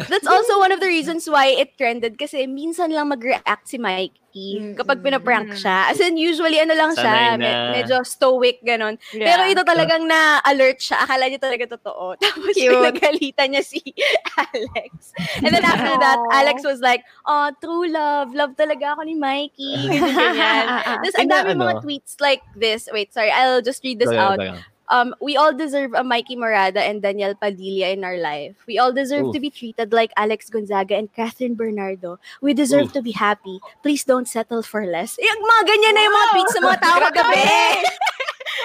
That's 0.07 0.27
also 0.27 0.59
one 0.59 0.71
of 0.71 0.79
the 0.79 0.87
reasons 0.87 1.27
why 1.27 1.51
it 1.51 1.75
trended 1.77 2.17
kasi 2.17 2.47
minsan 2.47 2.91
lang 2.91 3.09
mag-react 3.11 3.67
si 3.67 3.77
Mikey 3.77 4.77
kapag 4.77 5.01
pinaprank 5.01 5.57
siya. 5.57 5.89
As 5.91 5.99
in, 5.99 6.15
usually 6.15 6.61
ano 6.61 6.77
lang 6.77 6.93
siya, 6.95 7.35
Sanay 7.35 7.41
me- 7.41 7.49
na. 7.49 7.73
medyo 7.75 8.05
stoic, 8.05 8.61
ganon. 8.63 8.95
Yeah. 9.11 9.25
Pero 9.35 9.41
ito 9.49 9.61
talagang 9.65 10.05
na-alert 10.05 10.79
siya. 10.79 11.03
Akala 11.03 11.27
niya 11.27 11.41
talaga 11.41 11.75
totoo. 11.75 12.15
Tapos 12.21 12.53
Cute. 12.55 12.71
pinagalitan 12.71 13.47
niya 13.51 13.63
si 13.65 13.81
Alex. 14.39 15.11
And 15.43 15.51
then 15.51 15.65
after 15.65 15.97
that, 15.97 16.19
Alex 16.31 16.63
was 16.63 16.79
like, 16.79 17.03
oh, 17.25 17.51
true 17.59 17.89
love. 17.89 18.31
Love 18.31 18.55
talaga 18.55 18.95
ako 18.95 19.03
ni 19.09 19.17
Mikey. 19.17 19.75
Ganyan, 19.91 20.13
ganyan. 20.37 20.65
Tapos 21.03 21.15
ang 21.19 21.29
dami 21.29 21.51
mga 21.57 21.75
tweets 21.83 22.15
like 22.21 22.45
this. 22.55 22.87
Wait, 22.93 23.11
sorry. 23.11 23.33
I'll 23.33 23.65
just 23.65 23.83
read 23.83 23.99
this 23.99 24.13
Wala, 24.13 24.23
out 24.23 24.39
wala. 24.39 24.61
Um, 24.89 25.13
we 25.21 25.37
all 25.37 25.53
deserve 25.53 25.93
a 25.93 26.03
Mikey 26.03 26.35
Morada 26.35 26.77
and 26.81 27.01
Daniel 27.01 27.35
Padilla 27.35 27.89
in 27.89 28.03
our 28.03 28.17
life. 28.17 28.55
We 28.67 28.77
all 28.79 28.91
deserve 28.91 29.27
Oof. 29.27 29.33
to 29.33 29.39
be 29.39 29.49
treated 29.49 29.93
like 29.93 30.11
Alex 30.17 30.49
Gonzaga 30.49 30.97
and 30.97 31.13
Kathryn 31.13 31.55
Bernardo. 31.55 32.19
We 32.41 32.53
deserve 32.53 32.89
Oof. 32.89 32.93
to 32.93 33.01
be 33.01 33.11
happy. 33.11 33.59
Please 33.83 34.03
don't 34.03 34.27
settle 34.27 34.63
for 34.63 34.85
less. 34.85 35.17
Yung 35.21 35.41
mga 35.45 35.63
ganyan 35.69 35.93
na 35.93 36.01
yung 36.01 36.15
mga 36.17 36.29
tweets 36.33 36.53
ng 36.57 36.63
mga 36.65 36.79
tao 36.81 36.97
kagabi. 37.05 37.41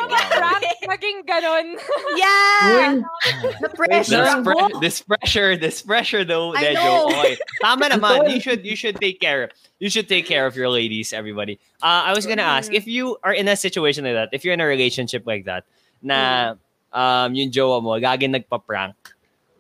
Wow. 0.00 0.18
Prank 0.32 0.64
maging 0.90 1.18
ganon. 1.28 1.76
Yeah. 2.16 3.00
The 3.60 3.68
pressure. 3.68 4.24
this, 4.24 4.42
pre- 4.42 4.80
this 4.80 4.96
pressure, 5.02 5.56
this 5.56 5.82
pressure 5.82 6.24
though, 6.24 6.54
I 6.54 6.64
Dejo. 6.64 6.74
know. 6.74 7.06
Okay. 7.08 7.36
Tama 7.62 7.88
naman. 7.94 8.32
You 8.32 8.40
should 8.40 8.64
you 8.64 8.76
should 8.76 8.96
take 8.96 9.20
care. 9.20 9.50
You 9.78 9.90
should 9.90 10.08
take 10.08 10.26
care 10.26 10.46
of 10.46 10.56
your 10.56 10.68
ladies, 10.68 11.12
everybody. 11.12 11.60
Uh, 11.82 12.10
I 12.10 12.12
was 12.12 12.26
gonna 12.26 12.42
ask 12.42 12.72
if 12.72 12.86
you 12.86 13.16
are 13.22 13.32
in 13.32 13.46
a 13.48 13.56
situation 13.56 14.04
like 14.04 14.14
that, 14.14 14.28
if 14.32 14.44
you're 14.44 14.54
in 14.54 14.60
a 14.60 14.66
relationship 14.66 15.26
like 15.26 15.44
that, 15.44 15.64
na 16.04 16.54
um 16.92 17.32
yung 17.32 17.50
jowa 17.50 17.80
mo 17.80 17.96
lagi 17.96 18.28
nagpa-prank. 18.28 18.94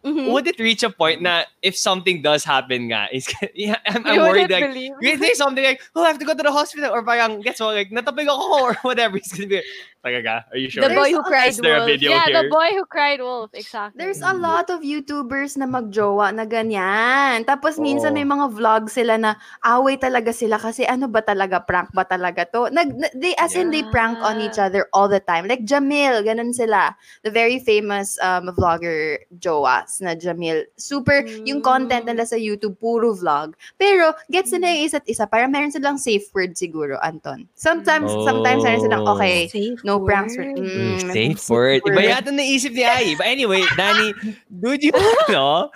Mhm. 0.04 0.36
Would 0.36 0.46
it 0.46 0.60
reach 0.60 0.84
a 0.84 0.92
point 0.92 1.24
na 1.24 1.48
if 1.64 1.72
something 1.80 2.20
does 2.20 2.44
happen 2.44 2.92
nga, 2.92 3.08
is 3.08 3.24
yeah, 3.56 3.80
I'm, 3.88 4.04
I'm 4.04 4.20
worried 4.20 4.52
like 4.52 4.68
believe. 4.68 4.92
you 5.00 5.16
say 5.16 5.32
something 5.32 5.64
like, 5.64 5.80
oh, 5.96 6.04
I 6.04 6.12
have 6.12 6.20
to 6.20 6.28
go 6.28 6.36
to 6.36 6.44
the 6.44 6.52
hospital 6.52 6.92
or 6.92 7.00
parang, 7.00 7.40
guess 7.40 7.56
what, 7.58 7.72
like, 7.72 7.88
natapig 7.88 8.28
ako 8.28 8.44
or 8.68 8.74
whatever. 8.84 9.16
It's 9.16 9.32
gonna 9.32 9.48
be, 9.48 9.64
talaga, 10.04 10.44
are 10.52 10.60
you 10.60 10.68
sure? 10.68 10.84
The 10.84 10.92
boy 10.92 11.08
who 11.10 11.24
cried 11.24 11.48
Is 11.48 11.58
there 11.58 11.80
a 11.80 11.82
wolf. 11.82 11.88
video 11.88 12.12
yeah, 12.12 12.28
here? 12.28 12.44
the 12.44 12.52
boy 12.52 12.68
who 12.76 12.84
cried 12.84 13.24
wolf. 13.24 13.48
Exactly. 13.56 13.96
There's 13.96 14.20
a 14.20 14.36
lot 14.36 14.68
of 14.68 14.84
YouTubers 14.84 15.56
na 15.56 15.64
magjowa 15.64 16.36
na 16.36 16.44
ganyan. 16.44 17.48
Tapos 17.48 17.80
minsan 17.80 18.12
Oo. 18.12 18.18
may 18.20 18.28
mga 18.28 18.46
vlog 18.52 18.92
sila 18.92 19.16
na 19.16 19.40
away 19.64 19.96
talaga 19.96 20.36
sila 20.36 20.60
kasi 20.60 20.84
ano 20.84 21.08
ba 21.08 21.24
talaga, 21.24 21.64
prank 21.64 21.88
ba 21.96 22.04
talaga 22.04 22.44
to? 22.52 22.68
Nag, 22.68 23.16
they, 23.16 23.32
as 23.40 23.56
in, 23.56 23.72
they 23.72 23.80
prank 23.88 24.20
on 24.20 24.44
each 24.44 24.60
other 24.60 24.84
all 24.92 25.08
the 25.08 25.24
time. 25.24 25.48
Like 25.48 25.64
Jamill, 25.64 26.20
ganun 26.20 26.52
sila. 26.52 26.92
The 27.24 27.32
very 27.32 27.56
famous 27.56 28.20
um, 28.20 28.52
vlogger 28.52 29.24
jowas 29.40 30.04
na 30.04 30.12
Jamill. 30.12 30.68
Super, 30.76 31.24
yung 31.48 31.64
content 31.64 32.04
nila 32.04 32.28
sa 32.28 32.36
YouTube, 32.36 32.76
puro 32.76 33.16
vlog. 33.16 33.56
Pero, 33.80 34.12
gets 34.28 34.52
nila 34.52 34.68
yung 34.76 34.84
isa't 34.84 35.06
isa. 35.08 35.24
Para 35.24 35.48
meron 35.48 35.72
silang 35.72 35.96
safe 35.96 36.28
word 36.34 36.58
siguro, 36.58 37.00
Anton. 37.00 37.48
Sometimes, 37.56 38.12
sometimes 38.26 38.60
meron 38.60 38.82
silang, 38.84 39.02
Oh. 39.04 39.16
okay, 39.16 39.48
Safe 39.48 39.80
no 39.84 39.93
pranks. 40.00 40.34
word. 40.34 40.56
Mm, 40.56 40.98
Mm, 40.98 41.12
safe 41.12 41.50
word. 41.50 41.82
Iba 41.84 42.02
yata 42.02 42.30
naisip 42.30 42.72
ni 42.72 42.82
Ai. 42.82 43.14
But 43.14 43.26
anyway, 43.26 43.62
Danny, 43.78 44.14
would 44.50 44.82
you, 44.82 44.90
no? 45.30 45.70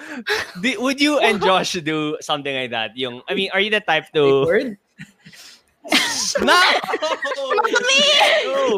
Di- 0.60 0.78
would 0.78 0.98
you 0.98 1.18
and 1.18 1.38
Josh 1.38 1.72
do 1.84 2.16
something 2.20 2.54
like 2.54 2.70
that? 2.70 2.96
Yung, 2.96 3.22
I 3.28 3.34
mean, 3.34 3.50
are 3.52 3.60
you 3.60 3.70
the 3.70 3.80
type 3.80 4.06
to... 4.14 4.44
Word? 4.44 4.78
No! 6.44 6.52
No! 6.52 6.60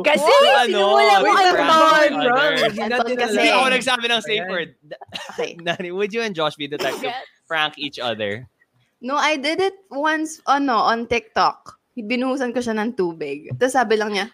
Kasi 0.07 0.31
Ano? 0.63 0.95
sinula 0.95 1.17
mo 1.19 1.35
kay 1.35 1.51
Prank 1.51 1.67
Mon, 1.67 2.07
each 2.07 2.15
bro. 2.15 2.31
other. 2.31 2.71
Hindi 2.71 2.79
natin 2.79 2.95
Anton 2.95 3.17
kasi- 3.19 3.35
Hindi 3.35 3.49
alam. 3.51 3.59
ako 3.59 3.67
nagsabi 3.75 4.05
ng 4.07 4.23
safe 4.23 4.39
Ayan. 4.39 4.51
word. 4.51 4.71
Okay. 5.35 5.51
Danny, 5.59 5.91
would 5.91 6.15
you 6.15 6.23
and 6.23 6.31
Josh 6.35 6.55
be 6.55 6.71
the 6.71 6.79
type 6.79 6.95
to 7.03 7.11
prank 7.51 7.75
each 7.79 7.99
other? 7.99 8.47
No, 9.03 9.17
I 9.17 9.35
did 9.35 9.59
it 9.59 9.75
once, 9.91 10.39
ano, 10.47 10.87
on 10.87 11.11
TikTok. 11.11 11.81
Binuhusan 11.99 12.55
ko 12.55 12.63
siya 12.63 12.79
ng 12.79 12.95
tubig. 12.95 13.51
Tapos 13.59 13.75
sabi 13.75 13.99
lang 13.99 14.15
niya, 14.15 14.31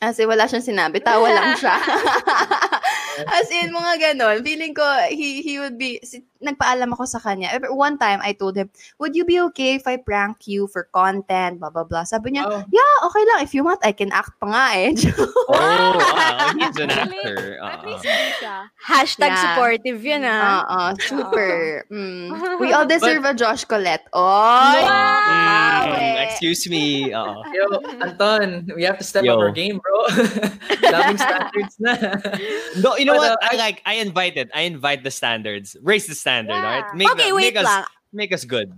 kasi 0.00 0.24
wala 0.24 0.48
siyang 0.48 0.64
sinabi, 0.64 1.04
tawa 1.04 1.28
lang 1.28 1.52
siya. 1.60 1.76
As 3.36 3.52
in, 3.52 3.68
mga 3.76 4.16
ganon. 4.16 4.40
Feeling 4.40 4.72
ko, 4.72 4.84
he, 5.12 5.44
he 5.44 5.60
would 5.60 5.76
be, 5.76 6.00
si, 6.00 6.24
nagpaalam 6.40 6.92
ako 6.92 7.04
sa 7.04 7.20
kanya. 7.20 7.52
One 7.68 7.96
time, 7.96 8.20
I 8.24 8.32
told 8.32 8.56
him, 8.56 8.68
would 8.98 9.14
you 9.14 9.24
be 9.24 9.40
okay 9.52 9.76
if 9.76 9.84
I 9.86 9.96
prank 10.00 10.48
you 10.48 10.66
for 10.66 10.88
content, 10.90 11.60
blah, 11.60 11.68
blah, 11.70 11.84
blah. 11.84 12.04
Sabi 12.04 12.32
niya, 12.32 12.48
Oh. 12.48 12.64
yeah, 12.72 12.94
okay 13.06 13.22
lang. 13.28 13.44
If 13.44 13.52
you 13.52 13.62
want, 13.62 13.80
I 13.84 13.92
can 13.92 14.08
act 14.10 14.34
pa 14.40 14.46
nga 14.48 14.64
eh. 14.76 14.90
Oh, 15.52 15.94
wow. 16.00 16.52
He's 16.60 16.76
an 16.80 16.90
At 16.90 17.08
least- 17.10 17.26
actor. 17.26 17.38
At 17.60 17.62
Uh-uh. 17.62 17.86
least 17.86 18.04
hindi 18.08 18.30
siya. 18.40 18.56
Hashtag 18.80 19.30
Yeah. 19.36 19.42
supportive 19.44 20.00
yun 20.00 20.22
ah. 20.24 20.64
Oo, 20.64 20.82
super. 20.98 21.50
Mm. 21.92 22.60
We 22.62 22.72
all 22.72 22.86
deserve 22.86 23.24
a 23.26 23.34
Josh 23.34 23.64
Colet. 23.66 24.00
Oy! 24.14 24.80
Mm, 24.80 25.90
eh. 25.90 26.22
excuse 26.30 26.64
me. 26.70 27.10
Oo. 27.12 27.42
Yo, 27.52 27.64
Anton, 28.00 28.70
we 28.76 28.86
have 28.86 28.96
to 28.98 29.04
step 29.04 29.24
Yo. 29.26 29.34
up 29.36 29.42
our 29.42 29.50
game, 29.50 29.82
bro. 29.82 30.06
Daming 30.80 31.18
standards 31.18 31.74
na. 31.82 31.92
No, 32.78 32.94
you 32.96 33.04
know 33.04 33.18
But, 33.18 33.36
what? 33.36 33.42
uh, 33.42 33.48
I 33.52 33.56
like. 33.56 33.82
I 33.84 33.94
invited. 33.98 34.50
I 34.54 34.62
invite 34.70 35.02
the 35.02 35.10
standards. 35.10 35.76
Raise 35.82 36.06
the 36.06 36.14
standard. 36.30 36.54
Yeah. 36.54 36.62
All 36.62 36.74
right. 36.86 36.88
Make, 36.94 37.10
Okay, 37.12 37.28
the- 37.30 37.36
wait 37.36 37.54
make 37.54 37.58
us 37.58 37.72
make 38.14 38.32
us 38.32 38.44
good. 38.46 38.70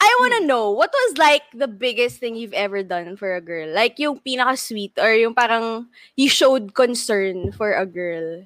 I 0.00 0.10
wanna 0.20 0.44
know, 0.44 0.72
what 0.74 0.90
was 0.92 1.16
like 1.16 1.44
the 1.54 1.68
biggest 1.70 2.18
thing 2.18 2.34
you've 2.34 2.52
ever 2.52 2.82
done 2.82 3.16
for 3.16 3.36
a 3.36 3.40
girl? 3.40 3.70
Like 3.72 3.96
yung 3.96 4.18
pinaka-sweet 4.18 4.98
or 4.98 5.14
yung 5.14 5.32
parang 5.32 5.86
you 6.16 6.28
showed 6.28 6.74
concern 6.74 7.52
for 7.52 7.72
a 7.72 7.86
girl 7.86 8.44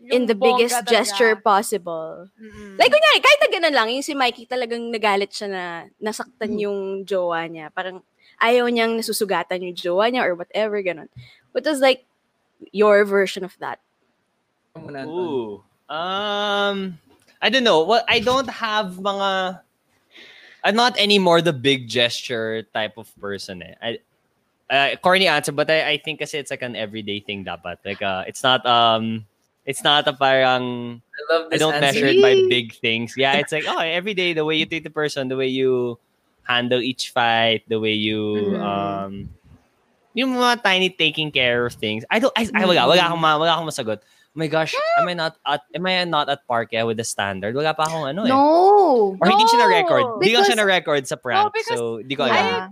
in 0.00 0.26
the 0.26 0.34
biggest 0.34 0.74
talaga. 0.82 0.90
gesture 0.90 1.34
possible. 1.36 2.26
Mm-mm. 2.38 2.78
Like, 2.78 2.90
kunyari, 2.90 3.18
kahit 3.20 3.40
na 3.42 3.48
ganun 3.50 3.74
lang, 3.74 3.88
yung 3.90 4.06
si 4.06 4.14
Mikey 4.14 4.46
talagang 4.46 4.86
nagalit 4.90 5.30
siya 5.34 5.48
na 5.50 5.62
nasaktan 5.98 6.56
Mm-hmm. 6.56 6.62
yung 6.66 6.78
jowa 7.04 7.42
niya. 7.46 7.70
Parang 7.74 8.02
ayaw 8.38 8.66
niyang 8.70 8.96
nasusugatan 8.96 9.66
yung 9.66 9.74
jowa 9.76 10.06
niya 10.08 10.22
or 10.24 10.34
whatever, 10.38 10.78
ganun. 10.80 11.10
What 11.52 11.66
was 11.66 11.82
like 11.82 12.06
your 12.70 13.02
version 13.04 13.42
of 13.44 13.54
that? 13.58 13.78
Muna, 14.78 15.04
Anton. 15.04 15.10
Ooh. 15.10 15.62
Um, 15.86 16.78
I 17.42 17.50
don't 17.50 17.64
know. 17.64 17.84
Well, 17.84 18.04
I 18.08 18.20
don't 18.20 18.48
have 18.48 18.96
mga. 18.98 19.60
I'm 20.64 20.74
not 20.74 20.98
anymore 20.98 21.42
the 21.42 21.52
big 21.52 21.88
gesture 21.88 22.64
type 22.74 22.98
of 22.98 23.06
person. 23.20 23.62
Eh. 23.62 23.74
I, 23.82 23.98
uh, 24.70 24.96
corny 24.96 25.28
answer, 25.28 25.52
but 25.52 25.70
I, 25.70 25.90
I 25.90 25.96
think 25.98 26.18
kasi 26.20 26.38
it's 26.38 26.50
like 26.50 26.62
an 26.62 26.74
everyday 26.74 27.20
thing 27.20 27.44
dapat. 27.44 27.78
Like, 27.84 28.02
uh, 28.02 28.24
it's 28.26 28.42
not 28.42 28.66
um, 28.66 29.26
it's 29.64 29.84
not 29.84 30.08
a 30.08 30.12
parang 30.12 31.02
I 31.14 31.20
love 31.34 31.50
this 31.50 31.62
I 31.62 31.64
don't 31.64 31.74
answer. 31.74 31.86
measure 31.86 32.06
it 32.08 32.22
by 32.22 32.34
big 32.48 32.74
things. 32.74 33.14
Yeah, 33.16 33.36
it's 33.36 33.52
like 33.52 33.64
oh, 33.68 33.78
every 33.78 34.14
day 34.14 34.32
the 34.32 34.44
way 34.44 34.56
you 34.56 34.66
treat 34.66 34.82
the 34.82 34.90
person, 34.90 35.28
the 35.28 35.36
way 35.36 35.48
you 35.48 35.98
handle 36.42 36.80
each 36.82 37.10
fight, 37.10 37.62
the 37.68 37.78
way 37.78 37.92
you 37.94 38.56
Mhm. 38.58 38.62
um 38.62 39.12
yung 40.16 40.32
mga 40.32 40.64
tiny 40.64 40.88
taking 40.90 41.30
care 41.30 41.66
of 41.66 41.74
things. 41.76 42.02
I 42.10 42.18
don't 42.18 42.32
I, 42.34 42.48
I 42.56 42.64
wala, 42.64 42.88
wala 42.88 43.02
akong 43.12 43.20
ma, 43.20 43.36
wala 43.36 43.52
akong 43.54 43.68
masagot. 43.68 44.00
Oh 44.36 44.38
my 44.38 44.52
gosh, 44.52 44.76
am 45.00 45.08
I 45.08 45.16
not 45.16 45.40
at 45.48 45.64
am 45.72 45.88
I 45.88 46.04
not 46.04 46.28
at 46.28 46.44
park 46.44 46.68
yeah, 46.68 46.84
with 46.84 47.00
the 47.00 47.08
standard? 47.08 47.56
Wala 47.56 47.72
pa 47.72 47.88
akong 47.88 48.04
ano 48.04 48.28
eh. 48.28 48.28
No. 48.28 49.16
Or 49.16 49.26
hindi 49.32 49.48
siya 49.48 49.64
na 49.64 49.68
record. 49.72 50.04
No. 50.04 50.20
Hindi 50.20 50.36
ko 50.36 50.44
siya 50.44 50.52
Because- 50.52 50.60
na 50.60 50.66
record 50.68 51.02
sa 51.08 51.16
prank. 51.16 51.56
because- 51.56 51.80
so, 51.80 52.04
di 52.04 52.12
ko 52.12 52.28
alam. 52.28 52.36
Yeah. 52.36 52.68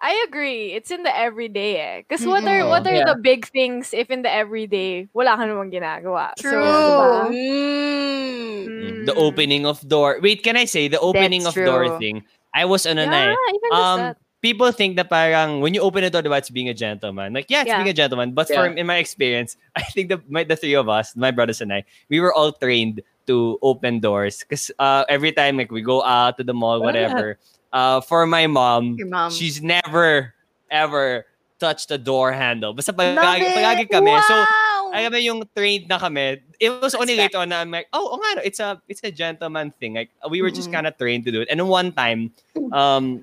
I 0.00 0.24
agree. 0.24 0.72
It's 0.72 0.88
in 0.94 1.02
the 1.02 1.10
everyday 1.10 1.76
eh. 1.76 1.96
Because 2.06 2.22
what 2.24 2.46
are 2.46 2.62
Mm-mm. 2.62 2.70
what 2.70 2.86
are 2.86 2.94
Yeah. 2.94 3.10
the 3.10 3.18
big 3.18 3.50
things 3.50 3.90
if 3.90 4.06
in 4.08 4.22
the 4.22 4.30
everyday 4.30 5.10
wala 5.10 5.34
ka 5.34 5.44
namang 5.50 5.74
ginagawa? 5.74 6.30
True. 6.38 6.54
So, 6.54 6.62
diba? 6.62 7.34
Mm. 7.34 8.64
Mm, 8.70 8.98
The 9.10 9.14
opening 9.18 9.66
of 9.66 9.82
door. 9.82 10.22
Wait, 10.22 10.46
can 10.46 10.54
I 10.56 10.64
say 10.70 10.86
the 10.86 11.02
opening 11.02 11.42
That's 11.42 11.58
of 11.58 11.66
door 11.66 11.90
true. 11.90 11.98
thing? 11.98 12.16
I 12.54 12.64
was 12.70 12.86
ano 12.86 13.02
Yeah, 13.02 13.10
na 13.10 13.20
eh. 13.34 13.50
even 13.50 13.70
just 13.70 13.82
um, 13.82 13.98
that. 14.00 14.16
People 14.40 14.72
think 14.72 14.96
that 14.96 15.08
parang 15.08 15.60
when 15.60 15.74
you 15.74 15.80
open 15.80 16.02
the 16.02 16.10
door, 16.10 16.22
diba, 16.22 16.38
it's 16.38 16.50
being 16.50 16.68
a 16.68 16.74
gentleman. 16.74 17.32
Like, 17.32 17.46
yeah, 17.48 17.60
it's 17.62 17.68
Yeah. 17.68 17.78
being 17.78 17.92
a 17.92 17.96
gentleman. 17.96 18.32
But 18.32 18.48
Yeah. 18.50 18.56
for 18.56 18.66
in 18.72 18.86
my 18.86 18.96
experience, 18.96 19.56
I 19.76 19.82
think 19.82 20.08
the 20.08 20.20
my, 20.28 20.44
the 20.44 20.56
three 20.56 20.74
of 20.74 20.88
us, 20.88 21.14
my 21.16 21.30
brothers 21.30 21.60
and 21.60 21.72
I, 21.72 21.84
we 22.08 22.20
were 22.20 22.32
all 22.32 22.52
trained 22.52 23.02
to 23.28 23.58
open 23.62 24.00
doors. 24.00 24.40
Because 24.40 24.70
uh, 24.80 25.04
every 25.08 25.32
time 25.32 25.56
like 25.60 25.70
we 25.70 25.82
go 25.82 26.02
out 26.02 26.36
to 26.38 26.44
the 26.44 26.54
mall, 26.56 26.80
Ah. 26.80 26.84
whatever. 26.84 27.38
Uh, 27.70 28.00
for 28.02 28.26
my 28.26 28.48
mom, 28.50 28.98
mom. 29.06 29.30
she's 29.30 29.62
never 29.62 30.34
ever 30.74 31.26
touched 31.62 31.86
the 31.92 31.98
door 31.98 32.32
handle. 32.32 32.72
Basta 32.74 32.90
pag, 32.90 33.14
Love 33.14 33.22
pag, 33.22 33.40
it! 33.44 33.54
palagi 33.54 33.84
kami. 33.86 34.10
So, 34.26 34.34
Wow! 34.34 34.90
alam 34.90 35.12
mo 35.14 35.18
yung 35.22 35.40
trained 35.54 35.86
na 35.86 36.00
kami. 36.02 36.42
It 36.58 36.74
was 36.82 36.98
only 36.98 37.14
later 37.14 37.38
on 37.38 37.54
na 37.54 37.62
I'm 37.62 37.70
like, 37.70 37.86
oh, 37.94 38.10
oh 38.10 38.18
nga, 38.18 38.40
no, 38.40 38.42
it's 38.42 38.58
a 38.58 38.80
it's 38.90 39.04
a 39.06 39.12
gentleman 39.14 39.70
thing. 39.78 39.94
Like 39.94 40.10
we 40.26 40.42
were 40.42 40.50
just 40.50 40.66
Mm-mm. 40.72 40.82
kind 40.82 40.86
of 40.90 40.98
trained 40.98 41.22
to 41.28 41.30
do 41.30 41.46
it. 41.46 41.48
And 41.52 41.62
one 41.70 41.94
time, 41.94 42.34
um, 42.74 43.22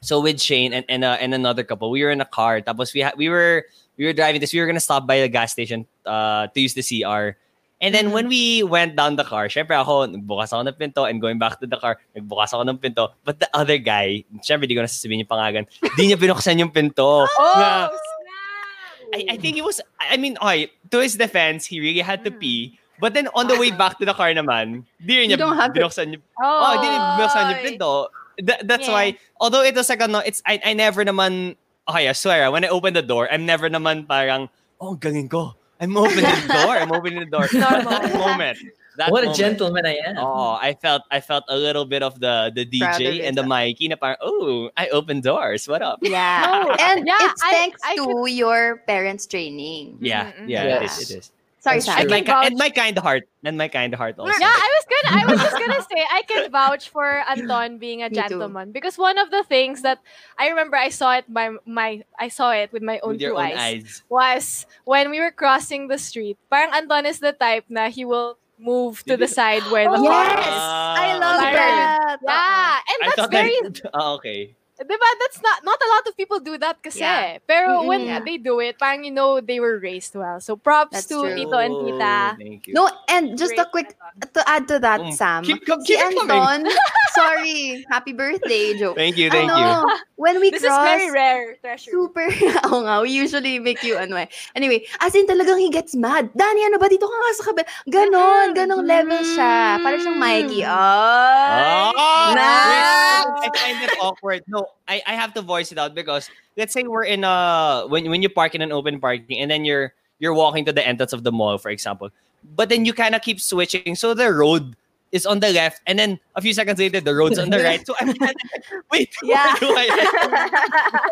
so 0.00 0.20
with 0.20 0.40
Shane 0.40 0.72
and 0.72 0.84
and, 0.88 1.02
uh, 1.04 1.16
and 1.20 1.34
another 1.34 1.62
couple, 1.64 1.90
we 1.90 2.02
were 2.04 2.10
in 2.10 2.20
a 2.20 2.28
car. 2.28 2.60
Tapos 2.60 2.94
we 2.94 3.02
ha- 3.02 3.16
we 3.16 3.28
were 3.28 3.64
we 3.98 4.04
were 4.06 4.12
driving 4.12 4.40
this. 4.40 4.52
We 4.52 4.60
were 4.60 4.66
gonna 4.66 4.80
stop 4.82 5.06
by 5.06 5.20
the 5.20 5.28
gas 5.28 5.52
station 5.52 5.86
uh 6.06 6.46
to 6.52 6.58
use 6.60 6.74
the 6.74 6.82
CR. 6.86 7.34
And 7.78 7.94
then 7.94 8.10
when 8.10 8.26
we 8.26 8.66
went 8.66 8.98
down 8.98 9.14
the 9.14 9.22
car, 9.22 9.46
syempre 9.46 9.78
ako, 9.78 10.10
nagbukas 10.10 10.50
ako 10.50 10.66
ng 10.66 10.74
pinto 10.74 11.06
and 11.06 11.22
going 11.22 11.38
back 11.38 11.62
to 11.62 11.66
the 11.70 11.78
car, 11.78 11.94
nagbukas 12.10 12.50
ako 12.50 12.66
ng 12.66 12.78
pinto. 12.82 13.14
But 13.22 13.38
the 13.38 13.46
other 13.54 13.78
guy, 13.78 14.26
syempre 14.42 14.66
di 14.66 14.74
ko 14.74 14.82
na 14.82 14.90
sasabihin 14.90 15.22
yung 15.22 15.30
pangalan, 15.30 15.62
di 15.94 16.10
niya 16.10 16.18
binuksan 16.18 16.58
yung 16.58 16.74
pinto. 16.74 17.22
Na- 17.58 17.86
Oh, 17.88 19.14
I, 19.14 19.24
I 19.30 19.36
think 19.38 19.54
he 19.56 19.62
was, 19.62 19.80
I 20.02 20.18
mean, 20.18 20.36
okay, 20.42 20.68
to 20.90 20.98
his 21.00 21.14
defense, 21.14 21.64
he 21.64 21.80
really 21.80 22.02
had 22.02 22.24
to 22.26 22.30
pee. 22.30 22.76
But 23.00 23.14
then 23.14 23.30
on 23.32 23.46
the 23.46 23.54
way 23.56 23.70
back 23.70 23.96
to 24.00 24.04
the 24.04 24.12
car 24.12 24.34
naman, 24.34 24.82
di 25.00 25.30
niya 25.30 25.38
binuksan 25.72 26.18
yung, 26.18 26.22
Oh, 26.36 26.44
oh, 26.44 26.74
di 26.82 26.86
rin 26.90 27.02
binuksan 27.16 27.44
yung 27.46 27.62
pinto. 27.62 27.92
Th- 28.38 28.62
that's 28.64 28.86
Yeah. 28.86 28.94
why, 28.94 29.04
although 29.40 29.62
it 29.62 29.74
was 29.74 29.88
like, 29.88 30.00
ano, 30.00 30.18
it's, 30.24 30.40
I, 30.46 30.60
I 30.64 30.72
never 30.72 31.04
naman, 31.04 31.56
okay, 31.88 32.08
I 32.08 32.12
swear, 32.12 32.50
when 32.50 32.64
I 32.64 32.68
open 32.68 32.94
the 32.94 33.02
door, 33.02 33.28
I'm 33.30 33.44
never 33.46 33.68
naman 33.68 34.06
parang, 34.06 34.48
oh, 34.80 34.94
ang 34.94 34.98
galing 34.98 35.28
ko. 35.28 35.54
I'm 35.80 35.96
opening 35.96 36.26
the 36.26 36.50
door. 36.66 36.74
I'm 36.74 36.90
opening 36.90 37.20
the 37.22 37.30
door. 37.30 37.46
That 37.50 38.10
moment. 38.14 38.58
That 38.98 39.12
what 39.14 39.22
a 39.22 39.30
gentleman 39.30 39.86
I 39.86 39.94
am. 40.10 40.18
Oh, 40.18 40.58
I 40.58 40.74
felt 40.74 41.06
I 41.06 41.22
felt 41.22 41.46
a 41.46 41.54
little 41.54 41.86
bit 41.86 42.02
of 42.02 42.18
the 42.18 42.50
the 42.50 42.66
Proud 42.66 42.98
DJ 42.98 43.22
and 43.22 43.38
the 43.38 43.46
yourself. 43.46 43.46
Mikey 43.46 43.86
na 43.86 43.94
parang, 43.94 44.18
oh, 44.18 44.74
I 44.74 44.90
open 44.90 45.22
doors. 45.22 45.70
What 45.70 45.86
up? 45.86 46.02
Yeah. 46.02 46.42
No, 46.66 46.74
And 46.74 47.06
yeah, 47.06 47.30
it's 47.30 47.38
I- 47.46 47.50
thanks 47.54 47.78
I 47.86 47.94
to 47.94 48.26
your 48.26 48.82
parents' 48.90 49.30
training. 49.30 50.02
Yeah, 50.02 50.34
Mhm, 50.34 50.50
yeah, 50.50 50.82
Yes. 50.82 50.98
it, 50.98 51.14
it 51.14 51.18
is. 51.22 51.30
Sorry, 51.76 51.80
That's 51.80 52.00
And 52.00 52.08
my, 52.10 52.20
can 52.24 52.44
and 52.46 52.56
my 52.56 52.70
kind 52.70 52.96
heart. 52.98 53.28
And 53.44 53.56
my 53.60 53.68
kind 53.68 53.92
heart 53.94 54.16
also. 54.18 54.32
Yeah, 54.40 54.48
I 54.48 54.68
was 54.72 54.84
gonna. 54.88 55.10
I 55.12 55.22
was 55.28 55.38
just 55.40 55.58
gonna 55.60 55.82
say 55.84 56.00
I 56.08 56.22
can 56.26 56.50
vouch 56.50 56.88
for 56.88 57.04
Anton 57.28 57.76
being 57.78 58.02
a 58.02 58.08
gentleman 58.20 58.72
because 58.72 58.96
one 58.98 59.16
of 59.18 59.30
the 59.30 59.44
things 59.44 59.82
that 59.82 60.00
I 60.38 60.48
remember 60.48 60.76
I 60.76 60.88
saw 60.88 61.14
it 61.20 61.28
by 61.28 61.50
my 61.64 62.02
I 62.18 62.28
saw 62.28 62.50
it 62.50 62.72
with 62.72 62.82
my 62.82 62.98
own 63.04 63.12
With 63.14 63.20
your 63.20 63.32
two 63.32 63.38
own 63.38 63.52
eyes, 63.52 63.56
eyes. 63.58 64.02
was 64.08 64.66
when 64.84 65.10
we 65.10 65.20
were 65.20 65.30
crossing 65.30 65.86
the 65.88 65.98
street. 65.98 66.36
Parang 66.50 66.72
Anton 66.74 67.06
is 67.06 67.20
the 67.20 67.32
type 67.32 67.64
na 67.68 67.88
he 67.92 68.04
will 68.04 68.38
move 68.58 69.04
to 69.06 69.16
the 69.16 69.28
side 69.38 69.62
where 69.70 69.86
the 69.86 69.96
Oh, 69.96 70.08
car 70.08 70.24
yes! 70.24 70.46
is. 70.50 70.62
I 70.98 71.08
love 71.14 71.38
Byron. 71.38 71.54
that. 71.54 72.16
Yeah, 72.26 72.78
and 72.90 72.98
that's 73.06 73.16
thought 73.16 73.30
very 73.30 73.54
that. 73.62 73.80
Oh, 73.94 74.14
okay. 74.18 74.56
Diba? 74.78 75.08
That's 75.18 75.42
not 75.42 75.58
not 75.66 75.74
a 75.74 75.88
lot 75.90 76.04
of 76.06 76.14
people 76.14 76.38
do 76.38 76.54
that 76.58 76.78
kasi. 76.78 77.02
Yeah. 77.02 77.42
Pero 77.42 77.82
Mm-mm. 77.82 77.90
when 77.90 78.02
Yeah. 78.06 78.22
they 78.22 78.38
do 78.38 78.62
it, 78.62 78.78
parang 78.78 79.02
you 79.02 79.10
know 79.10 79.42
they 79.42 79.58
were 79.58 79.82
raised 79.82 80.14
well. 80.14 80.38
So 80.38 80.54
props 80.54 80.94
That's 80.94 81.10
to 81.10 81.26
true. 81.26 81.34
Tito 81.34 81.58
and 81.58 81.74
Tita. 81.82 82.38
Thank 82.38 82.70
you. 82.70 82.78
No, 82.78 82.86
and 83.10 83.34
just 83.34 83.58
a 83.58 83.66
quick 83.66 83.98
to 84.34 84.40
add 84.46 84.70
to 84.70 84.78
that, 84.78 85.02
Mm, 85.02 85.12
Sam. 85.12 85.42
keep 85.42 85.66
com- 85.66 85.82
si 85.82 85.98
keep 85.98 85.98
it 85.98 86.14
coming. 86.14 86.38
Anton, 86.38 86.60
sorry, 87.18 87.82
happy 87.90 88.14
birthday, 88.14 88.78
joke. 88.78 88.94
Thank 88.94 89.18
you, 89.18 89.34
thank 89.34 89.50
you. 89.50 89.58
ano, 89.58 89.82
when 90.14 90.38
we 90.38 90.54
This 90.54 90.62
is 90.62 90.70
cross, 90.70 90.86
very 90.86 91.10
rare 91.10 91.58
treasure. 91.58 91.90
super, 91.90 92.30
oo 92.70 92.86
nga, 92.86 93.02
we 93.02 93.10
usually 93.10 93.58
make 93.58 93.82
you 93.82 93.98
ano 93.98 94.14
eh. 94.14 94.30
Anyway, 94.54 94.86
as 95.02 95.10
in 95.18 95.26
talagang 95.26 95.58
he 95.58 95.74
gets 95.74 95.98
mad. 95.98 96.30
Dani, 96.38 96.62
ano 96.62 96.78
ba 96.78 96.86
dito 96.86 97.10
ka 97.10 97.16
nga 97.18 97.32
sa 97.34 97.44
kabel? 97.50 97.66
Ganon, 97.90 98.54
ganong 98.54 98.86
level 98.86 99.18
siya. 99.26 99.82
Para 99.82 99.98
siyang 99.98 100.22
Mikey. 100.22 100.62
Oh, 100.62 101.90
Oh, 101.98 102.30
Nice. 102.30 103.26
I 103.42 103.48
find 103.58 103.78
it 103.82 103.92
awkward. 104.00 104.44
No, 104.46 104.67
I, 104.88 105.02
I 105.06 105.14
have 105.14 105.34
to 105.34 105.42
voice 105.42 105.72
it 105.72 105.78
out 105.78 105.94
because 105.94 106.28
let's 106.56 106.72
say 106.72 106.82
we're 106.84 107.04
in 107.04 107.24
a 107.24 107.84
when 107.88 108.08
when 108.08 108.22
you 108.22 108.28
park 108.28 108.54
in 108.54 108.62
an 108.62 108.72
open 108.72 109.00
parking 109.00 109.38
and 109.38 109.50
then 109.50 109.64
you're 109.64 109.92
you're 110.18 110.34
walking 110.34 110.64
to 110.66 110.72
the 110.72 110.86
entrance 110.86 111.12
of 111.12 111.24
the 111.24 111.32
mall, 111.32 111.58
for 111.58 111.70
example. 111.70 112.10
But 112.56 112.68
then 112.68 112.84
you 112.84 112.92
kind 112.92 113.14
of 113.14 113.22
keep 113.22 113.40
switching, 113.40 113.94
so 113.94 114.14
the 114.14 114.32
road 114.32 114.76
is 115.10 115.26
on 115.26 115.40
the 115.40 115.50
left, 115.52 115.80
and 115.86 115.98
then 115.98 116.20
a 116.36 116.40
few 116.40 116.52
seconds 116.52 116.78
later 116.78 117.00
the 117.00 117.14
road's 117.14 117.38
on 117.38 117.50
the 117.50 117.58
right. 117.64 117.84
So 117.86 117.94
I'm 118.00 118.12
kinda 118.12 118.34
wait, 118.92 119.10
Yeah. 119.22 119.54
where 119.58 119.60
do 119.60 119.74
I? 119.76 119.86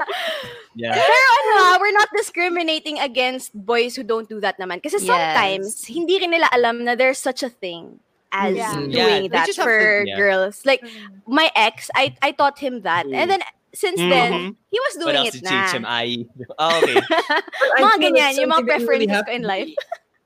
yeah. 0.77 0.93
Pero 0.95 1.27
ano 1.41 1.53
ah, 1.61 1.77
we're 1.81 1.93
not 1.97 2.09
discriminating 2.17 2.99
against 3.01 3.53
boys 3.57 3.97
who 3.97 4.03
don't 4.05 4.29
do 4.29 4.41
that 4.41 4.59
naman. 4.61 4.83
Kasi 4.83 5.01
Yes. 5.01 5.09
sometimes, 5.09 5.85
hindi 5.89 6.19
rin 6.21 6.31
nila 6.31 6.49
alam 6.53 6.85
na 6.85 6.95
there's 6.95 7.19
such 7.19 7.43
a 7.43 7.49
thing 7.51 8.01
as 8.33 8.57
Yeah. 8.57 8.75
doing 8.75 8.93
Yeah, 8.93 9.29
that 9.33 9.49
for 9.55 10.05
to- 10.05 10.09
yeah. 10.09 10.17
girls. 10.17 10.63
Like, 10.65 10.83
Mm. 10.83 11.23
my 11.27 11.51
ex, 11.55 11.91
I 11.95 12.15
I 12.23 12.33
taught 12.33 12.59
him 12.59 12.83
that. 12.83 13.07
And 13.07 13.31
then, 13.31 13.41
since 13.75 14.01
then, 14.01 14.33
Mhm. 14.33 14.49
he 14.73 14.79
was 14.81 14.93
What 14.97 15.13
doing 15.13 15.17
else 15.27 15.35
it 15.37 15.45
to 15.45 15.49
teach 15.49 15.71
him? 15.77 15.85
I. 15.87 16.25
Oh, 16.59 16.73
okay. 16.83 16.97
I 17.01 17.81
Mga 17.83 17.97
ganyan, 18.01 18.33
yung 18.41 18.51
mga 18.51 18.65
something 18.65 18.67
that 18.67 18.81
you 18.81 18.89
really 18.89 19.07
preferences 19.07 19.23
ko 19.27 19.33
in 19.33 19.43
life. 19.45 19.73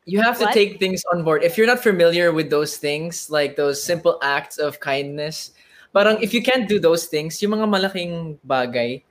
You 0.06 0.18
have 0.22 0.38
to 0.42 0.46
What? 0.50 0.54
take 0.56 0.80
things 0.80 1.02
on 1.12 1.22
board. 1.22 1.44
If 1.44 1.54
you're 1.58 1.68
not 1.68 1.82
familiar 1.82 2.32
with 2.32 2.50
those 2.50 2.78
things, 2.78 3.30
like 3.30 3.54
those 3.54 3.78
simple 3.82 4.18
acts 4.22 4.58
of 4.58 4.80
kindness, 4.80 5.52
parang 5.94 6.18
if 6.22 6.32
you 6.34 6.42
can't 6.42 6.66
do 6.66 6.80
those 6.80 7.06
things, 7.06 7.38
yung 7.42 7.52
mga 7.54 7.66
malaking 7.68 8.38
bagay, 8.46 9.02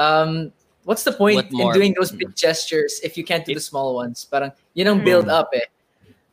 um, 0.00 0.50
what's 0.88 1.04
the 1.04 1.12
point 1.12 1.36
What 1.52 1.52
in 1.52 1.66
doing 1.76 1.92
those 1.94 2.10
big 2.10 2.34
gestures 2.34 2.98
if 3.04 3.14
you 3.18 3.22
can't 3.22 3.44
do 3.44 3.54
the 3.54 3.62
small 3.62 3.94
ones? 3.94 4.26
Parang 4.26 4.50
yun 4.74 4.88
ang 4.88 5.04
build 5.04 5.26
Mm. 5.26 5.38
up 5.38 5.50
eh. 5.54 5.66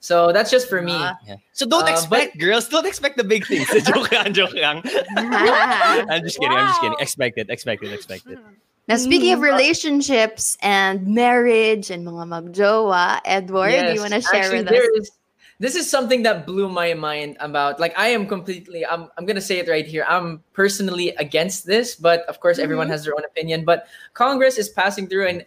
So 0.07 0.31
that's 0.31 0.47
just 0.49 0.71
for 0.71 0.79
me. 0.81 0.95
Ah. 0.95 1.19
So 1.51 1.67
don't 1.67 1.83
Uh, 1.83 1.91
expect 1.91 2.39
girls. 2.39 2.71
Don't 2.71 2.87
expect 2.87 3.19
the 3.19 3.27
big 3.27 3.43
things. 3.43 3.67
joke 3.91 4.07
lang, 4.15 4.31
joke 4.31 4.55
lang. 4.55 4.79
I'm 5.19 6.23
just 6.23 6.39
kidding. 6.39 6.55
I'm 6.55 6.67
just 6.71 6.79
kidding. 6.79 6.95
Wow. 6.95 7.03
Expect 7.03 7.35
it. 7.37 7.49
Expect 7.51 7.83
it. 7.83 7.91
Expect 7.91 8.23
it. 8.31 8.39
Now, 8.87 8.95
speaking 8.95 9.35
of 9.35 9.43
Mm. 9.43 9.51
relationships 9.51 10.55
and 10.63 11.03
marriage 11.11 11.91
and 11.91 12.07
mga 12.07 12.23
magjowa, 12.23 13.19
Edward, 13.27 13.75
do 13.83 13.99
you 13.99 13.99
want 13.99 14.15
to 14.15 14.23
share 14.23 14.47
Actually, 14.47 14.63
with 14.63 14.71
us? 14.71 14.87
is- 14.95 15.11
this 15.59 15.75
is 15.75 15.89
something 15.89 16.21
that 16.23 16.45
blew 16.47 16.69
my 16.69 16.93
mind 16.93 17.35
about 17.43 17.81
like 17.81 17.91
I 17.97 18.13
am 18.13 18.29
completely 18.29 18.85
I'm 18.85 19.09
I'm 19.17 19.25
gonna 19.27 19.43
say 19.43 19.57
it 19.59 19.67
right 19.67 19.83
here. 19.83 20.05
I'm 20.07 20.39
personally 20.53 21.11
against 21.19 21.65
this, 21.67 21.99
but 21.99 22.23
of 22.31 22.39
course 22.39 22.63
everyone 22.63 22.87
Mhm. 22.87 22.93
has 22.95 23.03
their 23.03 23.17
own 23.17 23.25
opinion. 23.27 23.65
But 23.65 23.89
Congress 24.13 24.55
is 24.61 24.69
passing 24.71 25.09
through 25.09 25.27
and 25.27 25.43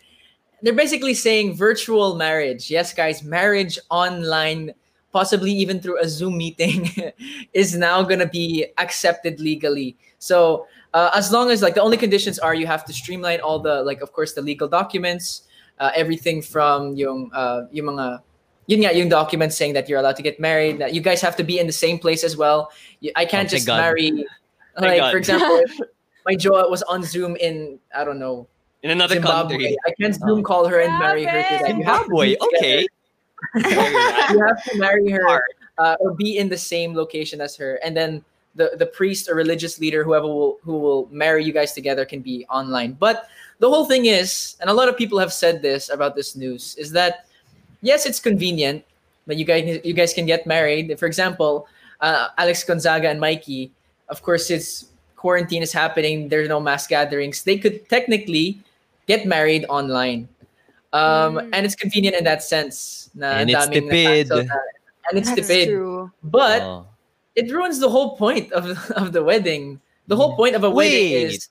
they're 0.62 0.74
basically 0.74 1.14
saying 1.14 1.54
virtual 1.54 2.16
marriage. 2.16 2.70
Yes, 2.70 2.92
guys, 2.92 3.22
marriage 3.22 3.78
online, 3.90 4.72
possibly 5.12 5.52
even 5.52 5.80
through 5.80 6.00
a 6.00 6.08
Zoom 6.08 6.36
meeting, 6.38 6.90
is 7.52 7.74
now 7.76 8.02
gonna 8.02 8.28
be 8.28 8.66
accepted 8.78 9.40
legally. 9.40 9.96
So 10.18 10.66
uh, 10.92 11.10
as 11.14 11.32
long 11.32 11.50
as 11.50 11.62
like 11.62 11.74
the 11.74 11.82
only 11.82 11.96
conditions 11.96 12.38
are 12.38 12.54
you 12.54 12.66
have 12.66 12.84
to 12.84 12.92
streamline 12.92 13.40
all 13.40 13.58
the 13.58 13.82
like 13.82 14.00
of 14.02 14.12
course 14.12 14.34
the 14.34 14.42
legal 14.42 14.68
documents, 14.68 15.42
uh, 15.78 15.90
everything 15.94 16.42
from 16.42 16.94
yung 16.96 17.30
uh, 17.32 17.66
yung 17.72 17.86
mga 17.96 18.20
yun 18.66 18.80
nga, 18.82 18.94
yung 18.94 19.08
documents 19.08 19.56
saying 19.56 19.72
that 19.74 19.88
you're 19.88 19.98
allowed 19.98 20.14
to 20.16 20.22
get 20.22 20.38
married. 20.38 20.78
That 20.78 20.94
you 20.94 21.00
guys 21.00 21.20
have 21.22 21.34
to 21.36 21.44
be 21.44 21.58
in 21.58 21.66
the 21.66 21.72
same 21.72 21.98
place 21.98 22.22
as 22.22 22.36
well. 22.36 22.70
I 23.16 23.24
can't 23.24 23.48
Oh, 23.48 23.50
just 23.50 23.66
God. 23.66 23.78
marry. 23.78 24.10
Thank 24.10 24.28
Like 24.78 25.00
God. 25.00 25.10
for 25.10 25.16
example, 25.18 25.56
if 25.64 25.80
my 26.24 26.34
jowa 26.36 26.70
was 26.70 26.82
on 26.84 27.02
Zoom 27.02 27.34
in 27.36 27.80
I 27.94 28.04
don't 28.04 28.18
know 28.20 28.46
In 28.82 28.90
another 28.90 29.14
Zimbabwe. 29.16 29.56
country. 29.56 29.76
I 29.86 29.92
can't 30.00 30.14
Zoom 30.14 30.42
call 30.42 30.66
her 30.66 30.80
and 30.80 30.98
marry 30.98 31.24
her. 31.24 31.42
To. 31.42 31.48
You 31.76 31.84
have 31.84 32.06
to 32.06 32.06
Zimbabwe. 32.08 32.36
Okay. 32.40 32.86
you 33.54 34.46
have 34.46 34.62
to 34.64 34.78
marry 34.78 35.10
her 35.10 35.44
uh, 35.78 35.96
or 36.00 36.14
be 36.14 36.38
in 36.38 36.48
the 36.48 36.58
same 36.58 36.94
location 36.94 37.40
as 37.40 37.56
her, 37.56 37.80
and 37.84 37.96
then 37.96 38.24
the 38.54 38.72
the 38.76 38.86
priest 38.86 39.28
or 39.28 39.34
religious 39.34 39.78
leader, 39.80 40.04
whoever 40.04 40.26
will 40.26 40.58
who 40.62 40.78
will 40.78 41.08
marry 41.10 41.44
you 41.44 41.52
guys 41.52 41.72
together, 41.72 42.04
can 42.04 42.20
be 42.20 42.46
online. 42.50 42.92
But 42.92 43.28
the 43.58 43.68
whole 43.68 43.84
thing 43.84 44.06
is, 44.06 44.56
and 44.60 44.68
a 44.68 44.74
lot 44.74 44.88
of 44.88 44.96
people 44.96 45.18
have 45.18 45.32
said 45.32 45.62
this 45.62 45.88
about 45.90 46.16
this 46.16 46.36
news, 46.36 46.74
is 46.76 46.92
that 46.92 47.26
yes, 47.80 48.06
it's 48.06 48.20
convenient 48.20 48.84
that 49.26 49.36
you 49.36 49.44
guys 49.44 49.80
you 49.84 49.94
guys 49.94 50.12
can 50.12 50.26
get 50.26 50.46
married. 50.46 50.98
For 50.98 51.06
example, 51.06 51.66
uh, 52.00 52.28
Alex 52.38 52.64
Gonzaga 52.64 53.08
and 53.08 53.20
Mikey, 53.20 53.72
of 54.08 54.22
course, 54.22 54.50
it's 54.50 54.86
quarantine 55.16 55.62
is 55.62 55.72
happening. 55.72 56.28
There's 56.28 56.48
no 56.48 56.60
mass 56.60 56.86
gatherings. 56.86 57.42
They 57.44 57.58
could 57.58 57.88
technically 57.88 58.60
get 59.10 59.26
married 59.26 59.66
online. 59.68 60.28
Um, 60.92 61.38
Mm. 61.38 61.50
and 61.54 61.60
it's 61.66 61.74
convenient 61.78 62.14
in 62.18 62.24
that 62.30 62.42
sense. 62.42 63.10
Na 63.14 63.26
And 63.42 63.50
it's 63.50 63.66
daming 63.66 63.90
tipid. 63.90 64.26
nakacancel 64.30 64.46
na- 64.46 64.66
And 65.10 65.14
it's 65.18 65.30
That's 65.34 65.46
tipid. 65.50 65.66
true. 65.70 66.10
But 66.22 66.60
Oh. 66.62 66.86
it 67.34 67.46
ruins 67.50 67.78
the 67.82 67.90
whole 67.90 68.14
point 68.18 68.50
of, 68.54 68.64
of 69.00 69.10
the 69.14 69.22
wedding. 69.22 69.78
The 70.10 70.16
whole 70.18 70.34
point 70.34 70.54
of 70.58 70.62
a 70.66 70.70
wedding 70.70 71.14
Wait. 71.14 71.34
is 71.34 71.48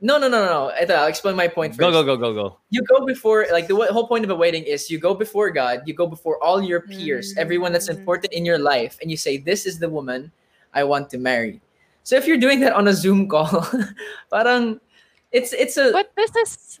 no, 0.00 0.16
no, 0.16 0.32
no, 0.32 0.40
no, 0.40 0.48
no. 0.48 0.62
Ito, 0.80 0.96
I'll 0.96 1.12
explain 1.12 1.36
my 1.36 1.44
point 1.44 1.76
first. 1.76 1.84
Go, 1.84 1.92
go, 1.92 2.00
go, 2.00 2.16
go, 2.16 2.32
go. 2.32 2.46
You 2.72 2.80
go 2.88 3.04
before, 3.04 3.44
like 3.52 3.68
the 3.68 3.76
w- 3.76 3.92
whole 3.92 4.08
point 4.08 4.24
of 4.24 4.32
a 4.32 4.38
wedding 4.44 4.64
is 4.64 4.88
you 4.88 4.96
go 4.96 5.12
before 5.12 5.52
God, 5.52 5.84
you 5.84 5.92
go 5.92 6.08
before 6.08 6.40
all 6.40 6.64
your 6.64 6.80
peers, 6.88 7.36
everyone 7.36 7.68
that's 7.76 7.92
important 7.92 8.32
in 8.32 8.48
your 8.48 8.56
life, 8.56 8.96
and 9.04 9.12
you 9.12 9.18
say, 9.20 9.36
"This 9.36 9.68
is 9.68 9.76
the 9.76 9.92
woman 9.92 10.32
I 10.72 10.88
want 10.88 11.12
to 11.12 11.18
marry." 11.20 11.60
So 12.00 12.16
if 12.16 12.24
you're 12.24 12.40
doing 12.40 12.64
that 12.64 12.72
on 12.72 12.88
a 12.88 12.96
Zoom 12.96 13.28
call, 13.28 13.60
parang 14.32 14.80
it's 15.36 15.52
it's 15.52 15.76
a 15.76 15.92
But 15.92 16.16
this 16.16 16.32
is 16.32 16.79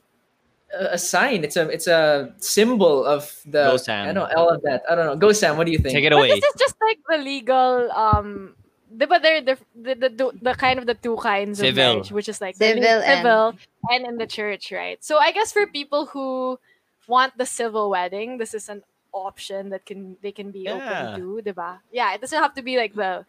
a 0.78 0.94
a 0.94 0.98
sign. 0.98 1.44
It's 1.44 1.56
a 1.56 1.68
it's 1.68 1.86
a 1.86 2.32
symbol 2.38 3.04
of 3.04 3.34
the 3.44 3.64
Go, 3.64 3.76
Sam. 3.76 4.08
I 4.08 4.12
don't 4.12 4.28
know 4.30 4.36
all 4.36 4.48
of 4.50 4.62
that. 4.62 4.82
I 4.90 4.94
don't 4.94 5.06
know. 5.06 5.16
Go 5.16 5.32
Sam. 5.32 5.56
What 5.56 5.66
do 5.66 5.72
you 5.72 5.78
think? 5.78 5.94
Take 5.94 6.04
it 6.04 6.12
but 6.12 6.18
away. 6.18 6.28
this 6.30 6.44
is 6.44 6.54
just 6.58 6.76
like 6.80 6.98
the 7.08 7.18
legal 7.18 7.90
um 7.92 8.54
the, 8.92 9.06
but 9.06 9.22
they're 9.22 9.40
the, 9.40 9.56
the, 9.76 9.94
the, 9.94 10.08
the, 10.08 10.32
the 10.42 10.54
kind 10.54 10.78
of 10.78 10.86
the 10.86 10.94
two 10.94 11.16
kinds 11.16 11.60
of 11.60 11.66
Civil. 11.66 11.84
marriage, 11.94 12.10
which 12.10 12.28
is 12.28 12.40
like 12.40 12.56
the 12.58 12.74
Civil 12.74 12.84
and- 12.84 13.04
civil 13.04 13.54
and 13.90 14.06
in 14.06 14.18
the 14.18 14.26
church, 14.26 14.72
right? 14.72 14.98
So 15.04 15.18
I 15.18 15.30
guess 15.32 15.52
for 15.52 15.66
people 15.66 16.06
who 16.06 16.58
want 17.06 17.38
the 17.38 17.46
civil 17.46 17.90
wedding, 17.90 18.38
this 18.38 18.52
is 18.52 18.68
an 18.68 18.82
option 19.12 19.70
that 19.70 19.86
can 19.86 20.16
they 20.22 20.32
can 20.32 20.50
be 20.50 20.60
Yeah. 20.66 21.14
open 21.14 21.20
to, 21.20 21.52
diba? 21.52 21.78
Yeah, 21.92 22.14
it 22.14 22.20
doesn't 22.20 22.38
have 22.40 22.54
to 22.54 22.62
be 22.62 22.76
like 22.76 22.94
the 22.94 23.24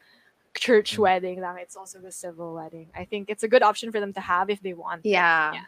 church 0.56 0.98
wedding, 0.98 1.42
lang. 1.42 1.58
It's 1.60 1.76
also 1.76 2.00
the 2.00 2.12
civil 2.12 2.54
wedding. 2.56 2.88
I 2.96 3.06
think 3.06 3.30
it's 3.30 3.44
a 3.44 3.48
good 3.48 3.62
option 3.64 3.92
for 3.92 4.00
them 4.00 4.14
to 4.14 4.22
have 4.22 4.50
if 4.50 4.62
they 4.62 4.74
want. 4.74 5.06
Yeah. 5.06 5.54
Yeah. 5.54 5.62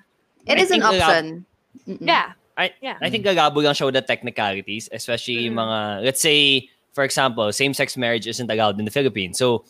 It 0.46 0.58
I 0.58 0.62
is 0.62 0.72
an 0.72 0.82
think 0.82 0.84
the 0.84 1.02
option. 1.02 1.46
Mm-mm. 1.88 1.98
Yeah. 2.02 2.34
I, 2.58 2.74
Yeah. 2.82 2.98
I 3.02 3.10
think 3.10 3.26
gagabo 3.26 3.64
lang 3.64 3.74
siya 3.74 3.86
with 3.90 3.96
the 3.96 4.06
technicalities, 4.06 4.90
especially 4.92 5.50
Mm. 5.50 5.58
mga, 5.58 6.04
let's 6.06 6.22
say, 6.22 6.70
for 6.94 7.04
example, 7.04 7.52
same-sex 7.52 7.98
marriage 7.98 8.28
isn't 8.28 8.50
allowed 8.52 8.78
in 8.78 8.86
the 8.86 8.92
Philippines. 8.94 9.38
So, 9.38 9.66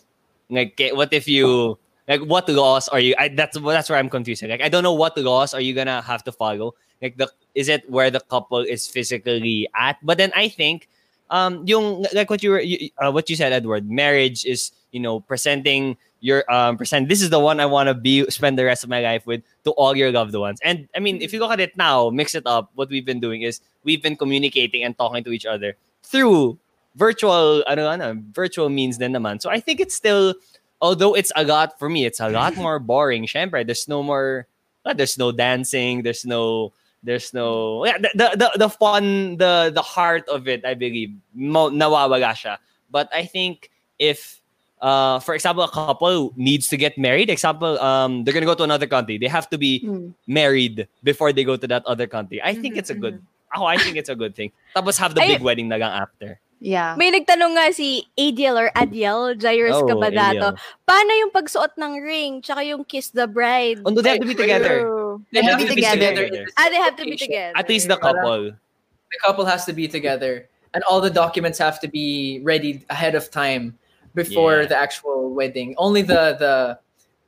like, 0.49 0.75
eh, 0.81 0.91
what 0.91 1.13
if 1.13 1.27
you, 1.27 1.79
like, 2.07 2.19
what 2.27 2.49
laws 2.49 2.89
are 2.91 2.99
you, 2.99 3.15
I, 3.17 3.29
that's 3.29 3.55
that's 3.57 3.89
where 3.89 3.97
I'm 3.99 4.09
confused. 4.11 4.43
Like, 4.43 4.61
I 4.61 4.67
don't 4.67 4.83
know 4.83 4.93
what 4.93 5.15
laws 5.17 5.53
are 5.55 5.61
you 5.63 5.71
gonna 5.73 6.01
have 6.03 6.23
to 6.27 6.31
follow. 6.35 6.75
Like, 7.01 7.15
the 7.15 7.31
is 7.55 7.69
it 7.71 7.87
where 7.89 8.11
the 8.11 8.19
couple 8.19 8.59
is 8.59 8.87
physically 8.87 9.69
at? 9.75 9.95
But 10.03 10.17
then 10.19 10.31
I 10.35 10.49
think, 10.51 10.89
um, 11.31 11.63
yung, 11.65 12.05
like 12.11 12.29
what 12.29 12.43
you 12.43 12.51
were, 12.51 12.59
you, 12.59 12.91
uh, 12.99 13.11
what 13.11 13.29
you 13.29 13.35
said, 13.39 13.53
Edward, 13.55 13.89
marriage 13.89 14.43
is, 14.43 14.71
you 14.91 14.99
know, 14.99 15.21
presenting 15.23 15.95
your, 16.23 16.49
um, 16.49 16.77
percent. 16.77 17.09
this 17.09 17.21
is 17.21 17.29
the 17.29 17.39
one 17.39 17.59
I 17.59 17.65
want 17.65 17.87
to 17.87 17.93
be, 17.93 18.23
spend 18.31 18.57
the 18.57 18.63
rest 18.63 18.83
of 18.85 18.89
my 18.89 19.01
life 19.01 19.27
with 19.27 19.43
to 19.65 19.71
all 19.71 19.95
your 19.95 20.09
loved 20.09 20.33
ones. 20.33 20.57
And 20.63 20.87
I 20.95 20.99
mean, 20.99 21.21
if 21.21 21.33
you 21.33 21.39
look 21.39 21.51
at 21.51 21.59
it 21.59 21.75
now, 21.75 22.09
mix 22.09 22.33
it 22.33 22.47
up, 22.47 22.71
what 22.75 22.89
we've 22.89 23.05
been 23.05 23.19
doing 23.19 23.41
is 23.41 23.59
we've 23.83 24.01
been 24.01 24.15
communicating 24.15 24.83
and 24.83 24.97
talking 24.97 25.21
to 25.25 25.31
each 25.31 25.45
other 25.45 25.75
through 26.01 26.57
virtual, 26.95 27.61
ano, 27.67 27.89
ano, 27.89 28.17
virtual 28.31 28.69
means 28.69 28.97
din 28.97 29.11
naman. 29.11 29.41
So 29.41 29.49
I 29.49 29.59
think 29.59 29.81
it's 29.81 29.93
still, 29.93 30.35
although 30.81 31.13
it's 31.13 31.33
a 31.35 31.43
lot, 31.43 31.77
for 31.77 31.89
me, 31.89 32.05
it's 32.05 32.21
a 32.21 32.29
lot 32.29 32.55
more 32.55 32.79
boring. 32.93 33.27
Syempre, 33.27 33.65
there's 33.65 33.89
no 33.89 34.01
more, 34.01 34.47
ah, 34.85 34.93
there's 34.93 35.17
no 35.17 35.33
dancing, 35.33 36.03
there's 36.03 36.25
no, 36.25 36.71
There's 37.03 37.33
no 37.35 37.83
yeah, 37.83 37.99
the, 37.99 38.31
the 38.39 38.49
the 38.55 38.69
fun 38.71 39.35
the 39.35 39.75
the 39.75 39.83
heart 39.83 40.23
of 40.31 40.47
it 40.47 40.63
I 40.63 40.71
believe 40.71 41.11
mo, 41.35 41.67
nawawala 41.67 42.31
siya. 42.31 42.63
But 42.87 43.11
I 43.11 43.27
think 43.27 43.67
if 43.99 44.39
uh 44.83 45.17
for 45.23 45.31
example 45.33 45.63
a 45.63 45.71
couple 45.71 46.35
needs 46.35 46.67
to 46.67 46.75
get 46.75 46.99
married 46.99 47.31
example 47.31 47.79
um 47.79 48.21
they're 48.27 48.35
going 48.35 48.43
to 48.43 48.51
go 48.51 48.53
to 48.53 48.67
another 48.67 48.85
country 48.85 49.15
they 49.17 49.31
have 49.31 49.47
to 49.47 49.55
be 49.57 49.79
Mm. 49.87 50.11
married 50.27 50.85
before 51.07 51.31
they 51.31 51.43
go 51.47 51.55
to 51.55 51.65
that 51.71 51.81
other 51.87 52.05
country. 52.05 52.43
I 52.43 52.51
think 52.53 52.75
Mhm, 52.75 52.79
it's 52.83 52.91
a 52.91 52.97
good 52.99 53.23
oh 53.55 53.63
I 53.63 53.79
think 53.79 53.95
it's 53.95 54.11
a 54.11 54.17
good 54.19 54.35
thing. 54.35 54.51
Tapos 54.75 54.99
have 54.99 55.15
the 55.15 55.23
Ay- 55.23 55.39
big 55.39 55.41
wedding 55.41 55.71
na 55.71 55.79
lang 55.79 55.95
after. 56.03 56.37
Yeah. 56.63 56.95
May 56.95 57.11
nagtanong 57.11 57.59
nga 57.59 57.75
si 57.75 58.07
Adiel 58.15 58.55
or 58.55 58.71
Adiel, 58.71 59.35
Jairus 59.35 59.75
Oh, 59.75 59.83
Cabadato. 59.83 60.55
Ariel. 60.55 60.87
Paano 60.87 61.11
yung 61.19 61.31
pagsuot 61.35 61.75
ng 61.75 61.99
ring 61.99 62.39
tsaka 62.39 62.63
yung 62.63 62.87
kiss 62.87 63.11
the 63.11 63.27
bride? 63.27 63.83
Oh, 63.83 63.91
no, 63.91 63.99
they 63.99 64.15
have 64.15 64.23
to 64.23 64.31
be 64.31 64.35
together. 64.35 64.87
True. 64.87 65.19
They 65.35 65.43
have 65.43 65.59
to 65.59 65.67
be 65.67 65.75
together. 65.75 66.15
together. 66.15 66.47
Ah, 66.55 66.71
they 66.71 66.79
have 66.79 66.95
to 66.95 67.03
be 67.03 67.19
together. 67.19 67.51
At 67.59 67.67
least 67.67 67.91
the 67.91 67.99
couple. 67.99 68.55
The 68.55 69.19
couple 69.19 69.43
has 69.43 69.67
to 69.67 69.73
be 69.75 69.91
together, 69.91 70.47
and 70.71 70.81
all 70.87 71.03
the 71.03 71.11
documents 71.11 71.59
have 71.59 71.83
to 71.83 71.91
be 71.91 72.39
ready 72.47 72.79
ahead 72.89 73.13
of 73.13 73.27
time 73.29 73.75
before 74.15 74.61
Yeah. 74.61 74.67
the 74.67 74.77
actual 74.77 75.33
wedding. 75.33 75.75
Only 75.77 76.01
the 76.01 76.37
the 76.39 76.55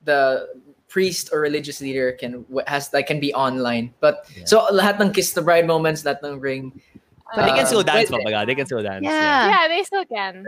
the 0.04 0.48
priest 0.88 1.30
or 1.32 1.40
religious 1.40 1.80
leader 1.80 2.12
can 2.12 2.46
has 2.66 2.88
that 2.90 3.06
can 3.06 3.18
be 3.20 3.34
online. 3.34 3.92
But 4.00 4.26
Yeah. 4.36 4.44
so 4.46 4.56
lahat 4.70 5.00
ng 5.02 5.10
kiss 5.12 5.32
the 5.34 5.42
bride 5.42 5.66
moments, 5.66 6.02
lahat 6.06 6.22
ng 6.22 6.38
ring. 6.40 6.70
But 7.34 7.42
they 7.50 7.58
can 7.58 7.66
Uh, 7.66 7.70
still 7.74 7.82
dance, 7.82 8.06
wedding. 8.08 8.22
papaga. 8.22 8.46
They 8.46 8.54
can 8.54 8.66
still 8.70 8.82
dance. 8.86 9.02
Yeah. 9.02 9.50
Yeah, 9.50 9.64
they 9.66 9.82
still 9.82 10.06
can. 10.06 10.46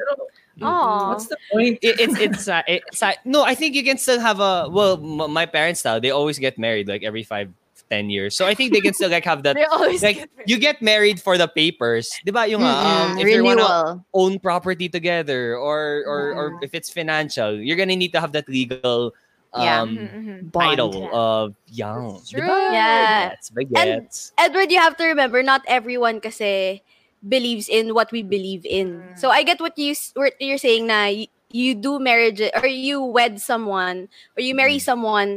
Aw. 0.63 1.11
What's 1.11 1.27
the 1.27 1.37
point? 1.51 1.79
It, 1.83 1.99
it's 1.99 2.19
it's 2.19 2.47
uh, 2.47 2.63
it's 2.71 3.03
uh, 3.03 3.19
no. 3.27 3.43
I 3.43 3.55
think 3.59 3.75
you 3.75 3.83
can 3.83 3.99
still 3.99 4.19
have 4.23 4.39
a 4.39 4.71
well. 4.71 4.95
M- 4.95 5.31
my 5.35 5.47
parents 5.47 5.81
style, 5.83 5.99
they 5.99 6.11
always 6.15 6.39
get 6.39 6.55
married 6.59 6.87
like 6.87 7.03
every 7.03 7.23
five, 7.27 7.51
ten 7.91 8.11
years. 8.11 8.37
So 8.37 8.47
I 8.47 8.55
think 8.55 8.73
they 8.73 8.81
can 8.81 8.93
still 8.95 9.11
like 9.11 9.25
have 9.25 9.43
that. 9.49 9.57
They 9.57 9.65
always 9.65 10.03
Like 10.03 10.17
get 10.17 10.31
you 10.47 10.59
get 10.59 10.81
married 10.81 11.21
for 11.21 11.37
the 11.37 11.49
papers, 11.49 12.13
diba? 12.27 12.49
Yung 12.49 12.63
uh, 12.63 12.69
um, 12.69 13.19
if 13.19 13.29
you 13.29 13.43
wanna 13.45 14.05
own 14.15 14.39
property 14.39 14.89
together, 14.89 15.57
or 15.57 16.05
or 16.07 16.21
or 16.35 16.47
if 16.63 16.75
it's 16.75 16.91
financial, 16.91 17.57
you're 17.57 17.77
gonna 17.81 17.97
need 17.97 18.13
to 18.13 18.21
have 18.21 18.33
that 18.33 18.49
legal 18.49 19.13
Yeah. 19.57 19.81
um 19.81 19.97
Mhm, 19.97 20.13
mhm. 20.13 20.39
Bond. 20.53 20.77
title 20.77 21.09
of 21.09 21.57
young. 21.73 22.21
It's 22.21 22.29
true. 22.29 22.45
Yeah. 22.45 23.33
Baguettes, 23.33 23.49
baguettes. 23.49 24.19
Edward, 24.37 24.69
you 24.69 24.77
have 24.77 24.93
to 25.01 25.09
remember, 25.09 25.41
not 25.41 25.65
everyone 25.65 26.21
kasi 26.21 26.85
believes 27.25 27.65
in 27.67 27.97
what 27.97 28.13
we 28.13 28.21
believe 28.23 28.69
in. 28.69 29.01
Mm. 29.01 29.17
So 29.19 29.33
I 29.33 29.43
get 29.43 29.57
what 29.59 29.73
you 29.81 29.97
what 30.21 30.37
you're 30.37 30.61
saying 30.61 30.87
na 30.93 31.09
y- 31.09 31.33
you 31.49 31.73
do 31.73 31.97
marriage 31.97 32.45
or 32.45 32.69
you 32.69 33.01
wed 33.01 33.41
someone 33.41 34.13
or 34.37 34.45
you 34.45 34.53
marry 34.53 34.77
Mm. 34.77 34.85
someone 34.85 35.31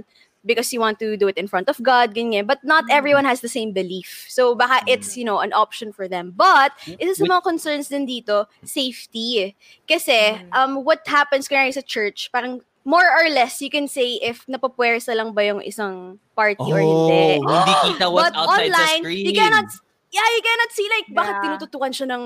because 0.45 0.73
you 0.73 0.79
want 0.79 0.97
to 0.99 1.17
do 1.17 1.27
it 1.29 1.37
in 1.37 1.47
front 1.47 1.69
of 1.69 1.77
God, 1.81 2.13
ganyan. 2.13 2.47
But 2.47 2.63
not 2.63 2.85
Mm. 2.89 2.97
everyone 2.97 3.25
has 3.25 3.41
the 3.41 3.49
same 3.51 3.71
belief. 3.71 4.25
So 4.27 4.55
baka 4.55 4.81
it's, 4.87 5.13
you 5.17 5.23
know, 5.23 5.39
an 5.39 5.53
option 5.53 5.93
for 5.93 6.07
them. 6.07 6.33
But 6.35 6.73
isa 6.97 7.13
sa 7.15 7.25
mga 7.25 7.43
concerns 7.45 7.87
din 7.89 8.05
dito, 8.09 8.49
safety. 8.65 9.53
Kasi 9.85 10.41
Mm. 10.41 10.49
um 10.53 10.71
what 10.83 11.05
happens 11.05 11.47
kaya 11.47 11.69
sa 11.71 11.85
church, 11.85 12.29
parang 12.33 12.61
more 12.81 13.05
or 13.05 13.29
less 13.29 13.61
you 13.61 13.69
can 13.69 13.85
say 13.85 14.17
if 14.25 14.41
napapwersa 14.49 15.13
lang 15.13 15.37
ba 15.37 15.45
yung 15.45 15.61
isang 15.61 16.17
party 16.33 16.65
or 16.73 16.81
hindi. 16.81 17.37
Oh, 17.45 17.61
hindi 17.61 17.73
kita 17.93 18.09
what's 18.09 18.33
But 18.33 18.41
outside 18.41 18.73
online, 18.73 19.01
the 19.05 19.05
screen. 19.05 19.25
you 19.29 19.33
cannot, 19.37 19.69
yeah, 20.09 20.25
you 20.33 20.41
cannot 20.41 20.69
see 20.73 20.87
like, 20.89 21.07
bakit 21.13 21.35
Yeah. 21.37 21.43
tinututukan 21.45 21.93
siya 21.93 22.07
ng 22.09 22.23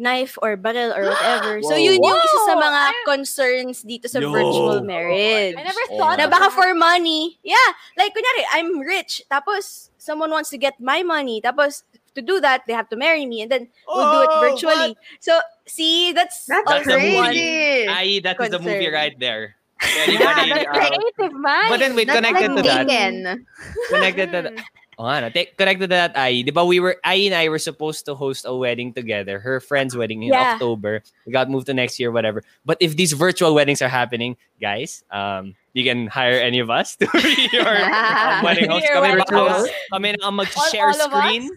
knife 0.00 0.34
or 0.42 0.56
barrel 0.56 0.90
or 0.96 1.04
whatever. 1.12 1.60
So, 1.62 1.76
yun 1.76 2.00
Whoa. 2.00 2.08
yung 2.10 2.18
isa 2.18 2.38
sa 2.48 2.54
mga 2.56 2.80
I- 2.90 3.04
concerns 3.04 3.84
dito 3.84 4.08
sa 4.08 4.18
Yo. 4.18 4.32
virtual 4.32 4.80
marriage. 4.82 5.54
I 5.54 5.62
never 5.62 5.84
Oh. 5.92 5.98
thought 6.00 6.18
Na 6.18 6.26
baka 6.26 6.48
for 6.50 6.72
money, 6.74 7.38
yeah, 7.44 7.68
like, 8.00 8.10
kunyari, 8.16 8.42
I'm 8.56 8.80
rich, 8.80 9.22
tapos, 9.30 9.90
someone 10.00 10.32
wants 10.32 10.48
to 10.50 10.58
get 10.58 10.80
my 10.80 11.04
money, 11.04 11.38
tapos, 11.44 11.84
to 12.16 12.24
do 12.24 12.40
that, 12.40 12.64
they 12.66 12.72
have 12.74 12.88
to 12.90 12.96
marry 12.98 13.22
me, 13.28 13.42
and 13.44 13.52
then, 13.52 13.68
we'll 13.86 14.10
do 14.10 14.20
it 14.26 14.32
Oh, 14.32 14.40
virtually. 14.40 14.96
So, 15.20 15.38
see, 15.68 16.10
that's, 16.10 16.48
That's 16.48 16.64
That's 16.66 16.88
also 16.88 16.96
a 16.96 16.98
movie. 16.98 17.14
one. 17.14 17.24
crazy. 17.30 17.86
Ay, 17.86 18.08
that 18.24 18.40
is 18.40 18.50
the 18.50 18.58
movie 18.58 18.88
right 18.90 19.14
there. 19.20 19.54
Yeah, 19.80 20.12
Anybody, 20.12 20.50
that's 20.50 20.68
uh, 20.68 20.72
creative, 20.76 21.34
man. 21.40 21.68
but 21.72 21.78
then 21.80 21.92
wait, 21.96 22.04
That's 22.08 22.20
connected 22.20 22.50
like 22.52 22.56
to 22.56 22.62
that. 22.68 22.84
Taken. 22.88 23.46
Connected 23.88 24.28
to 24.32 24.40
that. 24.52 24.54
Oh, 25.00 25.08
ano, 25.08 25.32
te- 25.32 25.48
connected 25.56 25.88
to 25.88 25.96
that, 25.96 26.12
Ai. 26.12 26.44
Di 26.44 26.52
ba 26.52 26.60
we 26.60 26.76
were, 26.76 27.00
Ai 27.08 27.24
and 27.24 27.34
I 27.34 27.48
were 27.48 27.56
supposed 27.58 28.04
to 28.04 28.12
host 28.12 28.44
a 28.44 28.52
wedding 28.52 28.92
together. 28.92 29.40
Her 29.40 29.56
friend's 29.56 29.96
wedding 29.96 30.20
in 30.28 30.28
Yeah. 30.36 30.52
October. 30.60 31.00
We 31.24 31.32
got 31.32 31.48
moved 31.48 31.72
to 31.72 31.74
next 31.74 31.96
year, 31.96 32.12
whatever. 32.12 32.44
But 32.68 32.76
if 32.84 33.00
these 33.00 33.16
virtual 33.16 33.56
weddings 33.56 33.80
are 33.80 33.88
happening, 33.88 34.36
guys, 34.60 35.00
um, 35.08 35.56
you 35.72 35.88
can 35.88 36.04
hire 36.12 36.36
any 36.36 36.60
of 36.60 36.68
us 36.68 36.96
to 37.00 37.08
be 37.16 37.48
your 37.48 37.64
um, 37.80 38.44
wedding 38.44 38.68
host. 38.68 38.92
Kami, 38.92 39.08
host. 39.24 39.72
kami 39.88 40.12
na 40.20 40.28
ang 40.28 40.36
mag-share 40.36 40.92
screen. 40.92 41.48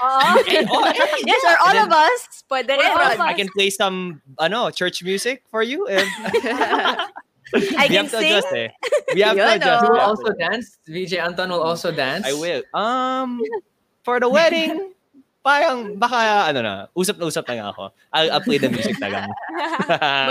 Oo. 0.00 0.40
Eh, 0.48 0.64
oh, 0.64 0.88
Yes, 1.24 1.40
or 1.44 1.56
all 1.68 1.76
And 1.76 1.84
of 1.84 1.92
us, 1.92 2.20
pwede 2.48 2.72
Or 2.72 2.80
rin. 2.80 2.90
all 2.96 3.12
Rod. 3.12 3.20
of 3.20 3.20
I 3.20 3.32
can 3.36 3.48
play 3.52 3.68
some 3.68 4.24
ano 4.40 4.72
church 4.72 5.04
music 5.04 5.44
for 5.52 5.60
you. 5.60 5.84
If, 5.84 6.08
I 7.78 7.86
we 7.86 7.94
can 7.94 8.06
have 8.06 8.10
to 8.10 8.18
sing. 8.18 8.32
adjust 8.32 8.52
eh. 8.52 8.68
We 9.14 9.20
have 9.22 9.36
to 9.38 9.46
adjust. 9.54 9.82
You 9.86 9.90
will 9.94 10.00
have 10.02 10.08
also 10.14 10.28
to- 10.32 10.38
dance. 10.38 10.66
VJ 10.88 11.12
Anton 11.22 11.48
will 11.50 11.62
also 11.62 11.90
dance. 11.94 12.26
I 12.26 12.34
will. 12.34 12.62
Um, 12.74 13.38
for 14.06 14.18
the 14.18 14.28
wedding, 14.28 14.92
parang 15.46 15.94
baka 15.94 16.50
ano 16.50 16.60
na, 16.62 16.74
usap 16.98 17.22
na 17.22 17.26
usap 17.30 17.46
na 17.46 17.54
nga 17.62 17.66
ako. 17.70 17.84
I'll, 18.10 18.30
I'll 18.34 18.42
play 18.42 18.58
the 18.58 18.66
music 18.66 18.98
na 18.98 19.08
lang. 19.14 19.28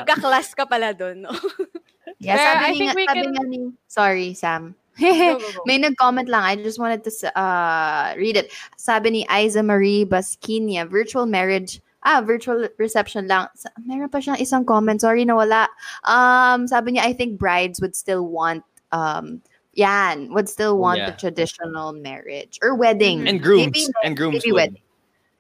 Magka-class 0.04 0.52
ka 0.56 0.68
pala 0.68 0.92
doon, 0.92 1.24
no? 1.24 1.32
Yeah, 2.20 2.36
Pero 2.36 2.44
I 2.44 2.52
sabi, 2.52 2.66
think 2.76 2.84
nga, 2.92 2.96
we 2.96 3.06
sabi 3.08 3.22
can- 3.24 3.34
nga 3.36 3.44
ni... 3.48 3.60
Sorry, 3.88 4.30
Sam. 4.36 4.76
Go, 5.00 5.12
go, 5.12 5.40
go. 5.40 5.64
May 5.68 5.76
nag-comment 5.80 6.28
lang. 6.32 6.44
I 6.44 6.56
just 6.56 6.80
wanted 6.80 7.04
to 7.04 7.12
uh, 7.36 8.16
read 8.16 8.40
it. 8.40 8.48
Sabi 8.80 9.12
ni 9.12 9.22
Isa 9.28 9.60
Marie 9.64 10.08
Basquinia, 10.08 10.88
virtual 10.88 11.28
marriage 11.28 11.84
ah, 12.06 12.22
virtual 12.22 12.70
reception 12.78 13.28
lang. 13.28 13.50
Sa- 13.58 13.74
Meron 13.84 14.08
pa 14.14 14.22
siyang 14.22 14.38
isang 14.38 14.64
comment. 14.64 15.02
Sorry, 15.02 15.26
nawala. 15.26 15.68
Um, 16.06 16.70
sabi 16.70 16.94
niya, 16.96 17.04
I 17.10 17.14
think 17.14 17.42
brides 17.42 17.82
would 17.82 17.96
still 17.98 18.24
want, 18.30 18.64
um, 18.94 19.42
yan, 19.74 20.30
would 20.32 20.48
still 20.48 20.78
Oh, 20.78 20.86
want 20.86 21.00
yeah. 21.04 21.10
the 21.12 21.18
traditional 21.18 21.92
marriage 21.92 22.60
or 22.62 22.76
wedding. 22.78 23.28
and 23.28 23.42
grooms. 23.42 23.74
Maybe, 23.74 23.90
and 24.06 24.16
grooms. 24.16 24.34
maybe 24.40 24.52
would. 24.54 24.78
wedding. 24.78 24.84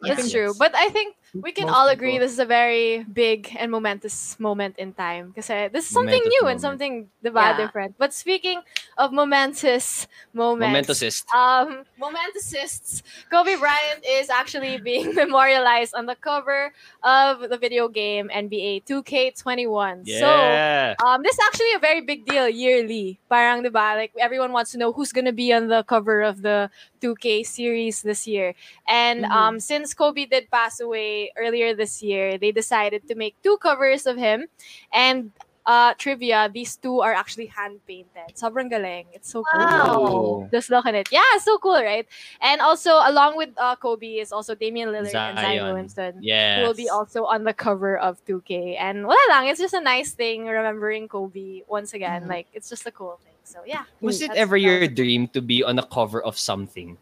I 0.04 0.12
It's 0.12 0.30
true. 0.30 0.54
But 0.60 0.76
I 0.76 0.90
think 0.90 1.16
we 1.42 1.52
can 1.52 1.68
Most 1.68 1.76
all 1.76 1.88
people. 1.90 1.94
agree 1.94 2.18
this 2.18 2.32
is 2.32 2.40
a 2.40 2.46
very 2.46 3.04
big 3.04 3.56
and 3.60 3.72
momentous 3.72 4.40
moment 4.40 4.76
in 4.78 4.94
time. 4.94 5.30
Because 5.30 5.48
this 5.72 5.86
is 5.86 5.92
something 5.92 6.22
Momentous 6.24 6.34
new 6.34 6.42
moment. 6.44 6.52
and 6.52 6.62
something 6.62 6.94
diba, 7.24 7.42
Yeah. 7.42 7.58
different. 7.58 7.96
But 7.98 8.14
speaking 8.14 8.62
of 8.98 9.12
momentous 9.12 10.08
moments, 10.34 10.88
Momentosist. 10.90 11.24
um, 11.36 11.84
momentousists, 12.02 13.04
Kobe 13.30 13.56
Bryant 13.58 14.04
is 14.08 14.30
actually 14.30 14.78
being 14.84 15.14
memorialized 15.16 15.94
on 15.96 16.06
the 16.06 16.16
cover 16.16 16.74
of 17.04 17.50
the 17.50 17.58
video 17.58 17.88
game 17.90 18.30
NBA 18.34 18.80
2K21. 18.86 20.06
So, 20.06 20.12
Yeah. 20.14 20.96
um, 21.06 21.24
this 21.24 21.34
is 21.34 21.40
actually 21.48 21.74
a 21.76 21.80
very 21.80 22.02
big 22.02 22.26
deal 22.26 22.48
yearly. 22.50 23.20
Parang, 23.30 23.64
diba, 23.64 23.96
like 23.96 24.12
everyone 24.20 24.52
wants 24.52 24.72
to 24.72 24.78
know 24.78 24.92
who's 24.94 25.12
gonna 25.12 25.34
be 25.34 25.52
on 25.54 25.68
the 25.68 25.84
cover 25.84 26.22
of 26.22 26.42
the 26.42 26.70
2K 27.02 27.44
series 27.44 28.02
this 28.02 28.26
year. 28.28 28.54
And 28.88 29.26
Mhm. 29.26 29.32
um, 29.32 29.60
since 29.60 29.94
Kobe 29.94 30.26
did 30.26 30.50
pass 30.50 30.80
away 30.80 31.25
earlier 31.38 31.74
this 31.74 32.02
year, 32.04 32.38
they 32.38 32.52
decided 32.52 33.08
to 33.08 33.16
make 33.16 33.36
two 33.44 33.58
covers 33.58 34.06
of 34.06 34.18
him. 34.18 34.48
And 34.94 35.32
uh, 35.66 35.94
trivia, 35.98 36.48
these 36.54 36.76
two 36.78 37.02
are 37.02 37.14
actually 37.14 37.48
hand 37.48 37.80
painted. 37.88 38.30
Sobrang 38.36 38.70
galing. 38.70 39.06
It's 39.14 39.32
so 39.32 39.44
cool. 39.52 40.46
Wow. 40.46 40.50
Just 40.52 40.70
look 40.70 40.86
at 40.86 40.94
it. 40.94 41.10
Yeah, 41.12 41.26
so 41.42 41.58
cool, 41.58 41.82
right? 41.82 42.06
And 42.42 42.62
also, 42.62 43.02
along 43.02 43.36
with 43.38 43.50
uh, 43.58 43.76
Kobe 43.76 44.22
is 44.22 44.32
also 44.32 44.54
Damian 44.54 44.90
Lillard 44.90 45.10
and 45.10 45.10
Zion 45.10 45.38
Zion. 45.38 45.64
Williamson 45.66 46.14
Yes. 46.22 46.60
who 46.62 46.68
will 46.68 46.78
be 46.78 46.88
also 46.90 47.26
on 47.26 47.44
the 47.46 47.54
cover 47.54 47.98
of 47.98 48.24
2K. 48.26 48.78
And 48.78 49.08
wala 49.08 49.18
lang, 49.30 49.48
it's 49.48 49.60
just 49.60 49.74
a 49.74 49.82
nice 49.82 50.12
thing 50.14 50.46
remembering 50.46 51.08
Kobe 51.08 51.62
once 51.68 51.94
again. 51.94 52.26
Mhm. 52.26 52.30
Like, 52.30 52.48
it's 52.54 52.70
just 52.70 52.86
a 52.86 52.92
cool 52.92 53.18
thing. 53.24 53.34
So, 53.44 53.60
yeah. 53.66 53.86
Was 54.02 54.22
it 54.22 54.32
ever 54.38 54.58
your 54.58 54.86
dream 54.88 55.28
to 55.30 55.42
be 55.42 55.64
on 55.64 55.78
the 55.78 55.84
cover 55.86 56.22
of 56.22 56.38
something? 56.38 56.98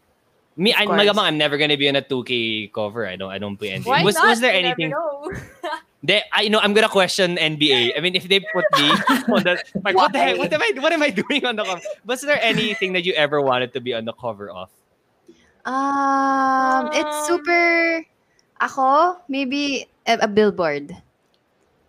Me, 0.56 0.72
I, 0.72 0.86
magamang, 0.86 1.26
I'm 1.26 1.38
never 1.38 1.58
gonna 1.58 1.76
be 1.76 1.88
on 1.88 1.96
a 1.96 2.02
2K 2.02 2.70
cover. 2.72 3.06
I 3.06 3.16
don't, 3.16 3.30
I 3.30 3.38
don't 3.38 3.56
play 3.56 3.70
NBA. 3.74 3.86
Why 3.86 4.02
was, 4.04 4.14
not? 4.14 4.28
was 4.28 4.40
there 4.40 4.54
You 4.54 4.62
never 4.62 4.74
anything? 4.80 4.90
know. 4.90 5.30
They, 6.04 6.20
I 6.30 6.48
know 6.52 6.60
I'm 6.60 6.74
gonna 6.76 6.92
question 6.92 7.36
NBA. 7.40 7.96
I 7.96 8.00
mean, 8.04 8.14
if 8.14 8.28
they 8.28 8.38
put 8.38 8.68
me 8.76 8.92
on 9.32 9.40
the 9.42 9.56
like, 9.82 9.96
what 9.96 10.12
the 10.12 10.18
heck? 10.20 10.36
What 10.36 10.52
am 10.52 10.60
I? 10.60 10.70
What 10.76 10.92
am 10.92 11.00
I 11.02 11.08
doing 11.08 11.46
on 11.48 11.56
the 11.56 11.64
cover? 11.64 11.80
Was 12.04 12.20
there 12.20 12.36
anything 12.44 12.92
that 12.92 13.08
you 13.08 13.14
ever 13.16 13.40
wanted 13.40 13.72
to 13.72 13.80
be 13.80 13.94
on 13.96 14.04
the 14.04 14.12
cover 14.12 14.52
of? 14.52 14.68
Um, 15.64 16.92
it's 16.92 17.08
Um, 17.08 17.40
super, 17.40 18.04
ako, 18.60 19.16
maybe 19.32 19.88
a, 20.04 20.18
a 20.24 20.28
billboard. 20.28 20.92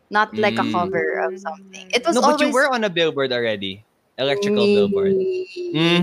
Not 0.07 0.31
like 0.39 0.55
a 0.55 0.63
Mm. 0.63 0.71
cover 0.71 1.19
of 1.27 1.35
something. 1.35 1.91
It 1.91 2.07
was 2.07 2.15
no, 2.15 2.23
always 2.23 2.39
but 2.39 2.47
you 2.47 2.53
were 2.55 2.71
on 2.71 2.87
a 2.87 2.89
billboard 2.89 3.35
already. 3.35 3.83
Electrical 4.15 4.63
billboard. 4.63 5.11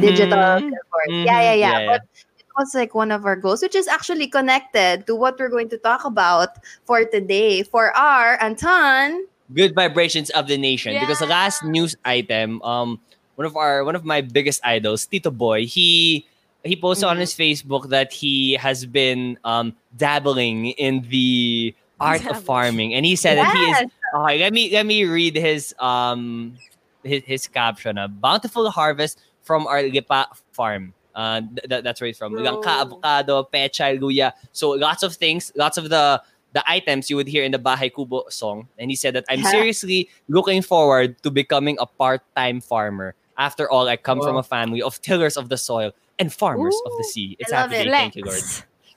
digital 0.04 0.36
Mhm. 0.60 0.68
billboard. 0.68 1.08
Mhm. 1.08 1.24
Yeah, 1.24 1.40
yeah, 1.40 1.56
yeah. 1.56 1.56
Yeah, 1.56 1.78
yeah. 1.80 1.86
But 1.96 2.02
it 2.04 2.31
was 2.58 2.74
like 2.74 2.94
one 2.94 3.10
of 3.10 3.24
our 3.24 3.36
goals, 3.36 3.62
which 3.62 3.74
is 3.74 3.88
actually 3.88 4.28
connected 4.28 5.06
to 5.06 5.14
what 5.14 5.38
we're 5.38 5.48
going 5.48 5.68
to 5.70 5.78
talk 5.78 6.04
about 6.04 6.58
for 6.84 7.04
today. 7.04 7.62
For 7.62 7.96
our 7.96 8.40
Anton. 8.42 9.26
Good 9.52 9.74
vibrations 9.74 10.30
of 10.30 10.48
the 10.48 10.56
nation. 10.56 10.98
Because 10.98 11.18
the 11.18 11.26
last 11.26 11.64
news 11.64 11.94
item, 12.04 12.62
um, 12.62 13.00
one 13.36 13.46
of 13.46 13.56
our 13.56 13.84
one 13.84 13.96
of 13.96 14.04
my 14.04 14.20
biggest 14.20 14.60
idols, 14.64 15.04
Tito 15.06 15.30
Boy, 15.30 15.66
he 15.66 16.26
he 16.64 16.76
posted 16.76 17.04
on 17.04 17.16
Mhm. 17.16 17.20
his 17.20 17.34
Facebook 17.34 17.88
that 17.90 18.12
he 18.12 18.54
has 18.54 18.86
been 18.86 19.36
um 19.44 19.74
dabbling 19.96 20.72
in 20.78 21.02
the 21.10 21.74
art 22.00 22.24
of 22.26 22.42
farming, 22.42 22.94
and 22.94 23.04
he 23.04 23.16
said 23.16 23.36
that 23.36 23.52
he 23.52 23.62
is 23.70 23.78
Yes. 23.80 23.90
Okay, 24.14 24.38
let 24.38 24.52
me 24.52 24.70
let 24.72 24.84
me 24.86 25.04
read 25.04 25.36
his 25.36 25.74
um 25.78 26.56
his, 27.02 27.22
his 27.24 27.48
caption. 27.48 27.98
A 27.98 28.08
bountiful 28.08 28.70
harvest 28.70 29.18
from 29.42 29.66
our 29.66 29.82
Lipa 29.82 30.28
farm. 30.52 30.94
Uh, 31.14 31.40
th- 31.40 31.68
th- 31.68 31.84
that's 31.84 32.00
where 32.00 32.08
it's 32.08 32.18
from. 32.18 32.32
Langka, 32.34 32.82
avocado, 32.82 33.48
pechay, 33.52 33.98
luya. 33.98 34.32
So 34.52 34.70
lots 34.70 35.02
of 35.02 35.14
things, 35.14 35.52
lots 35.56 35.76
of 35.76 35.88
the 35.88 36.22
the 36.52 36.62
items 36.70 37.08
you 37.08 37.16
would 37.16 37.28
hear 37.28 37.44
in 37.44 37.52
the 37.52 37.58
Bahay 37.58 37.88
Kubo 37.94 38.28
song. 38.28 38.68
And 38.78 38.90
he 38.90 38.96
said 38.96 39.14
that 39.14 39.24
I'm 39.30 39.42
seriously 39.42 40.10
looking 40.28 40.60
forward 40.60 41.16
to 41.22 41.30
becoming 41.30 41.78
a 41.80 41.86
part-time 41.86 42.60
farmer. 42.60 43.14
After 43.38 43.70
all, 43.70 43.88
I 43.88 43.96
come 43.96 44.20
from 44.20 44.36
a 44.36 44.42
family 44.42 44.82
of 44.82 45.00
tillers 45.00 45.38
of 45.38 45.48
the 45.48 45.56
soil 45.56 45.92
and 46.18 46.32
farmers 46.32 46.76
of 46.84 46.92
the 46.98 47.04
sea. 47.04 47.36
It's 47.38 47.50
happy 47.50 47.76
it. 47.76 47.88
Thank 47.88 48.16
you, 48.16 48.24
Lord. 48.24 48.42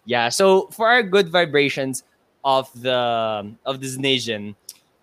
Yeah. 0.03 0.27
So 0.29 0.67
for 0.67 0.87
our 0.89 1.01
good 1.01 1.29
vibrations 1.29 2.03
of 2.43 2.69
the 2.79 3.55
of 3.65 3.79
this 3.79 3.97
nation, 3.97 4.55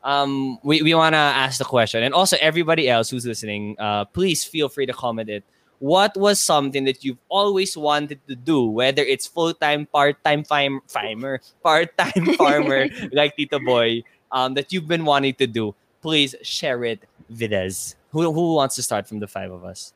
um, 0.04 0.58
we, 0.62 0.82
we 0.82 0.94
wanna 0.94 1.16
ask 1.16 1.58
the 1.58 1.64
question, 1.64 2.02
and 2.02 2.12
also 2.12 2.36
everybody 2.40 2.88
else 2.88 3.08
who's 3.08 3.24
listening, 3.24 3.76
uh, 3.80 4.04
please 4.04 4.44
feel 4.44 4.68
free 4.68 4.84
to 4.86 4.92
comment 4.92 5.30
it. 5.30 5.42
What 5.82 6.14
was 6.14 6.38
something 6.38 6.86
that 6.86 7.02
you've 7.02 7.18
always 7.28 7.74
wanted 7.76 8.22
to 8.30 8.38
do, 8.38 8.70
whether 8.70 9.02
it's 9.02 9.26
full 9.26 9.50
time, 9.52 9.90
part 9.90 10.14
time 10.22 10.46
farm, 10.46 10.78
farmer, 10.86 11.42
part 11.58 11.90
time 11.98 12.34
farmer 12.38 12.86
like 13.10 13.34
Tito 13.34 13.58
Boy, 13.58 14.06
um, 14.30 14.54
that 14.54 14.70
you've 14.72 14.86
been 14.86 15.04
wanting 15.04 15.34
to 15.42 15.46
do? 15.50 15.74
Please 16.00 16.38
share 16.42 16.84
it 16.84 17.02
with 17.26 17.50
us. 17.50 17.96
Who 18.14 18.30
who 18.30 18.54
wants 18.54 18.78
to 18.78 18.82
start 18.86 19.08
from 19.10 19.18
the 19.18 19.26
five 19.26 19.50
of 19.50 19.64
us? 19.66 19.90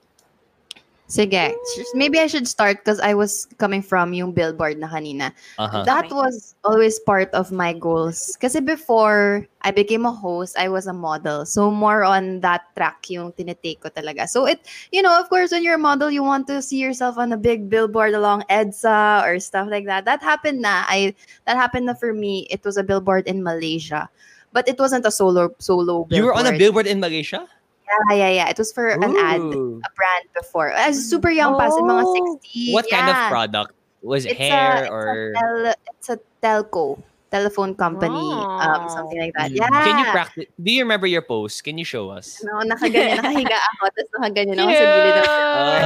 Sige. 1.07 1.55
Maybe 1.95 2.19
I 2.19 2.27
should 2.27 2.49
start 2.49 2.83
because 2.83 2.99
I 2.99 3.15
was 3.15 3.47
coming 3.59 3.81
from 3.81 4.13
yung 4.13 4.33
billboard 4.33 4.79
na 4.79 4.91
kanina. 4.91 5.31
Uh-huh. 5.59 5.85
That 5.87 6.11
was 6.11 6.55
always 6.65 6.99
part 6.99 7.31
of 7.31 7.53
my 7.53 7.73
goals. 7.73 8.37
Kasi 8.41 8.59
before 8.59 9.47
I 9.63 9.71
became 9.71 10.05
a 10.05 10.11
host, 10.11 10.59
I 10.59 10.69
was 10.69 10.87
a 10.91 10.93
model. 10.93 11.47
So 11.47 11.71
more 11.71 12.03
on 12.03 12.41
that 12.41 12.67
track 12.75 13.07
yung 13.09 13.31
tinitake 13.33 13.87
ko 13.87 13.91
talaga. 13.91 14.27
So 14.27 14.47
it, 14.47 14.67
you 14.91 15.01
know, 15.01 15.15
of 15.15 15.31
course, 15.31 15.53
when 15.53 15.63
you're 15.63 15.79
a 15.79 15.83
model, 15.83 16.11
you 16.11 16.27
want 16.27 16.51
to 16.51 16.61
see 16.61 16.79
yourself 16.83 17.19
on 17.19 17.31
a 17.33 17.39
big 17.39 17.71
billboard 17.71 18.15
along 18.15 18.43
EDSA 18.51 19.23
or 19.23 19.39
stuff 19.39 19.69
like 19.71 19.87
that. 19.87 20.05
That 20.07 20.23
happened 20.23 20.61
na. 20.61 20.91
I 20.91 21.15
that 21.47 21.57
happened 21.57 21.87
na 21.87 21.95
for 21.95 22.13
me. 22.13 22.51
It 22.51 22.67
was 22.67 22.77
a 22.77 22.83
billboard 22.83 23.31
in 23.31 23.47
Malaysia. 23.47 24.11
But 24.51 24.67
it 24.67 24.79
wasn't 24.79 25.07
a 25.07 25.13
solo 25.13 25.55
solo 25.59 26.03
billboard. 26.03 26.19
You 26.19 26.25
were 26.25 26.35
on 26.35 26.47
a 26.47 26.59
billboard 26.59 26.87
in 26.87 26.99
Malaysia. 26.99 27.47
Yeah, 27.87 28.16
yeah, 28.16 28.30
yeah. 28.43 28.47
It 28.51 28.59
was 28.59 28.72
for 28.72 28.89
an 28.89 29.03
ad, 29.16 29.41
a 29.41 29.91
brand 29.95 30.24
before. 30.34 30.72
I 30.74 30.89
was 30.91 30.99
super 31.09 31.30
young 31.30 31.55
pa, 31.55 31.70
in 31.70 31.84
mga 31.87 32.03
Oh. 32.05 32.39
60. 32.43 32.72
What 32.74 32.87
kind 32.91 33.09
of 33.09 33.16
product? 33.30 33.72
Was 34.03 34.26
it 34.26 34.32
It's 34.34 34.39
hair 34.39 34.74
a, 34.74 34.80
it's 34.82 34.91
or? 34.91 35.07
a 35.07 35.32
tel, 35.34 35.57
it's 35.91 36.09
a 36.11 36.18
telco 36.43 36.99
telephone 37.26 37.74
company 37.74 38.14
um 38.62 38.87
something 38.87 39.18
like 39.18 39.34
that 39.34 39.51
yeah 39.51 39.66
Can 39.82 39.99
you 39.99 40.07
practice? 40.14 40.47
Do 40.62 40.70
you 40.70 40.87
remember 40.87 41.11
your 41.11 41.26
post? 41.26 41.59
Can 41.66 41.74
you 41.74 41.82
show 41.82 42.14
us? 42.14 42.39
no 42.47 42.62
nakaganyan 42.62 43.18
nakahiga 43.18 43.59
ako 43.74 43.91
tapos 43.91 44.11
nakaganyan 44.14 44.57
ako 44.62 44.70
sa 44.70 44.87
gilid 44.87 45.14
ng 45.18 45.26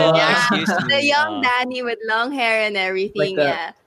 Oh, 0.04 0.12
yeah. 0.20 0.30
excuse 0.36 0.68
me. 0.68 0.88
the 0.92 1.00
young. 1.00 1.40
Danny 1.40 1.80
with 1.80 1.96
long 2.04 2.28
hair 2.36 2.68
and 2.68 2.76
everything 2.76 3.40
Like 3.40 3.40
yeah 3.40 3.72
that. 3.72 3.79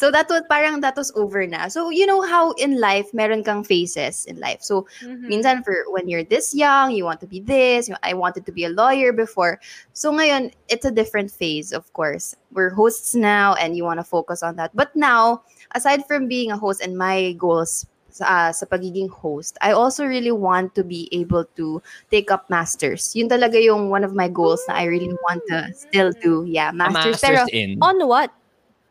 So 0.00 0.08
that 0.08 0.24
was 0.32 0.40
parang 0.48 0.80
that 0.80 0.96
was 0.96 1.12
over 1.12 1.44
na 1.44 1.68
so 1.68 1.92
you 1.92 2.08
know 2.08 2.24
how 2.24 2.56
in 2.56 2.80
life 2.80 3.12
meron 3.12 3.44
kang 3.44 3.60
phases 3.60 4.24
in 4.24 4.40
life 4.40 4.64
so 4.64 4.88
Mhm. 5.04 5.28
minsan 5.28 5.60
for 5.60 5.76
when 5.92 6.08
you're 6.08 6.24
this 6.24 6.56
young, 6.56 6.88
you 6.96 7.04
want 7.04 7.20
to 7.20 7.28
be 7.28 7.36
this. 7.44 7.84
you 7.88 7.92
know, 7.92 8.00
I 8.00 8.16
wanted 8.16 8.48
to 8.48 8.52
be 8.52 8.64
a 8.64 8.72
lawyer 8.72 9.12
before. 9.12 9.60
So 9.92 10.08
ngayon, 10.08 10.56
it's 10.72 10.88
a 10.88 10.90
different 10.94 11.28
phase, 11.28 11.76
of 11.76 11.84
course. 11.92 12.32
We're 12.56 12.72
hosts 12.72 13.12
now 13.12 13.52
and 13.60 13.76
you 13.76 13.84
want 13.84 14.00
to 14.00 14.06
focus 14.08 14.40
on 14.40 14.56
that. 14.56 14.72
But 14.72 14.94
now, 14.96 15.44
aside 15.76 16.08
from 16.08 16.26
being 16.32 16.48
a 16.50 16.56
host 16.56 16.80
and 16.80 16.96
my 16.96 17.36
goals 17.36 17.84
sa, 18.08 18.50
sa 18.50 18.64
pagiging 18.66 19.10
host, 19.10 19.58
I 19.60 19.70
also 19.76 20.04
really 20.08 20.32
want 20.32 20.74
to 20.74 20.82
be 20.82 21.06
able 21.12 21.44
to 21.60 21.82
take 22.10 22.30
up 22.32 22.48
masters. 22.48 23.12
Yun 23.14 23.28
talaga 23.28 23.60
yung 23.60 23.90
one 23.92 24.02
of 24.02 24.14
my 24.16 24.26
goals 24.32 24.64
na 24.66 24.80
I 24.80 24.88
really 24.88 25.12
want 25.28 25.44
to 25.52 25.68
still 25.76 26.10
do. 26.24 26.42
Yeah, 26.48 26.70
A 26.70 26.74
masters. 26.74 27.20
master's 27.20 27.20
Pero 27.22 27.42
in. 27.52 27.78
On 27.82 27.96
what? 28.08 28.32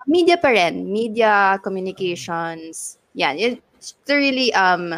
Media 0.10 0.36
pa 0.42 0.50
rin. 0.50 0.90
Media, 0.90 1.62
communications. 1.62 2.98
Yan. 3.14 3.38
It's 3.38 3.94
really, 4.10 4.50
um, 4.58 4.98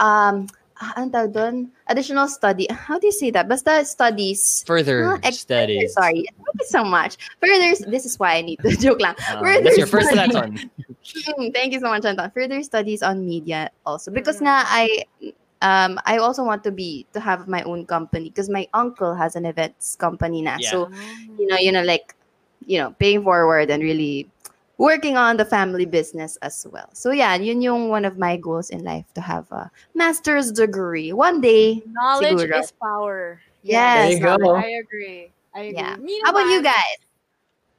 um, 0.00 0.48
ah, 0.80 0.92
anong 0.96 1.12
tawag 1.12 1.32
doon? 1.36 1.54
Additional 1.86 2.26
study. 2.26 2.66
How 2.72 2.98
do 2.98 3.06
you 3.06 3.14
say 3.14 3.30
that? 3.30 3.46
Basta 3.46 3.84
studies. 3.84 4.64
Further 4.66 5.04
Ah, 5.06 5.20
studies. 5.30 5.92
Sorry. 5.94 6.24
Thank 6.26 6.56
you 6.58 6.68
so 6.72 6.82
much. 6.82 7.20
Further, 7.38 7.76
this 7.86 8.08
is 8.08 8.18
why 8.18 8.40
I 8.40 8.42
need 8.42 8.58
to 8.64 8.72
joke 8.82 8.98
lang. 9.04 9.14
Further 9.38 9.62
that's 9.62 9.78
your 9.78 9.86
first 9.86 10.10
studies. 10.10 10.34
lesson. 10.34 10.72
Mm, 11.38 11.54
Thank 11.54 11.70
you 11.76 11.80
so 11.80 11.86
much, 11.92 12.02
Anton. 12.04 12.32
Further 12.34 12.58
studies 12.66 13.00
on 13.04 13.22
media 13.22 13.70
also. 13.86 14.10
Because 14.10 14.42
nga, 14.42 14.66
I, 14.66 15.06
um, 15.62 16.02
I 16.04 16.18
also 16.18 16.42
want 16.42 16.64
to 16.66 16.72
be, 16.74 17.06
to 17.14 17.20
have 17.22 17.46
my 17.46 17.62
own 17.62 17.86
company 17.86 18.28
because 18.34 18.50
my 18.50 18.66
uncle 18.74 19.14
has 19.14 19.36
an 19.38 19.46
events 19.46 19.94
company 19.96 20.42
na. 20.42 20.58
Yeah. 20.58 20.70
So, 20.74 20.90
you 21.38 21.46
know, 21.46 21.56
you 21.62 21.70
know, 21.70 21.86
like, 21.86 22.16
you 22.66 22.78
know, 22.78 22.90
paying 22.98 23.22
forward 23.22 23.70
and 23.70 23.82
really 23.82 24.28
working 24.78 25.16
on 25.16 25.36
the 25.36 25.44
family 25.44 25.86
business 25.86 26.36
as 26.42 26.66
well. 26.70 26.88
So 26.92 27.10
yeah, 27.10 27.34
yun 27.36 27.62
yung 27.62 27.88
one 27.88 28.04
of 28.04 28.18
my 28.18 28.36
goals 28.36 28.70
in 28.70 28.84
life 28.84 29.06
to 29.14 29.20
have 29.20 29.50
a 29.50 29.70
master's 29.94 30.52
degree 30.52 31.12
one 31.12 31.40
day. 31.40 31.82
Knowledge 31.86 32.44
Siguro. 32.44 32.60
is 32.60 32.72
power. 32.72 33.40
Yes. 33.62 34.20
There 34.20 34.34
you 34.34 34.38
go. 34.38 34.54
I 34.54 34.82
agree. 34.82 35.30
I 35.54 35.60
agree. 35.72 35.78
Yeah. 35.78 35.96
Me 35.96 36.20
How 36.24 36.30
about 36.30 36.50
you 36.50 36.62
guys? 36.62 37.00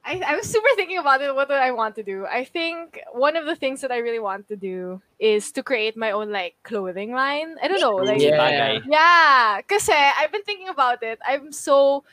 I, 0.08 0.22
I 0.26 0.36
was 0.38 0.48
super 0.50 0.68
thinking 0.76 0.98
about 0.98 1.22
it. 1.22 1.36
What 1.36 1.50
do 1.50 1.54
I 1.54 1.72
want 1.72 1.96
to 1.96 2.04
do? 2.04 2.26
I 2.26 2.46
think 2.46 3.02
one 3.12 3.36
of 3.36 3.46
the 3.46 3.56
things 3.58 3.82
that 3.82 3.92
I 3.92 3.98
really 3.98 4.20
want 4.20 4.48
to 4.48 4.56
do 4.56 5.02
is 5.20 5.52
to 5.52 5.62
create 5.62 5.98
my 5.98 6.12
own 6.12 6.32
like 6.32 6.56
clothing 6.64 7.12
line. 7.12 7.58
I 7.62 7.68
don't 7.68 7.82
know, 7.82 7.96
like 7.96 8.22
Yeah. 8.22 8.80
Yeah, 8.88 9.58
because 9.58 9.90
I've 9.92 10.32
been 10.32 10.44
thinking 10.44 10.70
about 10.70 11.04
it. 11.04 11.20
I'm 11.28 11.52
so 11.52 12.06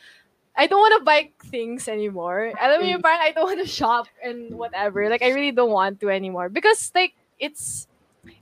I 0.57 0.67
don't 0.67 0.79
want 0.79 0.99
to 0.99 1.05
buy 1.05 1.31
things 1.51 1.89
anymore. 1.89 2.53
Alam 2.61 2.81
mo 2.81 2.87
yung 2.87 3.03
mm. 3.03 3.07
parang 3.07 3.23
I 3.23 3.33
don't 3.33 3.51
want 3.51 3.61
to 3.61 3.67
shop 3.67 4.07
and 4.23 4.55
whatever. 4.55 5.09
Like 5.11 5.23
I 5.23 5.35
really 5.35 5.51
don't 5.51 5.71
want 5.71 6.01
to 6.01 6.11
anymore. 6.11 6.49
Because 6.49 6.93
like 6.95 7.15
it's 7.39 7.89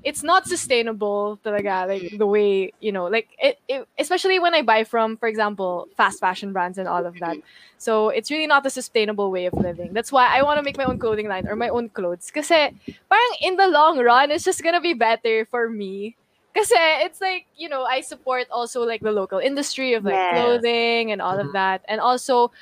it's 0.04 0.22
not 0.22 0.46
sustainable 0.46 1.38
talaga 1.44 1.88
like 1.88 2.18
the 2.18 2.26
way 2.26 2.72
you 2.78 2.92
know 2.92 3.06
like 3.06 3.28
it, 3.38 3.58
it 3.66 3.88
especially 3.98 4.38
when 4.38 4.54
i 4.54 4.62
buy 4.62 4.84
from 4.84 5.16
for 5.16 5.26
example 5.26 5.88
fast 5.96 6.20
fashion 6.20 6.52
brands 6.52 6.78
and 6.78 6.86
all 6.86 7.04
of 7.06 7.18
that. 7.18 7.36
So 7.78 8.10
it's 8.10 8.30
really 8.30 8.46
not 8.46 8.64
a 8.64 8.70
sustainable 8.70 9.32
way 9.32 9.46
of 9.46 9.54
living. 9.54 9.92
That's 9.92 10.12
why 10.12 10.28
i 10.30 10.42
want 10.42 10.58
to 10.58 10.62
make 10.62 10.78
my 10.78 10.84
own 10.84 10.98
clothing 10.98 11.28
line 11.28 11.48
or 11.48 11.56
my 11.56 11.68
own 11.68 11.88
clothes. 11.88 12.30
Kasi 12.30 12.70
parang 13.10 13.32
in 13.40 13.56
the 13.56 13.66
long 13.68 13.98
run 13.98 14.30
it's 14.30 14.44
just 14.44 14.62
gonna 14.62 14.80
be 14.80 14.94
better 14.94 15.46
for 15.50 15.68
me 15.68 16.14
kasi 16.54 16.76
it's 17.04 17.20
like 17.20 17.46
you 17.56 17.68
know 17.68 17.84
i 17.84 18.00
support 18.00 18.46
also 18.50 18.84
like 18.84 19.00
the 19.00 19.12
local 19.12 19.38
industry 19.38 19.94
of 19.94 20.04
like 20.04 20.14
Yes. 20.14 20.34
clothing 20.36 21.12
and 21.12 21.20
all 21.22 21.38
of 21.38 21.46
mm-hmm. 21.46 21.52
that 21.56 21.80
and 21.88 22.00
also 22.00 22.52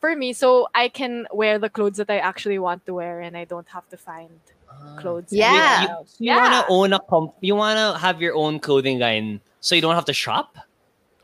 for 0.00 0.16
me 0.16 0.32
so 0.32 0.68
i 0.74 0.88
can 0.88 1.26
wear 1.32 1.58
the 1.58 1.68
clothes 1.68 1.96
that 1.98 2.08
i 2.10 2.18
actually 2.18 2.58
want 2.58 2.84
to 2.86 2.94
wear 2.94 3.20
and 3.20 3.36
i 3.36 3.44
don't 3.44 3.68
have 3.68 3.88
to 3.90 3.96
find 3.96 4.32
ah. 4.70 4.96
clothes 5.00 5.28
Yeah. 5.32 5.52
anywhere 5.52 5.80
You, 5.80 5.88
else. 5.92 6.16
you 6.18 6.32
wanna 6.32 6.64
own 6.68 6.92
a 6.92 7.00
comp- 7.00 7.36
you 7.40 7.54
wanna 7.54 7.98
have 7.98 8.20
your 8.20 8.34
own 8.34 8.60
clothing 8.60 8.98
line 8.98 9.40
so 9.60 9.74
you 9.74 9.80
don't 9.80 9.94
have 9.94 10.04
to 10.06 10.12
shop? 10.12 10.58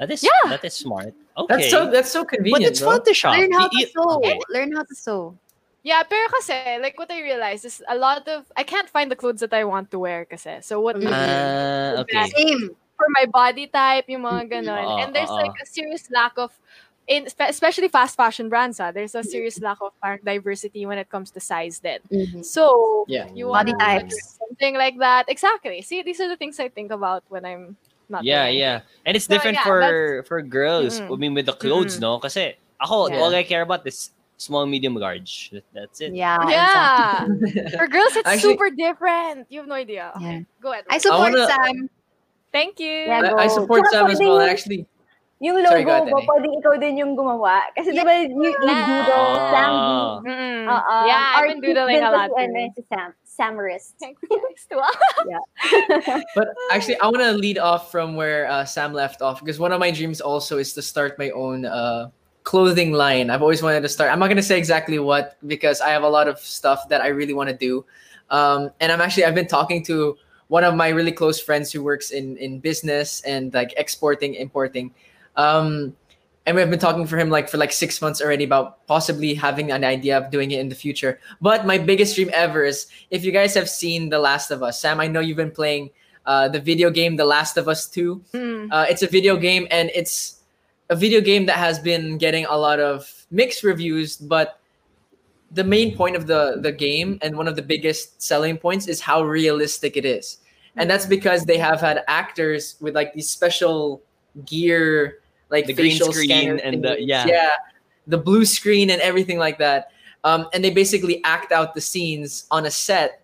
That 0.00 0.10
is 0.10 0.24
Yeah. 0.24 0.48
that 0.48 0.64
is 0.64 0.72
smart. 0.72 1.12
Okay. 1.36 1.56
That's 1.56 1.68
so 1.70 1.90
that's 1.92 2.10
so 2.10 2.24
convenient. 2.24 2.64
but 2.64 2.70
it's 2.72 2.80
bro. 2.80 2.96
fun 2.96 3.04
to 3.04 3.12
shop. 3.12 3.36
Learn 3.36 3.52
how 3.52 3.68
to 3.68 3.78
you- 3.78 3.86
sew. 3.92 4.16
okay. 4.16 4.40
Learn 4.48 4.72
how 4.72 4.82
to 4.82 4.94
sew. 4.96 5.36
Yeah, 5.82 6.02
pero 6.04 6.28
kasi, 6.28 6.52
like 6.82 6.98
what 6.98 7.10
I 7.10 7.22
realized 7.22 7.64
is 7.64 7.82
a 7.88 7.96
lot 7.96 8.28
of, 8.28 8.44
I 8.56 8.64
can't 8.64 8.88
find 8.88 9.10
the 9.10 9.16
clothes 9.16 9.40
that 9.40 9.54
I 9.54 9.64
want 9.64 9.90
to 9.92 9.98
wear 9.98 10.24
kasi. 10.26 10.60
So 10.60 10.80
what. 10.80 10.96
Ah, 11.06 12.04
okay. 12.04 12.28
Same. 12.36 12.76
for 13.00 13.08
my 13.16 13.24
body 13.32 13.64
type, 13.66 14.04
yung 14.12 14.28
mga 14.28 14.60
ganon. 14.60 14.84
Oo, 14.84 15.00
and 15.00 15.16
there's 15.16 15.32
oo. 15.32 15.40
like 15.40 15.56
a 15.56 15.64
serious 15.64 16.04
lack 16.12 16.36
of, 16.36 16.52
in 17.08 17.24
especially 17.26 17.88
fast 17.88 18.12
fashion 18.14 18.52
brands, 18.52 18.76
ah, 18.78 18.92
there's 18.92 19.16
a 19.16 19.24
serious 19.24 19.56
lack 19.64 19.80
of 19.80 19.96
diversity 20.22 20.84
when 20.84 20.98
it 21.00 21.08
comes 21.08 21.32
to 21.32 21.40
size 21.40 21.80
then. 21.80 22.04
Mhm. 22.12 22.44
So, 22.44 23.08
Yeah. 23.08 23.24
you 23.32 23.48
Body 23.48 23.72
want 23.72 23.80
types. 23.80 24.36
something 24.36 24.76
like 24.76 25.00
that. 25.00 25.32
Exactly. 25.32 25.80
See, 25.80 26.04
these 26.04 26.20
are 26.20 26.28
the 26.28 26.36
things 26.36 26.60
I 26.60 26.68
think 26.68 26.92
about 26.92 27.24
when 27.32 27.48
I'm 27.48 27.80
not 28.12 28.20
Yeah, 28.22 28.52
doing 28.52 28.60
yeah. 28.60 28.76
And 29.08 29.16
it's 29.16 29.24
So, 29.24 29.32
different 29.32 29.56
yeah, 29.56 29.64
for 29.64 30.22
for 30.28 30.38
girls. 30.44 31.00
Mm-mm. 31.00 31.08
I 31.08 31.16
mean 31.16 31.32
with 31.32 31.48
the 31.48 31.56
clothes, 31.56 31.96
Mm-mm. 31.96 32.04
no? 32.04 32.20
Kasi 32.20 32.52
ako, 32.84 33.08
Yeah. 33.08 33.24
all 33.24 33.32
I 33.32 33.48
care 33.48 33.64
about 33.64 33.88
is 33.88 34.12
small, 34.40 34.64
medium, 34.64 34.96
large. 34.96 35.52
That's 35.76 36.00
it. 36.00 36.16
Yeah. 36.16 36.40
Yeah. 36.48 37.28
exactly. 37.28 37.76
For 37.76 37.86
girls, 37.86 38.16
it's 38.16 38.24
Actually- 38.24 38.56
super 38.56 38.70
different. 38.72 39.44
You 39.52 39.60
have 39.60 39.68
no 39.68 39.76
idea. 39.76 40.16
Okay, 40.16 40.46
go 40.64 40.72
ahead. 40.72 40.88
I 40.88 40.96
support 40.96 41.36
wanna- 41.36 41.46
Sam. 41.46 41.90
Thank 42.50 42.80
you. 42.80 43.06
Yeah, 43.06 43.36
I, 43.36 43.44
I 43.44 43.46
support 43.46 43.84
Sam 43.92 44.08
as 44.08 44.18
well. 44.18 44.40
yung- 44.40 44.48
Actually, 44.48 44.82
Yung 45.40 45.56
Sorry, 45.64 45.80
logo 45.80 45.88
go 45.88 45.92
ahead, 45.96 46.12
mo, 46.12 46.20
Danny. 46.20 46.28
pwedeng 46.28 46.54
ikaw 46.60 46.74
din 46.76 46.94
yung 47.00 47.12
gumawa. 47.16 47.64
Kasi 47.72 47.96
di 47.96 48.04
ba, 48.04 48.12
you, 48.12 48.28
you 48.44 48.52
doodle, 48.60 49.32
Sam 49.48 49.72
Ah. 49.72 50.20
do. 50.20 50.28
Mm-mm. 50.28 50.68
Uh, 50.68 51.04
yeah, 51.08 51.32
I've 51.32 51.48
been 51.48 51.64
doodling 51.64 52.04
a 52.04 52.12
lot. 52.12 52.28
And 52.36 52.52
too. 52.52 52.76
si 52.76 52.82
Sam. 52.92 53.16
Samarist. 53.24 53.96
Thank 53.96 54.20
you 54.20 54.36
guys 54.36 54.68
too. 54.68 54.76
but 56.36 56.48
actually, 56.76 57.00
I 57.00 57.08
want 57.08 57.24
to 57.24 57.32
lead 57.32 57.56
off 57.56 57.88
from 57.90 58.20
where 58.20 58.52
uh, 58.52 58.68
Sam 58.68 58.92
left 58.92 59.22
off 59.24 59.40
because 59.40 59.56
one 59.56 59.72
of 59.72 59.80
my 59.80 59.88
dreams 59.90 60.20
also 60.20 60.58
is 60.60 60.76
to 60.76 60.82
start 60.84 61.16
my 61.16 61.30
own 61.32 61.64
uh, 61.64 62.12
clothing 62.50 62.90
line. 62.90 63.30
I've 63.30 63.42
always 63.42 63.62
wanted 63.62 63.82
to 63.82 63.88
start. 63.88 64.10
I'm 64.10 64.18
not 64.18 64.26
gonna 64.26 64.42
say 64.42 64.58
exactly 64.58 64.98
what 64.98 65.36
because 65.46 65.80
I 65.80 65.90
have 65.90 66.02
a 66.02 66.08
lot 66.08 66.26
of 66.26 66.40
stuff 66.40 66.88
that 66.88 67.00
I 67.00 67.06
really 67.06 67.32
want 67.32 67.48
to 67.48 67.54
do. 67.54 67.84
Um, 68.28 68.72
and 68.80 68.90
I'm 68.90 69.00
actually 69.00 69.24
I've 69.24 69.36
been 69.36 69.46
talking 69.46 69.84
to 69.84 70.18
one 70.48 70.64
of 70.64 70.74
my 70.74 70.88
really 70.88 71.12
close 71.12 71.38
friends 71.38 71.70
who 71.70 71.80
works 71.84 72.10
in 72.10 72.36
in 72.38 72.58
business 72.58 73.20
and 73.20 73.54
like 73.54 73.72
exporting, 73.76 74.34
importing. 74.34 74.92
Um, 75.36 75.94
and 76.44 76.56
we've 76.56 76.68
been 76.68 76.80
talking 76.80 77.06
for 77.06 77.16
him 77.16 77.30
like 77.30 77.48
for 77.48 77.56
like 77.56 77.70
six 77.70 78.02
months 78.02 78.20
already 78.20 78.42
about 78.42 78.84
possibly 78.88 79.32
having 79.32 79.70
an 79.70 79.84
idea 79.84 80.18
of 80.18 80.32
doing 80.32 80.50
it 80.50 80.58
in 80.58 80.68
the 80.68 80.74
future. 80.74 81.20
But 81.40 81.66
my 81.66 81.78
biggest 81.78 82.16
dream 82.16 82.30
ever 82.34 82.64
is 82.64 82.88
if 83.10 83.24
you 83.24 83.30
guys 83.30 83.54
have 83.54 83.70
seen 83.70 84.08
The 84.08 84.18
Last 84.18 84.50
of 84.50 84.64
Us, 84.64 84.80
Sam, 84.80 84.98
I 84.98 85.06
know 85.06 85.20
you've 85.20 85.36
been 85.36 85.54
playing 85.54 85.90
uh, 86.26 86.48
the 86.48 86.58
video 86.58 86.90
game 86.90 87.14
The 87.14 87.30
Last 87.30 87.56
of 87.56 87.68
Us 87.68 87.86
Two. 87.86 88.24
Mm. 88.34 88.72
Uh, 88.72 88.86
it's 88.90 89.04
a 89.04 89.06
video 89.06 89.36
game 89.36 89.68
and 89.70 89.88
it's 89.94 90.39
a 90.90 90.96
video 90.96 91.20
game 91.20 91.46
that 91.46 91.56
has 91.56 91.78
been 91.78 92.18
getting 92.18 92.44
a 92.46 92.56
lot 92.56 92.80
of 92.80 93.08
mixed 93.30 93.62
reviews, 93.62 94.16
but 94.16 94.60
the 95.52 95.64
main 95.64 95.96
point 95.96 96.16
of 96.16 96.26
the 96.26 96.58
the 96.60 96.70
game 96.70 97.18
and 97.22 97.36
one 97.36 97.48
of 97.48 97.56
the 97.56 97.62
biggest 97.62 98.20
selling 98.20 98.58
points 98.58 98.86
is 98.86 99.00
how 99.00 99.22
realistic 99.22 99.96
it 99.96 100.04
is. 100.04 100.38
And 100.76 100.90
that's 100.90 101.06
because 101.06 101.44
they 101.44 101.58
have 101.58 101.80
had 101.80 102.04
actors 102.06 102.76
with 102.80 102.94
like 102.94 103.14
these 103.14 103.30
special 103.30 104.02
gear 104.46 105.18
like 105.50 105.66
The 105.66 105.72
green 105.72 105.98
screen 105.98 106.60
and 106.60 106.84
the- 106.84 107.02
yeah. 107.02 107.26
yeah 107.26 107.50
the 108.06 108.18
blue 108.18 108.44
screen 108.44 108.90
and 108.90 109.00
everything 109.02 109.38
like 109.38 109.58
that. 109.58 109.90
Um, 110.22 110.46
and 110.52 110.62
they 110.62 110.70
basically 110.70 111.22
act 111.24 111.50
out 111.50 111.74
the 111.74 111.80
scenes 111.80 112.46
on 112.50 112.66
a 112.66 112.70
set 112.70 113.22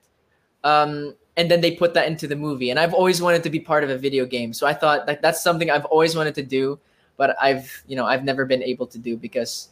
um, 0.65 1.15
and 1.37 1.51
then 1.51 1.61
they 1.61 1.73
put 1.77 1.95
that 1.95 2.09
into 2.09 2.27
the 2.27 2.37
movie. 2.37 2.71
And 2.71 2.79
i've 2.81 2.95
always 2.95 3.21
wanted 3.23 3.43
to 3.45 3.51
be 3.51 3.61
part 3.61 3.85
of 3.85 3.91
a 3.91 3.99
video 3.99 4.27
game 4.27 4.53
so 4.53 4.67
i 4.67 4.75
thought 4.75 5.07
like 5.07 5.21
that's 5.23 5.43
something 5.43 5.71
i've 5.71 5.85
always 5.87 6.17
wanted 6.17 6.35
to 6.37 6.43
do 6.43 6.79
but 7.17 7.37
i've 7.41 7.83
you 7.87 7.97
know 7.97 8.05
i've 8.07 8.25
never 8.25 8.45
been 8.45 8.63
able 8.63 8.87
to 8.87 8.99
do 8.99 9.17
because 9.17 9.69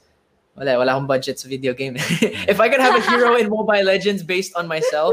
wala, 0.56 0.78
wala 0.78 0.92
akong 0.94 1.06
budget 1.06 1.38
sa 1.38 1.48
video 1.48 1.74
game. 1.74 1.96
if 2.46 2.60
I 2.62 2.68
could 2.68 2.78
have 2.78 2.94
a 2.94 3.02
hero 3.10 3.34
in 3.34 3.50
Mobile 3.56 3.82
Legends 3.82 4.22
based 4.22 4.54
on 4.54 4.68
myself, 4.68 5.10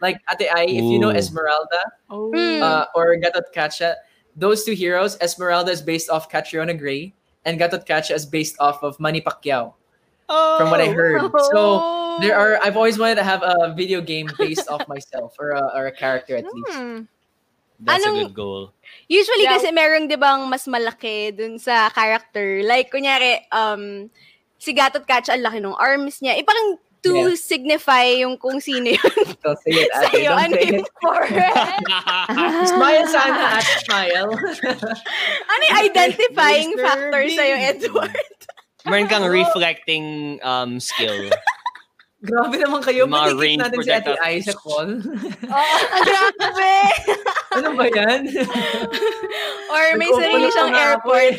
like 0.00 0.22
Ate 0.30 0.46
Ai, 0.54 0.70
if 0.70 0.86
you 0.86 0.98
know 1.02 1.10
Esmeralda, 1.10 1.82
Oh. 2.10 2.30
Mm. 2.30 2.62
uh, 2.62 2.86
or 2.94 3.16
Gatotkaca, 3.18 3.96
those 4.36 4.62
two 4.62 4.70
heroes, 4.74 5.18
Esmeralda 5.20 5.72
is 5.74 5.82
based 5.82 6.10
off 6.10 6.30
Catriona 6.30 6.74
Gray, 6.78 7.12
and 7.44 7.58
Gatotkaca 7.58 8.14
is 8.14 8.24
based 8.24 8.54
off 8.60 8.82
of 8.86 8.98
Manny 9.00 9.20
Pacquiao, 9.20 9.74
from 10.30 10.70
what 10.70 10.78
I 10.80 10.94
heard. 10.94 11.26
So 11.50 12.18
there 12.22 12.38
are. 12.38 12.62
I've 12.62 12.76
always 12.78 12.94
wanted 12.98 13.16
to 13.18 13.24
have 13.26 13.42
a 13.42 13.74
video 13.74 13.98
game 14.00 14.30
based 14.38 14.70
off 14.70 14.86
myself, 14.94 15.34
or 15.42 15.58
a, 15.58 15.74
or 15.74 15.86
a 15.86 15.92
character 15.92 16.36
at 16.38 16.46
least. 16.46 17.10
That's 17.80 18.04
Anong- 18.06 18.18
a 18.18 18.22
good 18.30 18.36
goal. 18.36 18.62
Usually 19.06 19.44
Yeah. 19.44 19.58
kasi 19.58 19.68
merong 19.70 20.06
'di 20.06 20.16
bang 20.16 20.46
mas 20.46 20.64
malaki 20.64 21.34
dun 21.34 21.58
sa 21.58 21.90
character. 21.90 22.62
Like 22.62 22.88
kunyari 22.88 23.42
um 23.50 24.08
si 24.56 24.72
Gatot 24.72 25.04
Kacha 25.04 25.34
ang 25.34 25.44
laki 25.44 25.58
ng 25.60 25.74
arms 25.76 26.22
niya. 26.22 26.38
Eh 26.38 26.44
parang 26.46 26.78
to 27.04 27.12
Yeah. 27.12 27.36
signify 27.36 28.24
yung 28.24 28.40
kung 28.40 28.64
sino 28.64 28.88
yun 28.88 29.12
Don't 29.44 29.60
say 29.60 29.76
it, 29.76 29.92
Ate. 29.92 30.08
sa'yo. 30.08 30.30
Don't 30.32 30.40
Ano 30.40 30.54
say 30.56 30.64
yung 30.72 30.80
it. 30.80 30.92
forehead? 30.96 31.84
Smile 32.72 33.04
sana, 33.04 33.60
Ate. 33.60 33.72
Smile. 33.84 34.30
Ano 35.52 35.62
yung 35.68 35.78
identifying 35.84 36.70
Mr. 36.72 36.80
factor 36.80 37.22
Bean. 37.28 37.36
sa'yo, 37.36 37.56
Edward? 37.60 38.36
Meron 38.84 39.08
kang 39.08 39.28
reflecting 39.28 40.04
um 40.40 40.80
skill. 40.80 41.28
Grabe 42.24 42.56
naman 42.56 42.80
kayo. 42.80 43.04
Yung 43.04 43.12
mga 43.12 43.30
Ba't 43.30 43.60
natin 43.60 43.78
si 43.78 43.90
Ate 43.92 44.08
projectile. 44.08 44.18
Ai 44.18 44.40
sa 44.40 44.54
call? 44.54 44.88
Oh, 45.44 45.74
ang 45.92 46.04
grabe! 46.08 46.72
ano 47.52 47.68
ba 47.74 47.84
yan? 47.86 48.20
Or 49.68 49.84
may 49.94 50.08
Nag-open 50.08 50.18
sarili 50.18 50.48
siyang 50.48 50.70
na 50.70 50.74
nga 50.74 50.84
ako 50.96 51.08
airport. 51.12 51.36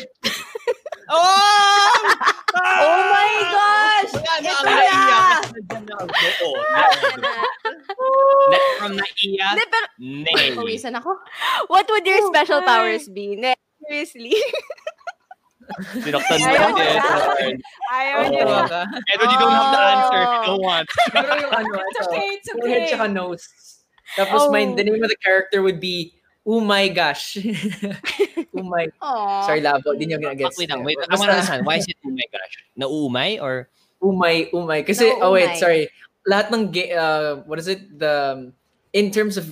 oh! 1.08 1.90
Oh 2.56 2.98
my 3.08 3.32
gosh! 3.46 4.10
Wala 4.14 4.32
na 4.32 4.46
Ito 4.46 4.54
ang 4.54 4.64
na! 4.64 4.72
naiyak. 4.72 5.42
Nandiyan 5.50 5.82
na 5.82 5.94
ang 5.96 6.08
buo. 6.08 6.50
Net 8.46 8.64
from 8.78 8.92
naiya, 8.94 9.46
Hindi, 9.50 9.64
pero 9.66 9.86
nay. 9.98 10.54
Pawisan 10.54 10.94
ako. 10.94 11.10
what 11.66 11.86
would 11.88 12.06
your 12.06 12.22
Oh, 12.22 12.30
special 12.30 12.62
hi. 12.62 12.66
powers 12.68 13.08
be? 13.08 13.34
Ne, 13.34 13.52
seriously. 13.80 14.38
Sinoktan 15.98 16.36
mo 16.38 16.46
Ayaw 16.46 16.70
si 16.70 16.82
na. 16.82 16.96
Edward. 16.96 17.58
Ayaw 17.92 18.20
niya. 18.30 18.44
ka. 18.66 18.82
Edward, 19.12 19.30
you 19.32 19.38
don't 19.40 19.54
have 19.54 19.70
the 19.72 19.82
answer 19.82 20.20
if 20.22 20.30
you 20.30 20.42
don't 20.46 20.62
want. 20.64 20.86
Siguro 20.90 21.34
yung 21.42 21.52
ano, 21.60 21.74
It's 21.76 21.98
ito. 21.98 22.04
okay, 22.06 22.26
it's 22.38 22.48
Forehead 22.52 22.82
okay. 22.86 22.90
tsaka 22.94 23.06
nose. 23.10 23.44
Tapos 24.14 24.40
Oh. 24.46 24.52
my, 24.54 24.62
the 24.72 24.84
name 24.86 25.02
of 25.02 25.10
the 25.10 25.18
character 25.18 25.60
would 25.62 25.80
be 25.82 26.14
Oh 26.46 26.62
my 26.62 26.86
gosh. 26.86 27.34
oh 28.54 28.62
my. 28.62 28.86
Aww. 29.02 29.42
Sorry, 29.50 29.58
Labo. 29.58 29.98
Di 29.98 30.06
nyo 30.06 30.14
gina-guess. 30.22 30.54
Wait 30.54 30.70
lang, 30.70 30.86
wait. 30.86 30.94
I 31.10 31.18
want 31.18 31.26
to 31.26 31.34
understand. 31.34 31.66
Why 31.66 31.82
is 31.82 31.90
it 31.90 31.98
oh 32.06 32.14
my 32.14 32.22
gosh? 32.30 32.54
Nauumay 32.78 33.42
or? 33.42 33.66
Umay, 33.98 34.54
umay. 34.54 34.86
Kasi, 34.86 35.10
No, 35.18 35.26
oh 35.26 35.32
wait, 35.34 35.50
umay. 35.50 35.58
sorry. 35.58 35.82
Lahat 36.22 36.54
ng, 36.54 36.70
ga- 36.70 36.94
uh, 36.94 37.30
what 37.50 37.58
is 37.58 37.66
it? 37.66 37.98
The, 37.98 38.46
in 38.94 39.10
terms 39.10 39.34
of, 39.34 39.50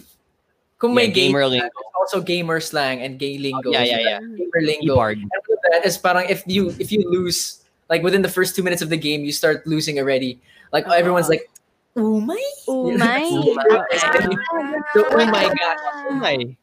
kung 0.84 0.92
may 0.92 1.08
Yeah, 1.08 1.16
gamer 1.16 1.40
slang, 1.40 1.64
lingo. 1.64 1.72
there's 1.72 1.96
also 1.96 2.20
gamer 2.20 2.60
slang 2.60 3.00
and 3.00 3.16
gay 3.16 3.40
oh, 3.40 3.40
lingo. 3.40 3.70
yeah, 3.72 3.88
yeah, 3.88 4.00
yeah. 4.04 4.20
Gamer 4.20 4.60
lingo. 4.60 4.92
Keyboard. 4.92 5.16
And 5.16 5.42
with 5.48 5.60
that 5.72 5.80
is 5.88 5.96
parang 5.96 6.28
if 6.28 6.44
you, 6.44 6.76
if 6.76 6.92
you 6.92 7.08
lose, 7.08 7.64
like 7.88 8.04
within 8.04 8.20
the 8.20 8.28
first 8.28 8.52
two 8.52 8.62
minutes 8.62 8.84
of 8.84 8.92
the 8.92 9.00
game, 9.00 9.24
you 9.24 9.32
start 9.32 9.64
losing 9.64 9.96
already. 9.96 10.36
Like 10.76 10.84
uh-huh. 10.84 11.00
everyone's 11.00 11.32
like, 11.32 11.48
umay? 11.96 12.36
Oh 12.68 12.92
my. 13.00 13.24
Ah. 13.72 13.80
so, 14.92 15.08
oh 15.08 15.24
my 15.32 15.48
gosh. 15.48 15.80
Umay. 16.12 16.56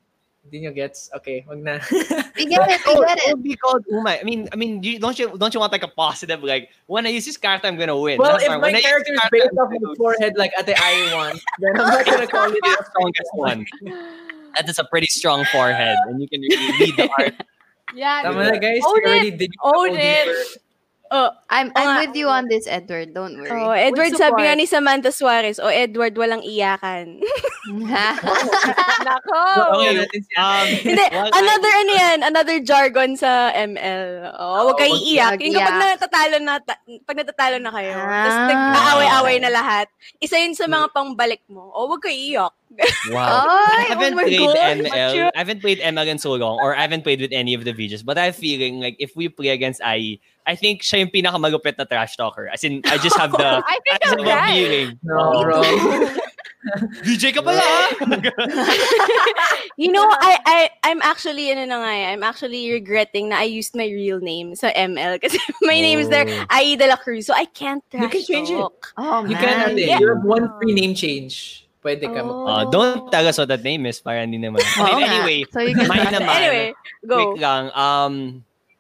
Hindi 0.44 0.66
nyo 0.66 0.74
gets? 0.74 1.10
Okay, 1.16 1.46
wag 1.48 1.62
na. 1.62 1.78
We 2.36 2.50
get 2.50 2.66
it, 2.66 2.82
we 2.88 2.94
Oh, 2.98 3.06
get 3.06 3.18
it 3.22 3.30
it. 3.30 3.36
would 3.38 3.44
be 3.46 3.56
called 3.56 3.86
umay. 3.94 4.18
I 4.20 4.24
mean, 4.26 4.50
I 4.52 4.56
mean, 4.58 4.82
you, 4.82 4.98
don't 4.98 5.14
you 5.20 5.38
don't 5.38 5.54
you 5.54 5.60
want 5.62 5.72
like 5.72 5.84
a 5.86 5.94
positive 5.94 6.42
like 6.42 6.70
when 6.88 7.06
I 7.06 7.10
use 7.14 7.26
this 7.30 7.38
character, 7.38 7.68
I'm 7.70 7.78
gonna 7.78 7.94
win. 7.96 8.18
well, 8.18 8.34
That's 8.34 8.44
if 8.44 8.50
fine. 8.50 8.60
my 8.62 8.72
When 8.74 8.82
character 8.82 9.14
is 9.14 9.22
based 9.32 9.54
off 9.60 9.70
I'm 9.70 9.78
my 9.84 9.94
forehead 9.96 10.34
like 10.42 10.52
Ate 10.58 10.74
I 10.74 11.14
want, 11.14 11.38
then 11.62 11.78
I'm 11.78 11.88
not 11.94 12.06
gonna 12.06 12.26
call 12.28 12.50
you 12.50 12.58
the 12.58 12.74
the 12.74 12.86
strongest 12.90 13.32
one. 13.38 13.60
That 14.58 14.68
is 14.68 14.80
a 14.80 14.84
pretty 14.84 15.08
strong 15.08 15.46
forehead, 15.48 15.96
and 16.12 16.20
you 16.20 16.28
can 16.28 16.42
really 16.44 16.72
lead 16.84 16.98
the 16.98 17.08
art. 17.20 17.36
Yeah. 17.96 18.20
Tama 18.28 18.52
na 18.52 18.58
guys, 18.60 18.84
Own 18.84 19.00
you 19.00 19.08
already 19.08 19.32
dig 19.32 19.52
Own 19.64 19.96
it. 19.96 20.28
Oh, 21.12 21.28
I'm, 21.52 21.76
I'm 21.76 21.92
nga. 21.92 22.08
with 22.08 22.16
you 22.16 22.32
on 22.32 22.48
this, 22.48 22.64
Edward. 22.66 23.12
Don't 23.12 23.36
worry. 23.36 23.52
oh, 23.52 23.76
Edward, 23.76 24.16
sabi 24.16 24.48
nga 24.48 24.56
ni 24.56 24.64
Samantha 24.64 25.12
Suarez, 25.12 25.60
oh, 25.60 25.68
Edward, 25.68 26.16
walang 26.16 26.40
iyakan. 26.40 27.20
Nako. 29.04 29.42
Okay, 29.76 30.08
um, 30.40 30.66
Hindi, 30.88 31.04
Well, 31.12 31.28
another 31.28 31.72
ano 31.76 31.92
yan, 31.92 32.18
another 32.24 32.58
jargon 32.64 33.20
sa 33.20 33.52
ML. 33.52 34.32
Oh, 34.40 34.72
wag- 34.72 34.80
iiyak. 34.80 35.36
wag 35.36 35.44
Yung 35.44 35.56
kapag 35.56 36.00
natatalo 36.00 36.36
na, 36.40 36.54
ta- 36.64 36.80
pag 37.04 37.18
natatalo 37.20 37.58
na 37.60 37.72
kayo, 37.72 37.92
tapos 38.00 38.36
Ah. 38.38 38.48
nag-aaway-away 38.48 39.38
na 39.44 39.52
lahat, 39.52 39.92
isa 40.18 40.40
yun 40.40 40.56
sa 40.56 40.66
mga 40.66 40.96
pangbalik 40.96 41.44
mo. 41.52 41.76
Oh, 41.76 41.92
huwag 41.92 42.02
kayo 42.02 42.16
iiyak. 42.16 42.56
Wow. 43.10 43.46
Ay, 43.50 43.76
I 43.78 43.82
haven't 43.90 44.14
oh 44.20 44.24
played 44.24 44.40
God, 44.40 44.56
ML. 44.58 44.84
mature. 44.84 45.32
I 45.36 45.38
haven't 45.38 45.62
played 45.62 45.80
ML 45.80 46.08
in 46.08 46.18
so 46.18 46.34
long, 46.34 46.60
or 46.62 46.76
I 46.76 46.82
haven't 46.82 47.04
played 47.04 47.20
with 47.22 47.32
any 47.34 47.54
of 47.54 47.66
the 47.66 47.74
VJs. 47.74 48.06
But 48.06 48.18
I 48.18 48.26
have 48.32 48.36
feeling 48.36 48.80
like 48.80 48.96
if 49.00 49.16
we 49.16 49.28
play 49.30 49.50
against 49.50 49.82
Ai, 49.82 50.20
I 50.48 50.56
think 50.56 50.82
siya 50.82 51.00
yung 51.06 51.12
pinakamalupit 51.12 51.78
na 51.78 51.86
trash 51.86 52.16
talker. 52.16 52.48
As 52.54 52.64
in, 52.64 52.82
I 52.86 52.98
just 52.98 53.18
have 53.18 53.32
the 53.34 53.62
I 53.68 53.78
think 53.84 53.94
I 53.94 53.98
just 54.02 54.14
I'm 54.18 54.26
have 54.26 54.28
a 54.28 54.40
right. 54.40 54.54
feeling. 54.56 54.90
No, 55.04 55.44
bro. 55.44 55.62
VJ 57.02 57.34
ka 57.34 57.42
pala, 57.42 57.58
ah! 57.58 57.90
You 59.78 59.92
know, 59.92 60.06
I, 60.06 60.38
I, 60.46 60.70
I'm 60.84 61.02
actually, 61.02 61.50
ano 61.52 61.66
na 61.66 61.82
nga 61.82 61.90
eh, 61.90 62.06
I'm 62.14 62.22
actually 62.22 62.70
regretting 62.72 63.30
na 63.30 63.38
I 63.42 63.50
used 63.50 63.74
my 63.76 63.86
real 63.90 64.20
name 64.22 64.54
sa 64.54 64.70
ML 64.70 65.18
kasi 65.22 65.42
my 65.66 65.82
name 65.82 65.98
is 65.98 66.10
there, 66.10 66.30
Oh. 66.30 66.46
Ai 66.54 66.76
De 66.78 66.86
La 66.86 66.98
Cruz, 67.02 67.26
so 67.26 67.34
I 67.34 67.46
can't 67.50 67.82
trash 67.90 68.04
You 68.04 68.10
can 68.14 68.22
change 68.24 68.50
it. 68.54 68.62
talk. 68.62 68.94
Oh, 68.94 69.26
You 69.26 69.34
man. 69.34 69.42
can, 69.42 69.58
ate. 69.74 69.88
Yeah. 69.90 70.00
You 70.00 70.08
have 70.14 70.24
one 70.24 70.54
free 70.62 70.74
name 70.78 70.94
change. 70.94 71.66
Pwede 71.82 72.06
ka 72.06 72.22
mag- 72.22 72.46
Uh, 72.46 72.64
don't 72.70 73.10
tell 73.10 73.26
us 73.26 73.42
what 73.42 73.50
that 73.50 73.66
name 73.66 73.90
is 73.90 73.98
para 73.98 74.22
hindi 74.22 74.38
naman. 74.38 74.62
Oo 74.82 74.86
Okay, 74.86 75.02
anyway, 75.02 75.40
So 75.50 75.66
you 75.66 75.74
can 75.74 75.90
mine 75.90 76.14
naman. 76.14 76.30
Anyway, 76.30 76.68
go. 77.02 77.34
Quick 77.34 77.42
lang. 77.42 77.74
Um, 77.74 78.14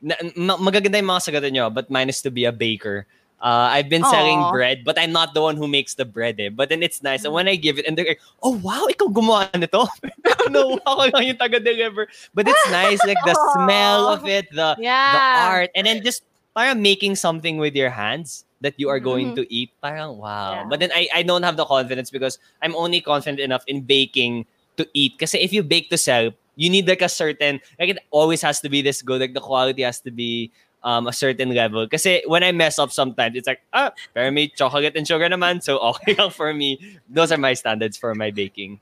na, 0.02 0.14
ma- 0.38 0.62
magaganda 0.62 1.02
yung 1.02 1.10
mga 1.10 1.22
sagot 1.26 1.46
nyo, 1.50 1.74
but 1.74 1.90
mine 1.90 2.14
is 2.14 2.22
to 2.22 2.30
be 2.30 2.46
a 2.46 2.54
baker. 2.54 3.10
Uh, 3.42 3.74
I've 3.74 3.90
been 3.90 4.06
selling 4.06 4.38
Aw. 4.38 4.54
bread, 4.54 4.86
but 4.86 5.02
I'm 5.02 5.10
not 5.10 5.34
the 5.34 5.42
one 5.42 5.58
who 5.58 5.66
makes 5.66 5.98
the 5.98 6.06
bread 6.06 6.38
eh. 6.38 6.54
But 6.54 6.70
then 6.70 6.86
it's 6.86 7.02
nice. 7.02 7.26
And 7.26 7.34
when 7.34 7.50
I 7.50 7.58
give 7.58 7.82
it, 7.82 7.90
and 7.90 7.98
they're 7.98 8.06
like, 8.06 8.22
oh 8.46 8.54
wow, 8.62 8.86
ikaw 8.86 9.10
gumawa 9.10 9.50
nito? 9.58 9.90
no, 10.54 10.78
ako 10.86 11.10
lang 11.10 11.26
yung 11.26 11.42
taga-deliver. 11.42 12.06
But 12.38 12.46
it's 12.46 12.68
nice, 12.70 13.02
like 13.02 13.18
the 13.26 13.34
smell 13.58 14.14
of 14.14 14.30
it, 14.30 14.46
the, 14.54 14.78
the 14.78 15.26
art, 15.42 15.74
and 15.74 15.90
then 15.90 16.06
just 16.06 16.22
parang 16.54 16.86
making 16.86 17.18
something 17.18 17.58
with 17.58 17.74
your 17.74 17.90
hands 17.90 18.46
that 18.62 18.78
you 18.78 18.90
are 18.90 19.00
going 19.02 19.34
Mhm. 19.34 19.36
to 19.42 19.44
eat. 19.54 19.70
Parang 19.82 20.18
wow. 20.18 20.54
Yeah. 20.54 20.66
But 20.70 20.80
then 20.80 20.92
I, 20.94 21.10
I 21.14 21.22
don't 21.24 21.44
have 21.44 21.58
the 21.58 21.66
confidence 21.66 22.10
because 22.10 22.38
I'm 22.62 22.76
only 22.76 23.02
confident 23.02 23.40
enough 23.42 23.64
in 23.68 23.82
baking 23.82 24.46
to 24.78 24.88
eat. 24.94 25.18
Because 25.18 25.34
if 25.34 25.52
you 25.52 25.64
bake 25.64 25.90
to 25.90 25.98
sell, 25.98 26.32
you 26.56 26.70
need 26.70 26.88
like 26.88 27.02
a 27.02 27.10
certain, 27.10 27.60
like 27.80 27.90
it 27.90 28.00
always 28.12 28.42
has 28.42 28.62
to 28.62 28.70
be 28.70 28.82
this 28.82 29.02
good. 29.02 29.22
Like 29.22 29.34
the 29.34 29.42
quality 29.42 29.82
has 29.82 30.00
to 30.02 30.12
be 30.12 30.52
um, 30.84 31.08
a 31.08 31.14
certain 31.14 31.54
level. 31.54 31.86
Because 31.86 32.06
when 32.26 32.44
I 32.44 32.52
mess 32.52 32.78
up 32.78 32.92
sometimes, 32.92 33.36
it's 33.36 33.48
like, 33.48 33.62
ah, 33.74 33.92
pero 34.14 34.30
may 34.32 34.48
chocolate 34.50 34.96
and 34.96 35.08
sugar 35.08 35.30
naman. 35.30 35.62
So 35.62 35.78
okay 35.98 36.14
lang 36.16 36.30
for 36.30 36.54
me. 36.54 36.78
Those 37.10 37.32
are 37.32 37.38
my 37.42 37.54
standards 37.54 37.98
for 37.98 38.14
my 38.16 38.30
baking. 38.32 38.80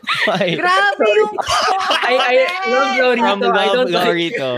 Why? 0.24 0.56
Grabe 0.56 1.06
yung 1.12 1.36
I, 2.08 2.14
I 2.16 2.34
love 2.72 2.96
Lorito. 2.96 3.20
From 3.20 3.40
I 3.52 3.66
love, 3.68 3.74
don't 3.76 3.90
like 3.92 4.08
Lorito. 4.08 4.50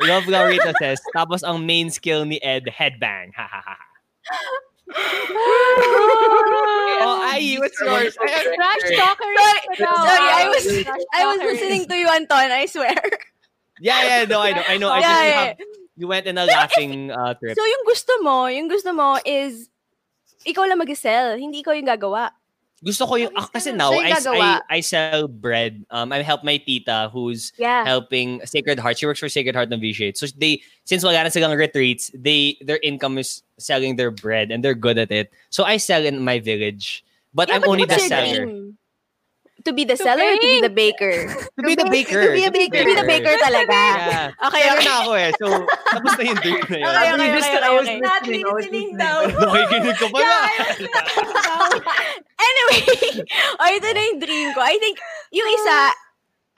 Love 0.00 0.24
Laurita 0.24 0.72
says, 0.78 1.00
tapos 1.14 1.42
ang 1.42 1.64
main 1.66 1.90
skill 1.90 2.24
ni 2.24 2.40
Ed, 2.42 2.66
headbang. 2.68 3.32
Ha 3.36 3.46
ha 3.46 3.60
ha. 3.60 3.76
ha. 3.76 3.86
Oh, 7.04 7.20
Ai, 7.24 7.56
what's 7.58 7.80
yours? 7.80 8.14
Trash 8.14 8.84
talker. 8.96 9.32
Sorry, 9.36 9.60
sorry, 9.80 10.28
I 10.28 10.44
was 10.48 10.64
I 11.12 11.22
was 11.24 11.40
listening 11.40 11.88
to 11.88 11.96
you, 11.96 12.08
Anton. 12.08 12.52
I 12.52 12.66
swear. 12.66 12.94
Yeah, 13.80 14.00
yeah, 14.04 14.24
no, 14.24 14.40
I 14.40 14.52
know. 14.52 14.62
I 14.68 14.76
know. 14.78 14.90
I 14.92 15.00
just 15.00 15.10
Yeah, 15.10 15.20
you, 15.20 15.28
yeah. 15.28 15.44
have, 15.44 15.56
you 15.96 16.06
went 16.08 16.26
in 16.26 16.38
a 16.38 16.46
laughing 16.46 17.10
uh, 17.10 17.34
trip. 17.34 17.58
So 17.58 17.64
yung 17.64 17.84
gusto 17.84 18.12
mo, 18.22 18.46
yung 18.46 18.68
gusto 18.70 18.92
mo 18.94 19.18
is 19.26 19.68
ikaw 20.46 20.68
lang 20.68 20.78
mag-sell, 20.78 21.34
hindi 21.36 21.64
ikaw 21.64 21.74
yung 21.74 21.88
gagawa. 21.88 22.30
Gusto 22.84 23.06
ko 23.08 23.16
yung, 23.16 23.32
ah, 23.34 23.48
kasi 23.48 23.72
now, 23.72 23.88
So 23.90 23.98
I, 23.98 24.12
I. 24.12 24.60
I 24.68 24.80
sell 24.84 25.26
bread. 25.26 25.84
Um, 25.88 26.12
I 26.12 26.20
help 26.20 26.44
my 26.44 26.58
tita 26.60 27.08
who's 27.08 27.50
Yeah. 27.56 27.84
helping 27.84 28.44
Sacred 28.44 28.78
Heart. 28.78 28.98
She 29.00 29.06
works 29.08 29.20
for 29.20 29.28
Sacred 29.32 29.56
Heart 29.56 29.70
Novitiate. 29.70 30.18
So 30.20 30.26
they, 30.36 30.60
since 30.84 31.00
wala 31.02 31.24
na 31.24 31.30
silang 31.32 31.56
retreats, 31.56 32.10
they, 32.12 32.60
their 32.60 32.78
income 32.84 33.16
is 33.16 33.42
selling 33.58 33.96
their 33.96 34.10
bread 34.12 34.52
and 34.52 34.62
they're 34.62 34.76
good 34.76 34.98
at 34.98 35.10
it. 35.10 35.32
So 35.48 35.64
I 35.64 35.78
sell 35.78 36.04
in 36.04 36.20
my 36.20 36.38
village. 36.40 37.02
But 37.32 37.48
Yeah, 37.48 37.56
I'm 37.56 37.60
but 37.64 37.70
only 37.72 37.84
the 37.88 37.98
seller. 37.98 38.44
dream? 38.44 38.76
To 39.64 39.72
be 39.72 39.88
the 39.88 39.96
To 39.96 40.04
seller 40.04 40.28
or 40.28 40.36
to 40.36 40.44
be 40.44 40.60
the 40.60 40.68
baker? 40.68 41.24
To 41.56 41.62
be 41.64 41.72
the 41.72 41.88
baker. 41.88 42.20
To 42.20 42.36
be 42.36 42.44
a 42.44 42.52
baker. 42.52 42.78
to 42.78 42.84
be 42.84 42.94
the 42.94 43.08
baker 43.08 43.32
talaga. 43.40 43.72
Yeah. 43.72 44.28
Okay, 44.36 44.60
Kaya 44.60 44.70
okay. 44.76 44.84
na 44.84 44.92
ako 45.00 45.12
eh. 45.16 45.30
So, 45.40 45.46
tapos 45.88 46.12
na 46.14 46.22
yung 46.28 46.40
dream 46.44 46.64
na 46.68 46.76
yun. 46.76 46.84
Okay, 46.84 47.00
After 47.00 47.16
okay, 47.16 47.30
this, 47.32 47.46
okay, 47.48 47.64
I 47.64 47.72
was 47.72 47.88
okay. 47.88 47.96
Not 47.96 48.20
I 48.20 48.28
was 48.28 48.28
listening 48.28 48.52
listening. 48.60 48.88
daw. 49.00 49.16
Nakikinig 49.40 49.96
ka 49.96 50.06
pala. 50.12 50.36
anyway, 52.36 52.80
oh, 53.60 53.68
ito 53.72 53.88
na 53.88 54.00
yung 54.04 54.20
dream 54.20 54.48
ko. 54.52 54.60
I 54.60 54.76
think, 54.76 54.96
yung 55.32 55.48
isa, 55.48 55.76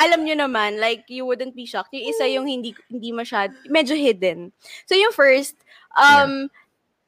alam 0.03 0.21
nyo 0.27 0.35
naman, 0.37 0.83
like, 0.83 1.07
you 1.07 1.25
wouldn't 1.25 1.55
be 1.55 1.65
shocked. 1.65 1.95
Yung 1.95 2.11
isa 2.11 2.27
yung 2.27 2.47
hindi, 2.47 2.75
hindi 2.91 3.15
masyad, 3.15 3.55
medyo 3.71 3.95
hidden. 3.95 4.51
So, 4.85 4.99
yung 4.99 5.15
first, 5.15 5.55
um, 5.95 6.51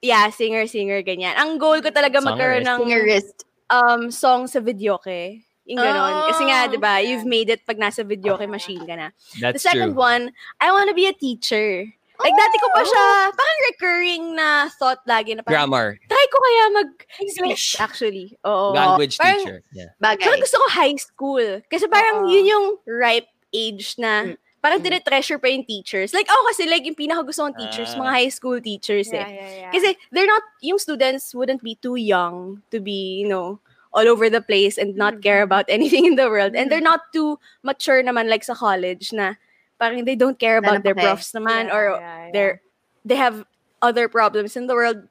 yeah, 0.01 0.30
singer-singer, 0.30 1.03
ganyan. 1.03 1.34
Ang 1.36 1.59
goal 1.59 1.82
ko 1.82 1.90
talaga 1.90 2.22
magkaroon 2.22 2.64
ng 2.64 2.80
Singerist. 2.86 3.44
um, 3.68 4.14
song 4.14 4.46
sa 4.46 4.62
videoke. 4.62 5.42
Yung 5.69 5.79
ganon. 5.79 6.33
Kasi 6.33 6.43
nga, 6.49 6.64
Oh, 6.64 6.73
di 6.73 6.79
ba, 6.81 6.99
you've 6.99 7.29
made 7.29 7.53
it 7.53 7.61
pag 7.69 7.77
nasa 7.77 8.01
videoke 8.01 8.49
machine 8.49 8.81
ka 8.83 8.97
na. 8.97 9.12
That's 9.37 9.61
the 9.61 9.64
second 9.69 9.93
true. 9.93 10.01
one, 10.01 10.23
I 10.59 10.73
want 10.73 10.89
to 10.89 10.97
be 10.97 11.05
a 11.05 11.12
teacher. 11.12 11.85
Like, 12.19 12.35
dati 12.35 12.57
ko 12.59 12.66
pa 12.75 12.83
siya, 12.83 13.07
parang 13.31 13.59
recurring 13.71 14.25
na 14.35 14.66
thought 14.75 14.99
lagi 15.07 15.39
na 15.39 15.47
parang, 15.47 15.71
Grammar. 15.71 15.87
try 16.11 16.25
ko 16.27 16.39
kaya 16.43 16.62
mag-English, 16.83 17.79
actually. 17.79 18.35
Oo. 18.43 18.75
Language 18.75 19.23
Parang, 19.23 19.39
teacher. 19.39 19.59
Yeah. 19.71 19.95
Bagay. 20.03 20.27
Pero 20.27 20.35
gusto 20.43 20.59
ko 20.59 20.66
high 20.73 20.99
school. 20.99 21.62
Kasi 21.71 21.87
parang 21.87 22.27
Oo. 22.27 22.31
yun 22.33 22.45
yung 22.51 22.66
ripe 22.91 23.31
age 23.55 23.95
na, 24.03 24.35
Mm. 24.35 24.37
parang 24.59 24.83
tinetreasure 24.83 25.39
pa 25.39 25.47
yung 25.47 25.62
teachers. 25.62 26.11
Like, 26.11 26.27
ako 26.27 26.43
kasi, 26.51 26.66
like, 26.66 26.83
yung 26.83 26.99
pinaka 26.99 27.23
gusto 27.23 27.47
kong 27.47 27.55
teachers, 27.55 27.95
Ah. 27.95 28.03
mga 28.03 28.11
high 28.11 28.33
school 28.35 28.59
teachers 28.59 29.14
eh. 29.14 29.23
Yeah, 29.23 29.31
yeah, 29.31 29.51
yeah. 29.55 29.71
Kasi 29.71 29.89
they're 30.11 30.27
not, 30.27 30.43
yung 30.59 30.83
students 30.83 31.31
wouldn't 31.31 31.62
be 31.62 31.79
too 31.79 31.95
young 31.95 32.66
to 32.75 32.83
be, 32.83 33.23
you 33.23 33.31
know, 33.31 33.62
all 33.93 34.07
over 34.09 34.28
the 34.30 34.41
place 34.43 34.76
and 34.78 34.97
not 34.97 35.22
care 35.22 35.43
about 35.43 35.64
anything 35.72 36.05
in 36.07 36.16
the 36.16 36.28
world. 36.28 36.55
And 36.55 36.70
they're 36.70 36.80
not 36.84 37.12
too 37.12 37.39
mature 37.62 38.03
naman 38.03 38.28
like 38.28 38.45
sa 38.45 38.55
college 38.55 39.12
na 39.12 39.34
parang 39.80 40.05
they 40.05 40.16
don't 40.16 40.39
care 40.39 40.59
about 40.59 40.82
their 40.82 40.95
na 40.95 41.03
pake. 41.03 41.07
profs 41.09 41.32
naman 41.32 41.68
Yeah, 41.68 41.76
or 41.76 41.84
yeah, 41.91 41.99
yeah. 42.01 42.30
they're 42.32 42.57
they 43.05 43.16
have 43.16 43.45
other 43.80 44.09
problems 44.09 44.57
in 44.57 44.66
the 44.66 44.74
world. 44.74 45.07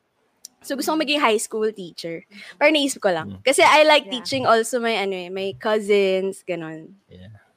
So 0.61 0.75
gusto 0.75 0.91
ko 0.93 0.99
maging 0.99 1.21
high 1.21 1.38
school 1.39 1.69
teacher. 1.71 2.25
Parang 2.59 2.75
naisip 2.75 2.99
ko 2.99 3.13
lang. 3.13 3.39
Mm. 3.39 3.41
Kasi 3.45 3.63
I 3.63 3.84
like 3.88 4.05
Yeah. 4.09 4.19
teaching 4.19 4.43
also 4.45 4.82
my 4.82 4.93
ano 4.99 5.15
eh, 5.15 5.30
my 5.32 5.55
cousins, 5.55 6.43
ganon. 6.43 6.97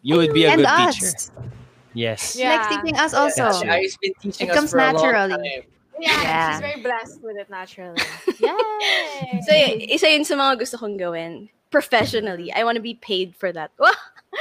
You 0.05 0.17
would 0.17 0.33
be 0.33 0.45
a 0.47 0.55
and 0.55 0.63
good 0.63 0.71
us. 0.71 0.95
teacher. 0.97 1.13
Yes. 1.93 2.37
Yeah. 2.39 2.55
Like 2.55 2.67
teaching 2.71 2.97
us 2.97 3.13
also. 3.13 3.51
Yeah, 3.67 3.75
Ai's 3.83 3.97
been 3.99 4.15
teaching 4.23 4.47
It 4.47 4.51
us 4.53 4.57
comes 4.57 4.71
for 4.71 4.79
a 4.79 4.95
long 4.95 4.95
naturally. 4.95 5.51
time. 5.67 5.80
Yeah, 6.01 6.23
Yeah. 6.23 6.51
she's 6.53 6.61
very 6.61 6.81
blessed 6.83 7.21
with 7.23 7.37
it 7.37 7.49
naturally. 7.51 8.01
Yay! 8.41 9.41
So 9.45 9.53
y- 9.53 9.87
isa 9.93 10.09
yun 10.11 10.25
sa 10.25 10.35
mga 10.35 10.59
gusto 10.61 10.77
kong 10.79 10.97
gawin. 10.97 11.49
Professionally. 11.71 12.51
I 12.53 12.65
want 12.65 12.77
to 12.77 12.83
be 12.83 12.95
paid 12.99 13.37
for 13.37 13.53
that. 13.53 13.71
Wah! 13.79 13.95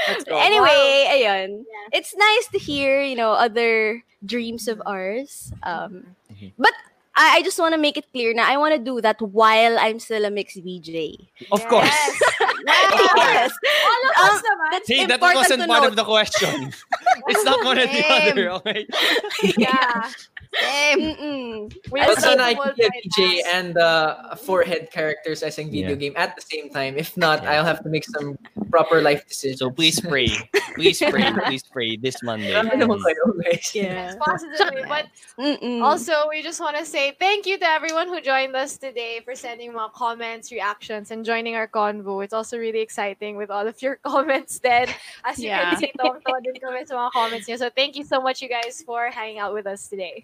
Let's 0.08 0.24
go. 0.24 0.38
Anyway, 0.38 1.06
ayun. 1.10 1.66
Yeah. 1.66 1.98
It's 2.00 2.16
nice 2.16 2.48
to 2.54 2.58
hear, 2.58 3.02
you 3.02 3.16
know, 3.16 3.34
other 3.34 4.02
dreams 4.26 4.68
of 4.68 4.82
ours. 4.86 5.52
Um, 5.64 6.16
Mhm. 6.32 6.54
but 6.58 6.74
I, 7.16 7.38
I 7.38 7.44
just 7.44 7.60
want 7.60 7.74
to 7.76 7.82
make 7.82 7.98
it 7.98 8.06
clear 8.14 8.34
na 8.34 8.46
I 8.48 8.56
want 8.58 8.74
to 8.74 8.82
do 8.82 9.02
that 9.02 9.20
while 9.22 9.78
I'm 9.78 10.00
still 10.00 10.24
a 10.26 10.32
mixed 10.32 10.58
VJ. 10.64 11.20
Of 11.52 11.66
course. 11.68 11.90
Yes. 12.66 13.52
All 13.90 14.02
of 14.10 14.14
Um, 14.16 14.30
us 14.30 14.42
naman. 14.42 14.68
That's 14.72 14.88
Hey, 14.88 15.06
that 15.06 15.18
important 15.20 15.38
wasn't 15.42 15.62
part 15.68 15.84
note. 15.84 15.90
of 15.92 15.96
the 16.00 16.06
question. 16.08 16.74
it's 17.30 17.44
not 17.46 17.60
one 17.66 17.78
or 17.80 17.88
the 17.88 18.02
Same. 18.02 18.32
other, 18.32 18.46
okay? 18.62 18.88
Yeah. 19.58 20.10
Same. 20.54 21.00
Mm-mm. 21.00 21.74
We 21.92 22.00
But 22.02 22.18
have 22.18 22.40
I 22.40 22.54
can 22.56 22.74
be 22.76 22.84
a 22.84 22.90
typecast. 22.90 23.06
DJ 23.06 23.40
and 23.54 23.78
uh, 23.78 24.36
forehead 24.36 24.90
characters 24.92 25.44
as 25.44 25.60
a 25.60 25.64
video 25.64 25.90
Yeah. 25.90 25.96
game 25.96 26.14
at 26.18 26.36
the 26.36 26.42
same 26.42 26.70
time. 26.70 26.98
If 26.98 27.16
not, 27.18 27.44
Yeah. 27.44 27.52
I'll 27.62 27.66
have 27.66 27.84
to 27.84 27.90
make 27.90 28.04
some 28.06 28.38
proper 28.72 29.02
life 29.02 29.28
decisions. 29.28 29.60
So 29.60 29.70
please 29.70 30.02
pray. 30.02 30.30
Please 30.74 31.00
pray. 31.00 31.30
Please 31.46 31.64
pray 31.64 31.98
this 31.98 32.22
Monday. 32.24 32.50
Marami 32.54 32.82
naman 32.82 32.98
kayo, 32.98 33.26
guys. 33.46 33.70
Yes, 33.76 34.16
positively. 34.26 34.82
But 34.90 35.06
Mm-mm. 35.38 35.82
also, 35.86 36.26
we 36.30 36.42
just 36.42 36.58
want 36.62 36.78
to 36.78 36.86
say 36.86 37.14
thank 37.20 37.46
you 37.46 37.58
to 37.62 37.68
everyone 37.70 38.08
who 38.10 38.22
joined 38.22 38.56
us 38.56 38.78
today 38.78 39.22
for 39.26 39.36
sending 39.36 39.74
mga 39.74 39.94
comments, 39.94 40.50
reactions, 40.52 41.12
and 41.12 41.26
joining 41.26 41.56
our 41.56 41.68
convo. 41.68 42.24
It's 42.24 42.34
also 42.34 42.58
really 42.58 42.82
exciting 42.82 43.38
with 43.38 43.50
all 43.54 43.68
of 43.68 43.78
your 43.82 43.98
comments 44.08 44.58
then. 44.60 44.90
As 45.26 45.38
you 45.38 45.50
Yeah. 45.54 45.78
can 45.78 45.80
see, 45.86 45.92
tawa-tawa 45.98 46.42
din 46.42 46.58
kami 46.58 46.86
sa 46.90 46.96
mga 46.98 47.12
comments 47.14 47.46
niyo. 47.50 47.58
So 47.62 47.70
thank 47.70 47.94
you 47.98 48.06
so 48.06 48.18
much, 48.22 48.42
you 48.42 48.50
guys, 48.50 48.82
for 48.86 49.10
hanging 49.14 49.38
out 49.40 49.54
with 49.54 49.66
us 49.68 49.86
today. 49.90 50.24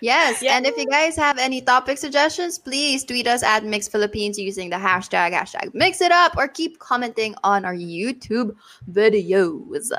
Yes, 0.00 0.40
Yeah. 0.42 0.56
and 0.56 0.66
if 0.66 0.76
you 0.78 0.86
guys 0.86 1.14
have 1.16 1.36
any 1.36 1.60
topic 1.60 1.98
suggestions, 1.98 2.58
please 2.58 3.04
tweet 3.04 3.26
us 3.26 3.42
at 3.42 3.64
MYX 3.64 3.90
Philippines 3.90 4.38
using 4.38 4.70
the 4.70 4.76
hashtag 4.76 5.32
hashtag 5.32 5.74
Mix 5.74 6.00
It 6.00 6.10
Up 6.10 6.36
or 6.38 6.48
keep 6.48 6.78
commenting 6.78 7.34
on 7.44 7.64
our 7.66 7.74
YouTube 7.74 8.54
videos. 8.90 9.90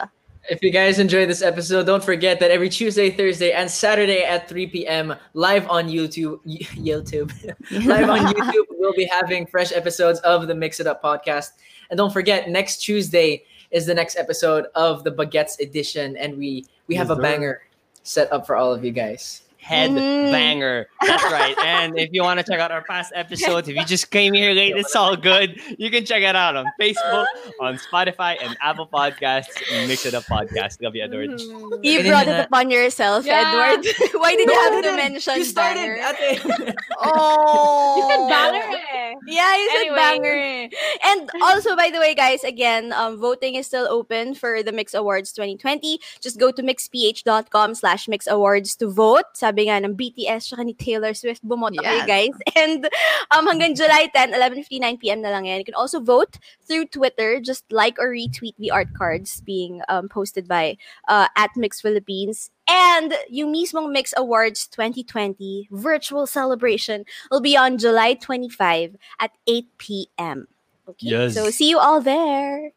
If 0.49 0.61
you 0.61 0.71
guys 0.71 0.99
enjoyed 0.99 1.27
this 1.29 1.41
episode, 1.41 1.85
don't 1.87 2.03
forget 2.03 2.39
that 2.39 2.51
every 2.51 2.69
Tuesday, 2.69 3.09
Thursday, 3.09 3.51
and 3.51 3.69
Saturday 3.69 4.23
at 4.23 4.47
3 4.47 4.67
p.m. 4.67 5.15
live 5.33 5.67
on 5.69 5.87
YouTube, 5.87 6.39
YouTube, 6.45 7.31
live 7.87 8.09
on 8.09 8.19
YouTube, 8.33 8.65
we'll 8.71 8.93
be 8.93 9.05
having 9.05 9.45
fresh 9.47 9.71
episodes 9.71 10.19
of 10.21 10.47
the 10.47 10.53
Mix 10.55 10.79
It 10.79 10.85
Up 10.87 11.03
podcast. 11.03 11.49
And 11.89 11.97
don't 11.97 12.13
forget, 12.13 12.49
next 12.49 12.77
Tuesday 12.77 13.43
is 13.71 13.85
the 13.87 13.93
next 13.93 14.17
episode 14.17 14.65
of 14.75 15.03
the 15.03 15.11
Baguettes 15.11 15.59
edition, 15.59 16.15
and 16.17 16.37
we 16.37 16.65
we 16.87 16.93
have 16.95 17.07
Yes, 17.09 17.13
a 17.13 17.15
sir. 17.17 17.21
banger 17.23 17.61
set 18.05 18.31
up 18.31 18.45
for 18.47 18.55
all 18.55 18.73
of 18.73 18.85
you 18.85 18.91
guys. 18.91 19.41
Head 19.65 19.89
Mhm. 19.97 20.29
banger. 20.31 20.85
That's 21.01 21.23
right. 21.25 21.57
And 21.65 21.97
if 21.97 22.09
you 22.13 22.21
want 22.21 22.37
to 22.39 22.45
check 22.45 22.59
out 22.61 22.69
our 22.71 22.83
past 22.85 23.11
episodes, 23.15 23.67
if 23.67 23.73
you 23.75 23.83
just 23.83 24.11
came 24.13 24.33
here 24.33 24.53
late, 24.53 24.77
it's 24.77 24.95
all 24.95 25.17
good. 25.17 25.57
You 25.81 25.89
can 25.89 26.05
check 26.05 26.21
it 26.21 26.35
out 26.37 26.53
on 26.55 26.69
Facebook, 26.79 27.25
on 27.59 27.79
Spotify, 27.81 28.37
and 28.39 28.55
Apple 28.61 28.85
Podcasts. 28.85 29.57
Mix 29.89 30.05
it 30.05 30.13
up 30.13 30.23
podcast. 30.29 30.77
Love 30.85 30.93
you, 30.95 31.01
Edward. 31.03 31.41
You 31.81 32.03
brought 32.05 32.27
it 32.29 32.45
upon 32.45 32.69
yourself, 32.69 33.25
Yeah. 33.25 33.41
Edward. 33.41 33.89
Why 34.21 34.35
did 34.37 34.45
you 34.49 34.53
have 34.53 34.73
to 34.77 34.81
didn't. 34.85 34.97
mention 35.17 35.35
You 35.41 35.45
started, 35.45 35.97
banger? 35.97 36.13
ate. 36.21 36.75
Oh, 37.01 37.95
You 37.97 38.03
said 38.05 38.21
banger 38.29 38.77
eh. 38.93 39.13
Yeah, 39.25 39.55
you 39.57 39.67
said 39.71 39.81
Anyway. 39.81 39.95
banger. 39.97 40.35
eh. 40.35 40.69
And 41.09 41.29
also, 41.41 41.75
by 41.75 41.89
the 41.89 41.97
way, 41.99 42.13
guys, 42.13 42.43
again, 42.43 42.93
um, 42.93 43.17
voting 43.17 43.55
is 43.55 43.65
still 43.65 43.87
open 43.89 44.35
for 44.35 44.61
the 44.61 44.71
MYX 44.71 44.93
Awards 44.93 45.31
2020. 45.33 45.97
Just 46.21 46.37
go 46.37 46.51
to 46.51 46.61
myxph.com 46.61 47.73
slash 47.73 48.05
MYX 48.07 48.27
Awards 48.27 48.75
to 48.77 48.87
vote. 48.91 49.25
Sabi 49.33 49.54
nga 49.63 49.79
ng 49.79 49.95
BTS 49.95 50.51
tsaka 50.51 50.67
ni 50.67 50.75
Taylor 50.75 51.15
Swift, 51.15 51.39
bumoto 51.47 51.79
kayo, 51.79 52.03
guys. 52.03 52.35
And 52.59 52.83
um, 53.31 53.47
hanggang 53.47 53.79
July 53.79 54.11
10, 54.11 54.35
11.59 54.35 54.99
p.m. 54.99 55.21
na 55.23 55.31
lang 55.31 55.47
yan. 55.47 55.63
You 55.63 55.65
can 55.65 55.79
also 55.79 55.99
vote 56.03 56.35
through 56.67 56.91
Twitter. 56.91 57.39
Just 57.39 57.63
like 57.71 57.95
or 57.95 58.11
retweet 58.11 58.59
the 58.59 58.71
art 58.71 58.91
cards 58.91 59.39
being 59.39 59.79
um, 59.87 60.09
posted 60.11 60.47
by 60.47 60.75
uh, 61.07 61.31
at 61.39 61.55
MYX 61.55 61.79
Philippines. 61.81 62.51
And 62.67 63.13
yung 63.29 63.53
mismong 63.53 63.93
MYX 63.95 64.13
Awards 64.17 64.67
2020 64.67 65.69
virtual 65.71 66.25
celebration 66.27 67.05
will 67.31 67.41
be 67.41 67.55
on 67.55 67.77
July 67.77 68.15
25 68.15 68.97
at 69.21 69.31
8 69.47 69.65
p.m. 69.77 70.47
Okay, 70.89 71.09
Yes. 71.09 71.33
so 71.33 71.49
see 71.49 71.69
you 71.69 71.79
all 71.79 72.01
there. 72.01 72.69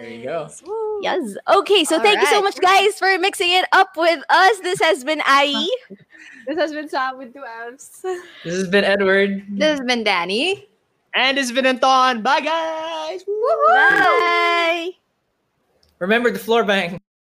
There 0.00 0.08
you 0.10 0.24
go. 0.24 0.48
Woo. 0.66 1.00
Yes. 1.02 1.36
Okay, 1.48 1.84
so 1.84 2.00
thank 2.00 2.20
you 2.20 2.26
so 2.26 2.40
much, 2.42 2.58
guys, 2.60 2.98
for 2.98 3.18
mixing 3.18 3.50
it 3.50 3.66
up 3.72 3.90
with 3.96 4.22
us. 4.30 4.60
This 4.60 4.80
has 4.80 5.04
been 5.04 5.20
Ai. 5.26 5.68
This 6.46 6.56
has 6.58 6.72
been 6.72 6.88
Sam 6.88 7.18
with 7.18 7.32
two 7.34 7.44
F's. 7.72 8.00
This 8.00 8.22
has 8.44 8.68
been 8.68 8.84
Edward. 8.84 9.44
this 9.50 9.78
has 9.78 9.86
been 9.86 10.04
Danny. 10.04 10.68
And 11.14 11.38
it's 11.38 11.52
been 11.52 11.66
Anton. 11.66 12.22
Bye, 12.22 12.40
guys. 12.40 13.24
Bye. 13.24 14.90
Remember 15.98 16.30
the 16.30 16.38
floor 16.38 16.64
bang. 16.64 17.00